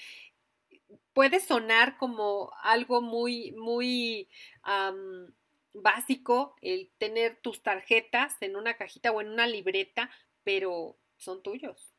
puede 1.18 1.40
sonar 1.40 1.96
como 1.96 2.52
algo 2.62 3.02
muy, 3.02 3.50
muy 3.56 4.28
básico 5.74 6.54
el 6.62 6.92
tener 6.98 7.40
tus 7.42 7.60
tarjetas 7.60 8.36
en 8.40 8.54
una 8.54 8.74
cajita 8.74 9.10
o 9.10 9.20
en 9.20 9.30
una 9.30 9.48
libreta, 9.48 10.12
pero 10.44 10.96
son 11.16 11.42
tuyos. 11.42 11.92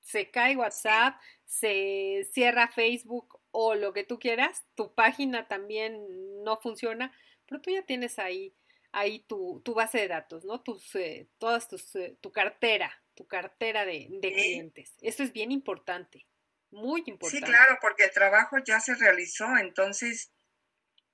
Se 0.00 0.32
cae 0.32 0.56
WhatsApp, 0.56 1.14
se 1.44 2.28
cierra 2.32 2.66
Facebook 2.66 3.38
o 3.52 3.76
lo 3.76 3.92
que 3.92 4.02
tú 4.02 4.18
quieras, 4.18 4.64
tu 4.74 4.92
página 4.92 5.46
también 5.46 6.42
no 6.42 6.56
funciona, 6.56 7.12
pero 7.46 7.60
tú 7.60 7.70
ya 7.70 7.82
tienes 7.86 8.18
ahí, 8.18 8.56
ahí 8.90 9.20
tu, 9.20 9.62
tu 9.64 9.74
base 9.74 9.98
de 9.98 10.08
datos, 10.08 10.44
¿no? 10.44 10.62
Tus, 10.62 10.96
eh, 10.96 11.28
todas 11.38 11.68
tus, 11.68 11.94
eh, 11.94 12.18
tu 12.20 12.32
cartera, 12.32 12.90
tu 13.14 13.24
cartera 13.28 13.84
de, 13.84 14.08
de 14.10 14.32
clientes. 14.32 14.96
Eso 15.00 15.22
es 15.22 15.32
bien 15.32 15.52
importante, 15.52 16.26
muy 16.74 17.02
importante. 17.06 17.46
Sí, 17.46 17.52
claro, 17.52 17.78
porque 17.80 18.04
el 18.04 18.12
trabajo 18.12 18.56
ya 18.64 18.80
se 18.80 18.94
realizó, 18.94 19.56
entonces, 19.56 20.32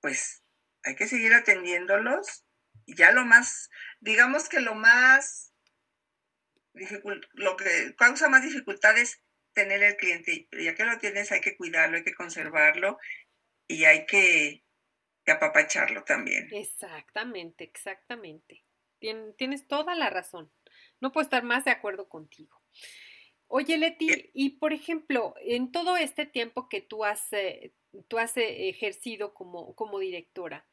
pues 0.01 0.43
hay 0.83 0.97
que 0.97 1.07
seguir 1.07 1.35
atendiéndolos. 1.35 2.45
Y 2.87 2.97
ya 2.97 3.13
lo 3.13 3.25
más, 3.25 3.71
digamos 4.01 4.49
que 4.49 4.61
lo 4.61 4.75
más, 4.75 5.53
lo 7.35 7.57
que 7.57 7.95
causa 7.97 8.29
más 8.29 8.43
dificultad 8.43 8.99
es 8.99 9.23
tener 9.53 9.83
el 9.83 9.97
cliente. 9.97 10.49
Ya 10.53 10.75
que 10.75 10.85
lo 10.85 10.99
tienes, 10.99 11.31
hay 11.33 11.41
que 11.41 11.57
cuidarlo, 11.57 11.99
hay 11.99 12.05
que 12.05 12.15
conservarlo 12.15 12.99
y 13.69 13.85
hay 13.85 14.07
que, 14.07 14.65
apapacharlo 15.27 16.03
también. 16.03 16.49
Exactamente, 16.51 17.63
exactamente. 17.63 18.65
tienes 19.37 19.69
toda 19.69 19.95
la 19.95 20.11
razón. 20.11 20.53
No 20.99 21.13
puedo 21.13 21.23
estar 21.23 21.45
más 21.45 21.65
de 21.65 21.71
acuerdo 21.71 22.09
contigo. 22.09 22.61
Oye, 23.53 23.79
Leti, 23.79 24.31
y 24.33 24.51
por 24.61 24.73
ejemplo, 24.73 25.35
en 25.41 25.73
todo 25.73 25.97
este 25.97 26.25
tiempo 26.25 26.69
que 26.69 26.81
tú 26.81 27.05
has, 27.05 27.33
eh, 27.33 27.75
tú 28.07 28.19
has 28.19 28.37
eh, 28.37 28.69
ejercido 28.69 29.35
como, 29.35 29.75
como 29.75 29.99
directora, 29.99 30.69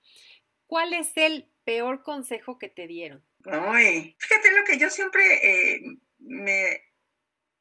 ¿cuál 0.67 0.93
es 0.93 1.11
el 1.15 1.51
peor 1.63 2.03
consejo 2.03 2.59
que 2.59 2.69
te 2.69 2.85
dieron? 2.85 3.25
Ay, 3.45 4.15
fíjate 4.19 4.51
lo 4.51 4.63
que 4.63 4.77
yo 4.77 4.91
siempre 4.91 5.23
eh, 5.41 5.81
me, 6.19 6.83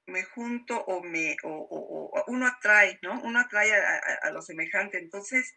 me 0.04 0.22
junto 0.22 0.84
o 0.84 1.02
me 1.02 1.38
o, 1.44 2.24
uno 2.26 2.46
atrae, 2.46 2.98
¿no? 3.00 3.18
Uno 3.22 3.40
atrae 3.40 3.72
a, 3.72 4.18
a, 4.20 4.30
lo 4.32 4.42
semejante. 4.42 4.98
Entonces, 4.98 5.56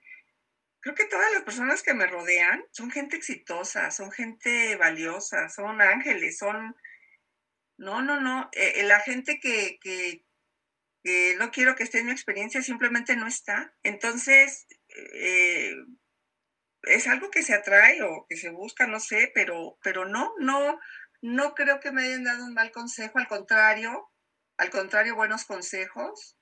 creo 0.80 0.96
que 0.96 1.04
todas 1.04 1.34
las 1.34 1.44
personas 1.44 1.84
que 1.84 1.94
me 1.94 2.08
rodean 2.08 2.64
son 2.72 2.92
gente 2.92 3.18
exitosa, 3.18 3.92
son 3.92 4.10
gente 4.10 4.78
valiosa, 4.78 5.50
son 5.50 5.82
ángeles, 5.82 6.38
son 6.38 6.78
no, 7.80 8.02
no, 8.02 8.20
no. 8.20 8.50
Eh, 8.52 8.84
la 8.84 9.00
gente 9.00 9.40
que, 9.40 9.80
que, 9.82 10.26
no 11.38 11.50
quiero 11.50 11.76
que 11.76 11.84
esté 11.84 12.00
en 12.00 12.08
mi 12.08 12.12
experiencia 12.12 12.62
simplemente 12.62 13.16
no 13.16 13.26
está. 13.26 13.74
Entonces, 13.84 14.68
eh, 15.14 15.74
es 16.84 17.08
algo 17.08 17.32
que 17.32 17.42
se 17.42 17.54
atrae 17.54 18.04
o 18.04 18.26
que 18.28 18.36
se 18.36 18.50
busca, 18.50 18.86
no 18.86 19.00
sé, 19.00 19.32
pero, 19.34 19.80
pero 19.82 20.06
no, 20.06 20.34
no, 20.40 20.78
no 21.22 21.56
creo 21.56 21.80
que 21.80 21.92
me 21.92 22.04
hayan 22.04 22.26
dado 22.26 22.46
un 22.46 22.54
mal 22.54 22.72
consejo, 22.72 23.18
al 23.18 23.28
contrario, 23.28 24.12
al 24.58 24.70
contrario, 24.70 25.16
buenos 25.16 25.46
consejos. 25.46 26.38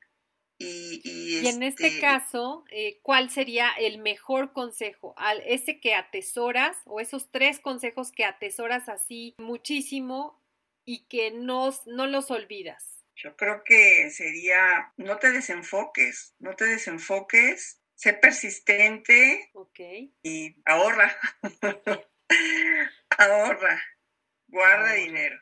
Y, 0.58 1.02
y, 1.04 1.48
en 1.48 1.62
este, 1.62 1.86
este 1.86 2.02
caso, 2.02 2.66
eh, 2.72 3.00
¿cuál 3.04 3.30
sería 3.30 3.70
el 3.78 4.00
mejor 4.00 4.54
consejo? 4.54 5.14
Al, 5.18 5.44
ese 5.46 5.80
que 5.80 5.94
atesoras 5.94 6.78
o 6.86 7.00
esos 7.00 7.30
tres 7.30 7.60
consejos 7.60 8.12
que 8.12 8.26
atesoras 8.26 8.90
así 8.90 9.36
muchísimo 9.38 10.42
y 10.88 11.06
que 11.08 11.32
no, 11.32 11.70
no 11.86 12.08
los 12.08 12.32
olvidas? 12.32 13.04
Yo 13.18 13.36
creo 13.36 13.62
que 13.66 14.10
sería, 14.10 14.94
no 14.96 15.18
te 15.18 15.32
desenfoques, 15.32 16.34
no 16.40 16.56
te 16.56 16.64
desenfoques, 16.64 17.82
sé 17.94 18.14
persistente 18.14 19.52
y 20.24 20.56
ahorra, 20.66 21.14
ahorra, 23.18 23.84
guarda 24.48 24.94
dinero. 24.94 25.38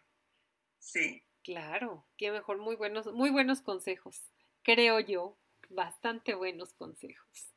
Sí. 0.80 1.24
Claro, 1.44 2.08
qué 2.18 2.32
mejor, 2.32 2.58
muy 2.58 2.76
buenos, 2.76 3.14
muy 3.14 3.30
buenos 3.30 3.62
consejos, 3.62 4.32
creo 4.64 5.00
yo, 5.00 5.38
bastante 5.70 6.34
buenos 6.34 6.74
consejos. 6.74 7.55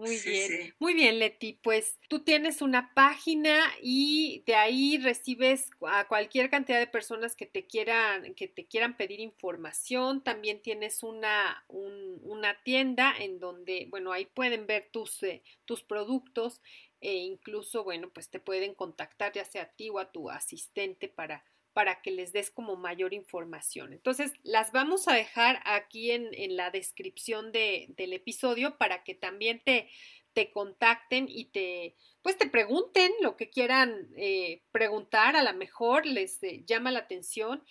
Muy 0.00 0.18
bien, 0.18 0.62
muy 0.78 0.94
bien, 0.94 1.18
Leti. 1.18 1.58
Pues 1.62 1.98
tú 2.08 2.20
tienes 2.20 2.62
una 2.62 2.94
página 2.94 3.60
y 3.82 4.42
de 4.46 4.54
ahí 4.54 4.96
recibes 4.96 5.68
a 5.86 6.08
cualquier 6.08 6.48
cantidad 6.48 6.78
de 6.78 6.86
personas 6.86 7.36
que 7.36 7.44
te 7.44 7.66
quieran, 7.66 8.34
que 8.34 8.48
te 8.48 8.66
quieran 8.66 8.96
pedir 8.96 9.20
información. 9.20 10.22
También 10.24 10.62
tienes 10.62 11.02
una, 11.02 11.66
una 11.68 12.62
tienda 12.62 13.12
en 13.18 13.40
donde, 13.40 13.88
bueno, 13.90 14.10
ahí 14.10 14.24
pueden 14.24 14.66
ver 14.66 14.88
tus, 14.90 15.22
eh, 15.22 15.42
tus 15.66 15.82
productos 15.82 16.62
e 17.02 17.16
incluso, 17.16 17.84
bueno, 17.84 18.08
pues 18.08 18.30
te 18.30 18.40
pueden 18.40 18.74
contactar 18.74 19.34
ya 19.34 19.44
sea 19.44 19.64
a 19.64 19.68
ti 19.68 19.90
o 19.90 19.98
a 19.98 20.10
tu 20.10 20.30
asistente 20.30 21.08
para 21.08 21.44
para 21.80 22.02
que 22.02 22.10
les 22.10 22.30
des 22.34 22.50
como 22.50 22.76
mayor 22.76 23.14
información. 23.14 23.94
Entonces, 23.94 24.34
las 24.42 24.70
vamos 24.70 25.08
a 25.08 25.14
dejar 25.14 25.62
aquí 25.64 26.10
en, 26.10 26.30
la 26.54 26.70
descripción 26.70 27.52
del 27.52 28.12
episodio 28.12 28.76
para 28.76 29.02
que 29.02 29.14
también 29.14 29.62
te, 29.64 29.88
te 30.34 30.50
contacten 30.50 31.24
y 31.26 31.46
te, 31.46 31.96
pues 32.20 32.36
te 32.36 32.50
pregunten 32.50 33.10
lo 33.22 33.34
que 33.38 33.48
quieran 33.48 34.10
eh, 34.14 34.60
preguntar, 34.72 35.36
a 35.36 35.42
lo 35.42 35.54
mejor 35.54 36.04
les 36.04 36.42
eh, 36.42 36.64
llama 36.66 36.90
la 36.90 36.98
atención, 36.98 37.64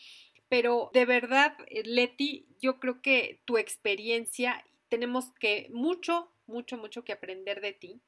pero 0.47 0.89
de 0.91 1.05
verdad, 1.05 1.55
eh, 1.67 1.83
Leti, 1.85 2.47
yo 2.59 2.79
creo 2.79 3.03
que 3.03 3.43
tu 3.45 3.59
experiencia, 3.59 4.65
tenemos 4.87 5.25
que 5.39 5.67
mucho, 5.71 6.31
mucho, 6.47 6.77
mucho 6.77 7.03
que 7.03 7.13
aprender 7.13 7.61
de 7.61 7.73
ti, 7.73 8.01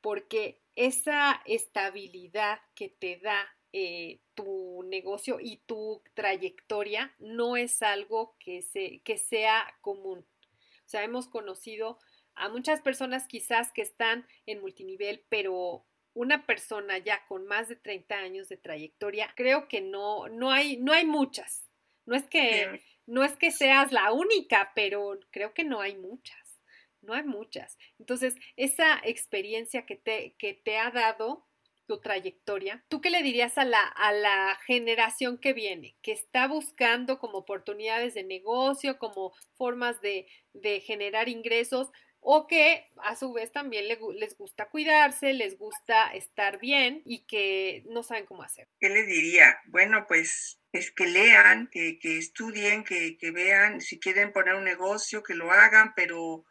porque 0.00 0.62
esa 0.76 1.42
estabilidad 1.46 2.60
que 2.76 2.90
te 2.90 3.16
da 3.16 3.55
eh, 3.78 4.20
tu 4.32 4.84
negocio 4.84 5.36
y 5.38 5.58
tu 5.66 6.02
trayectoria 6.14 7.14
no 7.18 7.58
es 7.58 7.82
algo 7.82 8.34
que, 8.38 8.62
se, 8.62 9.00
que 9.00 9.18
sea 9.18 9.66
común. 9.82 10.20
O 10.20 10.88
sea, 10.88 11.04
hemos 11.04 11.28
conocido 11.28 11.98
a 12.36 12.48
muchas 12.48 12.80
personas 12.80 13.26
quizás 13.26 13.72
que 13.72 13.82
están 13.82 14.26
en 14.46 14.62
multinivel, 14.62 15.26
pero 15.28 15.84
una 16.14 16.46
persona 16.46 16.96
ya 16.96 17.26
con 17.26 17.46
más 17.46 17.68
de 17.68 17.76
30 17.76 18.16
años 18.16 18.48
de 18.48 18.56
trayectoria, 18.56 19.30
creo 19.36 19.68
que 19.68 19.82
no, 19.82 20.26
no 20.30 20.50
hay, 20.50 20.78
no 20.78 20.94
hay 20.94 21.04
muchas. 21.04 21.68
No 22.06 22.16
es 22.16 22.24
que, 22.24 22.80
no 23.04 23.24
es 23.24 23.36
que 23.36 23.50
seas 23.50 23.92
la 23.92 24.10
única, 24.10 24.72
pero 24.74 25.20
creo 25.30 25.52
que 25.52 25.64
no 25.64 25.82
hay 25.82 25.96
muchas. 25.96 26.62
No 27.02 27.12
hay 27.12 27.24
muchas. 27.24 27.76
Entonces, 27.98 28.36
esa 28.56 29.02
experiencia 29.04 29.84
que 29.84 29.96
te, 29.96 30.34
que 30.38 30.54
te 30.54 30.78
ha 30.78 30.90
dado 30.90 31.45
tu 31.86 32.00
trayectoria, 32.00 32.84
¿tú 32.88 33.00
qué 33.00 33.10
le 33.10 33.22
dirías 33.22 33.58
a 33.58 33.64
la, 33.64 33.80
a 33.80 34.12
la 34.12 34.58
generación 34.66 35.38
que 35.38 35.52
viene, 35.52 35.96
que 36.02 36.12
está 36.12 36.46
buscando 36.48 37.18
como 37.18 37.38
oportunidades 37.38 38.14
de 38.14 38.24
negocio, 38.24 38.98
como 38.98 39.32
formas 39.56 40.00
de, 40.00 40.26
de 40.52 40.80
generar 40.80 41.28
ingresos, 41.28 41.90
o 42.28 42.48
que 42.48 42.84
a 43.04 43.14
su 43.14 43.32
vez 43.32 43.52
también 43.52 43.86
les 43.86 44.36
gusta 44.36 44.68
cuidarse, 44.68 45.32
les 45.32 45.56
gusta 45.56 46.12
estar 46.12 46.58
bien 46.58 47.00
y 47.04 47.24
que 47.24 47.84
no 47.86 48.02
saben 48.02 48.26
cómo 48.26 48.42
hacer? 48.42 48.68
¿Qué 48.80 48.88
les 48.88 49.06
diría? 49.06 49.60
Bueno, 49.66 50.06
pues 50.08 50.60
es 50.72 50.90
que 50.90 51.06
lean, 51.06 51.68
que, 51.70 52.00
que 52.00 52.18
estudien, 52.18 52.82
que, 52.82 53.16
que 53.16 53.30
vean, 53.30 53.80
si 53.80 54.00
quieren 54.00 54.32
poner 54.32 54.56
un 54.56 54.64
negocio, 54.64 55.22
que 55.22 55.34
lo 55.34 55.52
hagan, 55.52 55.92
pero 55.94 56.44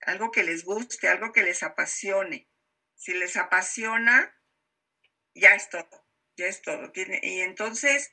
algo 0.00 0.30
que 0.30 0.44
les 0.44 0.64
guste, 0.64 1.08
algo 1.08 1.30
que 1.32 1.42
les 1.42 1.62
apasione. 1.62 2.48
Si 2.94 3.12
les 3.12 3.36
apasiona, 3.36 4.34
ya 5.38 5.54
es 5.54 5.70
todo, 5.70 5.88
ya 6.36 6.46
es 6.46 6.62
todo. 6.62 6.90
Tiene, 6.92 7.20
y 7.22 7.40
entonces 7.40 8.10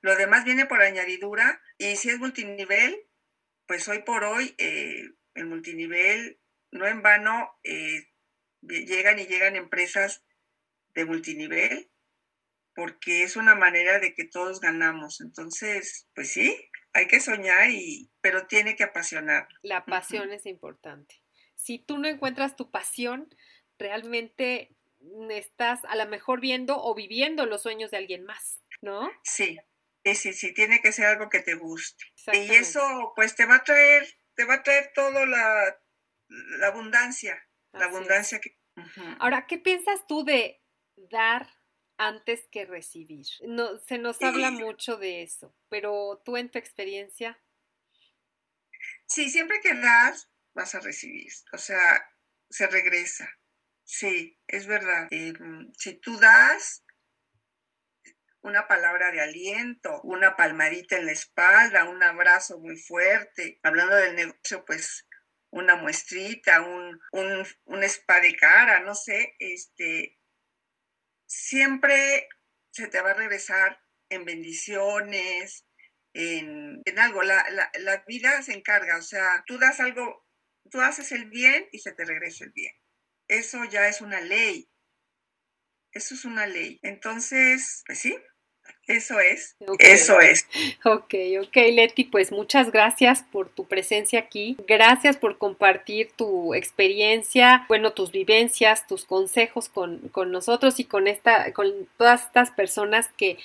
lo 0.00 0.16
demás 0.16 0.44
viene 0.44 0.66
por 0.66 0.82
añadidura 0.82 1.60
y 1.78 1.96
si 1.96 2.10
es 2.10 2.18
multinivel, 2.18 2.96
pues 3.66 3.88
hoy 3.88 4.02
por 4.02 4.24
hoy 4.24 4.54
eh, 4.58 5.10
el 5.34 5.46
multinivel, 5.46 6.40
no 6.70 6.86
en 6.86 7.02
vano, 7.02 7.50
eh, 7.64 8.08
llegan 8.62 9.18
y 9.18 9.26
llegan 9.26 9.56
empresas 9.56 10.24
de 10.94 11.04
multinivel 11.04 11.90
porque 12.74 13.22
es 13.22 13.36
una 13.36 13.54
manera 13.54 13.98
de 13.98 14.14
que 14.14 14.24
todos 14.24 14.60
ganamos. 14.60 15.20
Entonces, 15.20 16.08
pues 16.14 16.32
sí, 16.32 16.56
hay 16.92 17.06
que 17.06 17.20
soñar, 17.20 17.70
y, 17.70 18.10
pero 18.20 18.46
tiene 18.46 18.76
que 18.76 18.84
apasionar. 18.84 19.48
La 19.62 19.84
pasión 19.84 20.32
es 20.32 20.46
importante. 20.46 21.22
Si 21.54 21.78
tú 21.78 21.98
no 21.98 22.08
encuentras 22.08 22.56
tu 22.56 22.70
pasión, 22.70 23.28
realmente 23.78 24.76
estás 25.30 25.84
a 25.84 25.96
lo 25.96 26.06
mejor 26.06 26.40
viendo 26.40 26.82
o 26.82 26.94
viviendo 26.94 27.46
los 27.46 27.62
sueños 27.62 27.90
de 27.90 27.98
alguien 27.98 28.24
más. 28.24 28.64
¿no? 28.84 29.10
Sí, 29.24 29.58
sí, 30.04 30.32
sí, 30.32 30.52
tiene 30.54 30.80
que 30.80 30.92
ser 30.92 31.06
algo 31.06 31.28
que 31.28 31.40
te 31.40 31.54
guste. 31.54 32.04
Y 32.32 32.54
eso, 32.54 33.12
pues, 33.16 33.34
te 33.34 33.46
va 33.46 33.56
a 33.56 33.64
traer, 33.64 34.06
te 34.34 34.44
va 34.44 34.54
a 34.54 34.62
traer 34.62 34.92
todo 34.94 35.26
la, 35.26 35.80
la 36.28 36.66
abundancia, 36.68 37.42
la 37.72 37.86
abundancia 37.86 38.40
que... 38.40 38.58
Ahora, 39.18 39.46
¿qué 39.46 39.58
piensas 39.58 40.06
tú 40.06 40.24
de 40.24 40.62
dar 40.96 41.48
antes 41.96 42.46
que 42.50 42.66
recibir? 42.66 43.26
No, 43.42 43.78
se 43.78 43.98
nos 43.98 44.20
habla 44.22 44.50
mucho 44.50 44.96
de 44.96 45.22
eso, 45.22 45.56
pero 45.68 46.22
tú 46.24 46.36
en 46.36 46.50
tu 46.50 46.58
experiencia... 46.58 47.40
Sí, 49.06 49.30
siempre 49.30 49.60
que 49.60 49.74
das, 49.74 50.30
vas 50.54 50.74
a 50.74 50.80
recibir. 50.80 51.32
O 51.52 51.58
sea, 51.58 52.10
se 52.50 52.66
regresa. 52.66 53.30
Sí, 53.84 54.38
es 54.46 54.66
verdad. 54.66 55.08
Em, 55.10 55.72
si 55.76 55.94
tú 55.94 56.18
das 56.18 56.84
una 58.42 58.66
palabra 58.68 59.10
de 59.10 59.20
aliento, 59.20 60.00
una 60.02 60.36
palmadita 60.36 60.96
en 60.98 61.06
la 61.06 61.12
espalda, 61.12 61.84
un 61.84 62.02
abrazo 62.02 62.58
muy 62.58 62.76
fuerte, 62.76 63.58
hablando 63.62 63.96
del 63.96 64.16
negocio, 64.16 64.64
pues 64.66 65.06
una 65.50 65.76
muestrita, 65.76 66.60
un, 66.62 67.00
un, 67.12 67.84
spa 67.84 68.20
de 68.20 68.36
cara, 68.36 68.80
no 68.80 68.94
sé, 68.94 69.36
este, 69.38 70.18
siempre 71.26 72.28
se 72.72 72.88
te 72.88 73.00
va 73.00 73.12
a 73.12 73.14
regresar 73.14 73.80
en 74.10 74.24
bendiciones, 74.24 75.66
en, 76.12 76.82
algo. 76.98 77.22
La, 77.22 77.46
la, 77.50 78.04
vida 78.06 78.42
se 78.42 78.52
encarga, 78.52 78.98
o 78.98 79.02
sea, 79.02 79.44
tú 79.46 79.58
das 79.58 79.80
algo, 79.80 80.26
tú 80.70 80.80
haces 80.80 81.12
el 81.12 81.30
bien 81.30 81.68
y 81.72 81.78
se 81.78 81.92
te 81.92 82.04
regresa 82.04 82.44
el 82.44 82.52
bien. 82.52 82.74
Eso 83.28 83.64
ya 83.64 83.88
es 83.88 84.00
una 84.00 84.20
ley. 84.20 84.68
Eso 85.92 86.14
es 86.14 86.24
una 86.24 86.46
ley. 86.46 86.78
Entonces, 86.82 87.82
pues 87.86 88.00
sí, 88.00 88.16
eso 88.86 89.18
es, 89.18 89.56
eso 89.78 90.20
es. 90.20 90.46
Ok, 90.84 91.14
ok, 91.40 91.56
Leti, 91.72 92.04
pues 92.04 92.32
muchas 92.32 92.70
gracias 92.70 93.24
por 93.32 93.48
tu 93.48 93.66
presencia 93.66 94.18
aquí. 94.18 94.58
Gracias 94.68 95.16
por 95.16 95.38
compartir 95.38 96.10
tu 96.16 96.52
experiencia, 96.52 97.64
bueno, 97.68 97.94
tus 97.94 98.12
vivencias, 98.12 98.86
tus 98.86 99.06
consejos 99.06 99.70
con, 99.70 100.10
nosotros 100.30 100.80
y 100.80 100.84
con, 100.84 101.08
esta, 101.08 101.52
con 101.54 101.88
todas 101.96 102.26
estas 102.26 102.50
personas 102.50 103.08
que, 103.16 103.38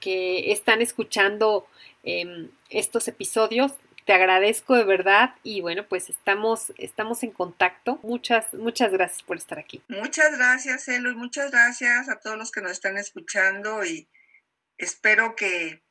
que 0.00 0.50
están 0.50 0.80
escuchando 0.80 1.66
em, 2.02 2.48
estos 2.70 3.06
episodios. 3.06 3.72
Te 4.06 4.12
agradezco 4.12 4.76
de 4.76 4.84
verdad 4.84 5.34
y 5.42 5.60
bueno, 5.60 5.88
pues 5.88 6.08
estamos, 6.08 6.72
estamos 6.78 7.24
en 7.24 7.32
contacto. 7.32 7.98
Muchas, 8.04 8.54
muchas 8.54 8.92
gracias 8.92 9.24
por 9.24 9.36
estar 9.36 9.58
aquí. 9.58 9.82
Muchas 9.88 10.38
gracias, 10.38 10.86
Elo, 10.86 11.10
y 11.10 11.16
muchas 11.16 11.50
gracias 11.50 12.08
a 12.08 12.20
todos 12.20 12.38
los 12.38 12.52
que 12.52 12.60
nos 12.60 12.70
están 12.70 12.98
escuchando 12.98 13.84
y 13.84 14.08
espero 14.78 15.34
que, 15.34 15.82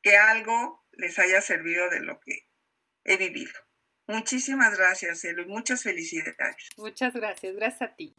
que 0.00 0.16
algo 0.16 0.86
les 0.92 1.18
haya 1.18 1.40
servido 1.40 1.90
de 1.90 1.98
lo 1.98 2.20
que 2.20 2.46
he 3.02 3.16
vivido. 3.16 3.52
Muchísimas 4.06 4.78
gracias, 4.78 5.24
Elo, 5.24 5.42
y 5.42 5.46
muchas 5.46 5.82
felicidades. 5.82 6.68
Muchas 6.76 7.12
gracias, 7.14 7.56
gracias 7.56 7.82
a 7.82 7.96
ti. 7.96 8.14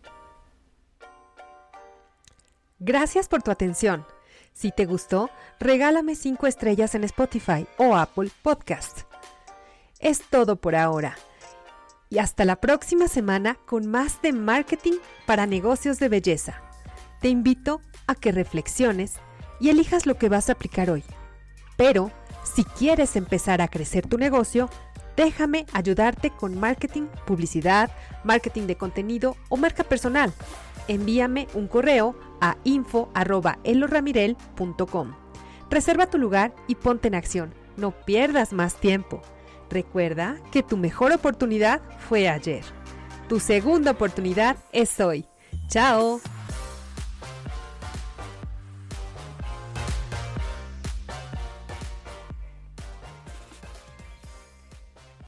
Gracias 2.80 3.30
por 3.30 3.44
tu 3.44 3.52
atención. 3.52 4.06
Si 4.52 4.74
te 4.74 4.86
gustó, 4.86 5.30
regálame 5.58 6.16
5 6.16 6.48
estrellas 6.48 6.96
en 6.96 7.06
Spotify 7.06 7.66
o 7.78 7.96
Apple 7.96 8.30
Podcast. 8.42 9.10
Es 10.02 10.22
todo 10.22 10.56
por 10.56 10.76
ahora. 10.76 11.16
Y 12.10 12.18
hasta 12.18 12.43
la 12.43 12.56
próxima 12.58 13.08
semana 13.08 13.60
con 13.68 13.86
más 13.88 14.20
de 14.24 14.34
marketing 14.34 14.93
para 15.28 15.45
negocios 15.45 15.99
de 15.99 16.10
belleza. 16.10 16.60
Te 17.22 17.30
invito 17.30 17.82
a 18.08 18.16
que 18.16 18.32
reflexiones 18.32 19.18
y 19.60 19.70
elijas 19.70 20.08
lo 20.08 20.16
que 20.16 20.28
vas 20.28 20.49
a 20.49 20.54
aplicar 20.54 20.89
hoy. 20.89 21.04
Pero, 21.78 22.10
si 22.43 22.64
quieres 22.64 23.16
empezar 23.16 23.62
a 23.62 23.68
crecer 23.68 24.08
tu 24.08 24.18
negocio, 24.18 24.72
déjame 25.16 25.68
ayudarte 25.72 26.32
con 26.32 26.60
marketing, 26.60 27.04
publicidad, 27.28 27.91
marketing 28.24 28.64
de 28.64 28.78
contenido 28.78 29.38
o 29.49 29.58
marca 29.58 29.84
personal. 29.84 30.34
Envíame 30.88 31.47
un 31.54 31.68
correo 31.68 32.16
a 32.41 32.58
info.eloramirel.com. 32.64 35.14
Reserva 35.70 36.10
tu 36.10 36.18
lugar 36.18 36.56
y 36.68 36.74
ponte 36.74 37.08
en 37.08 37.14
acción. 37.14 37.54
No 37.78 37.91
pierdas 37.91 38.52
más 38.52 38.74
tiempo. 38.76 39.22
Recuerda 39.72 40.38
que 40.52 40.64
tu 40.64 40.76
mejor 40.76 41.14
oportunidad 41.14 41.82
fue 42.10 42.28
ayer. 42.28 42.64
Tu 43.30 43.40
segunda 43.40 43.92
oportunidad 43.92 44.58
es 44.74 45.00
hoy. 45.00 45.26
¡Chao! 45.70 46.20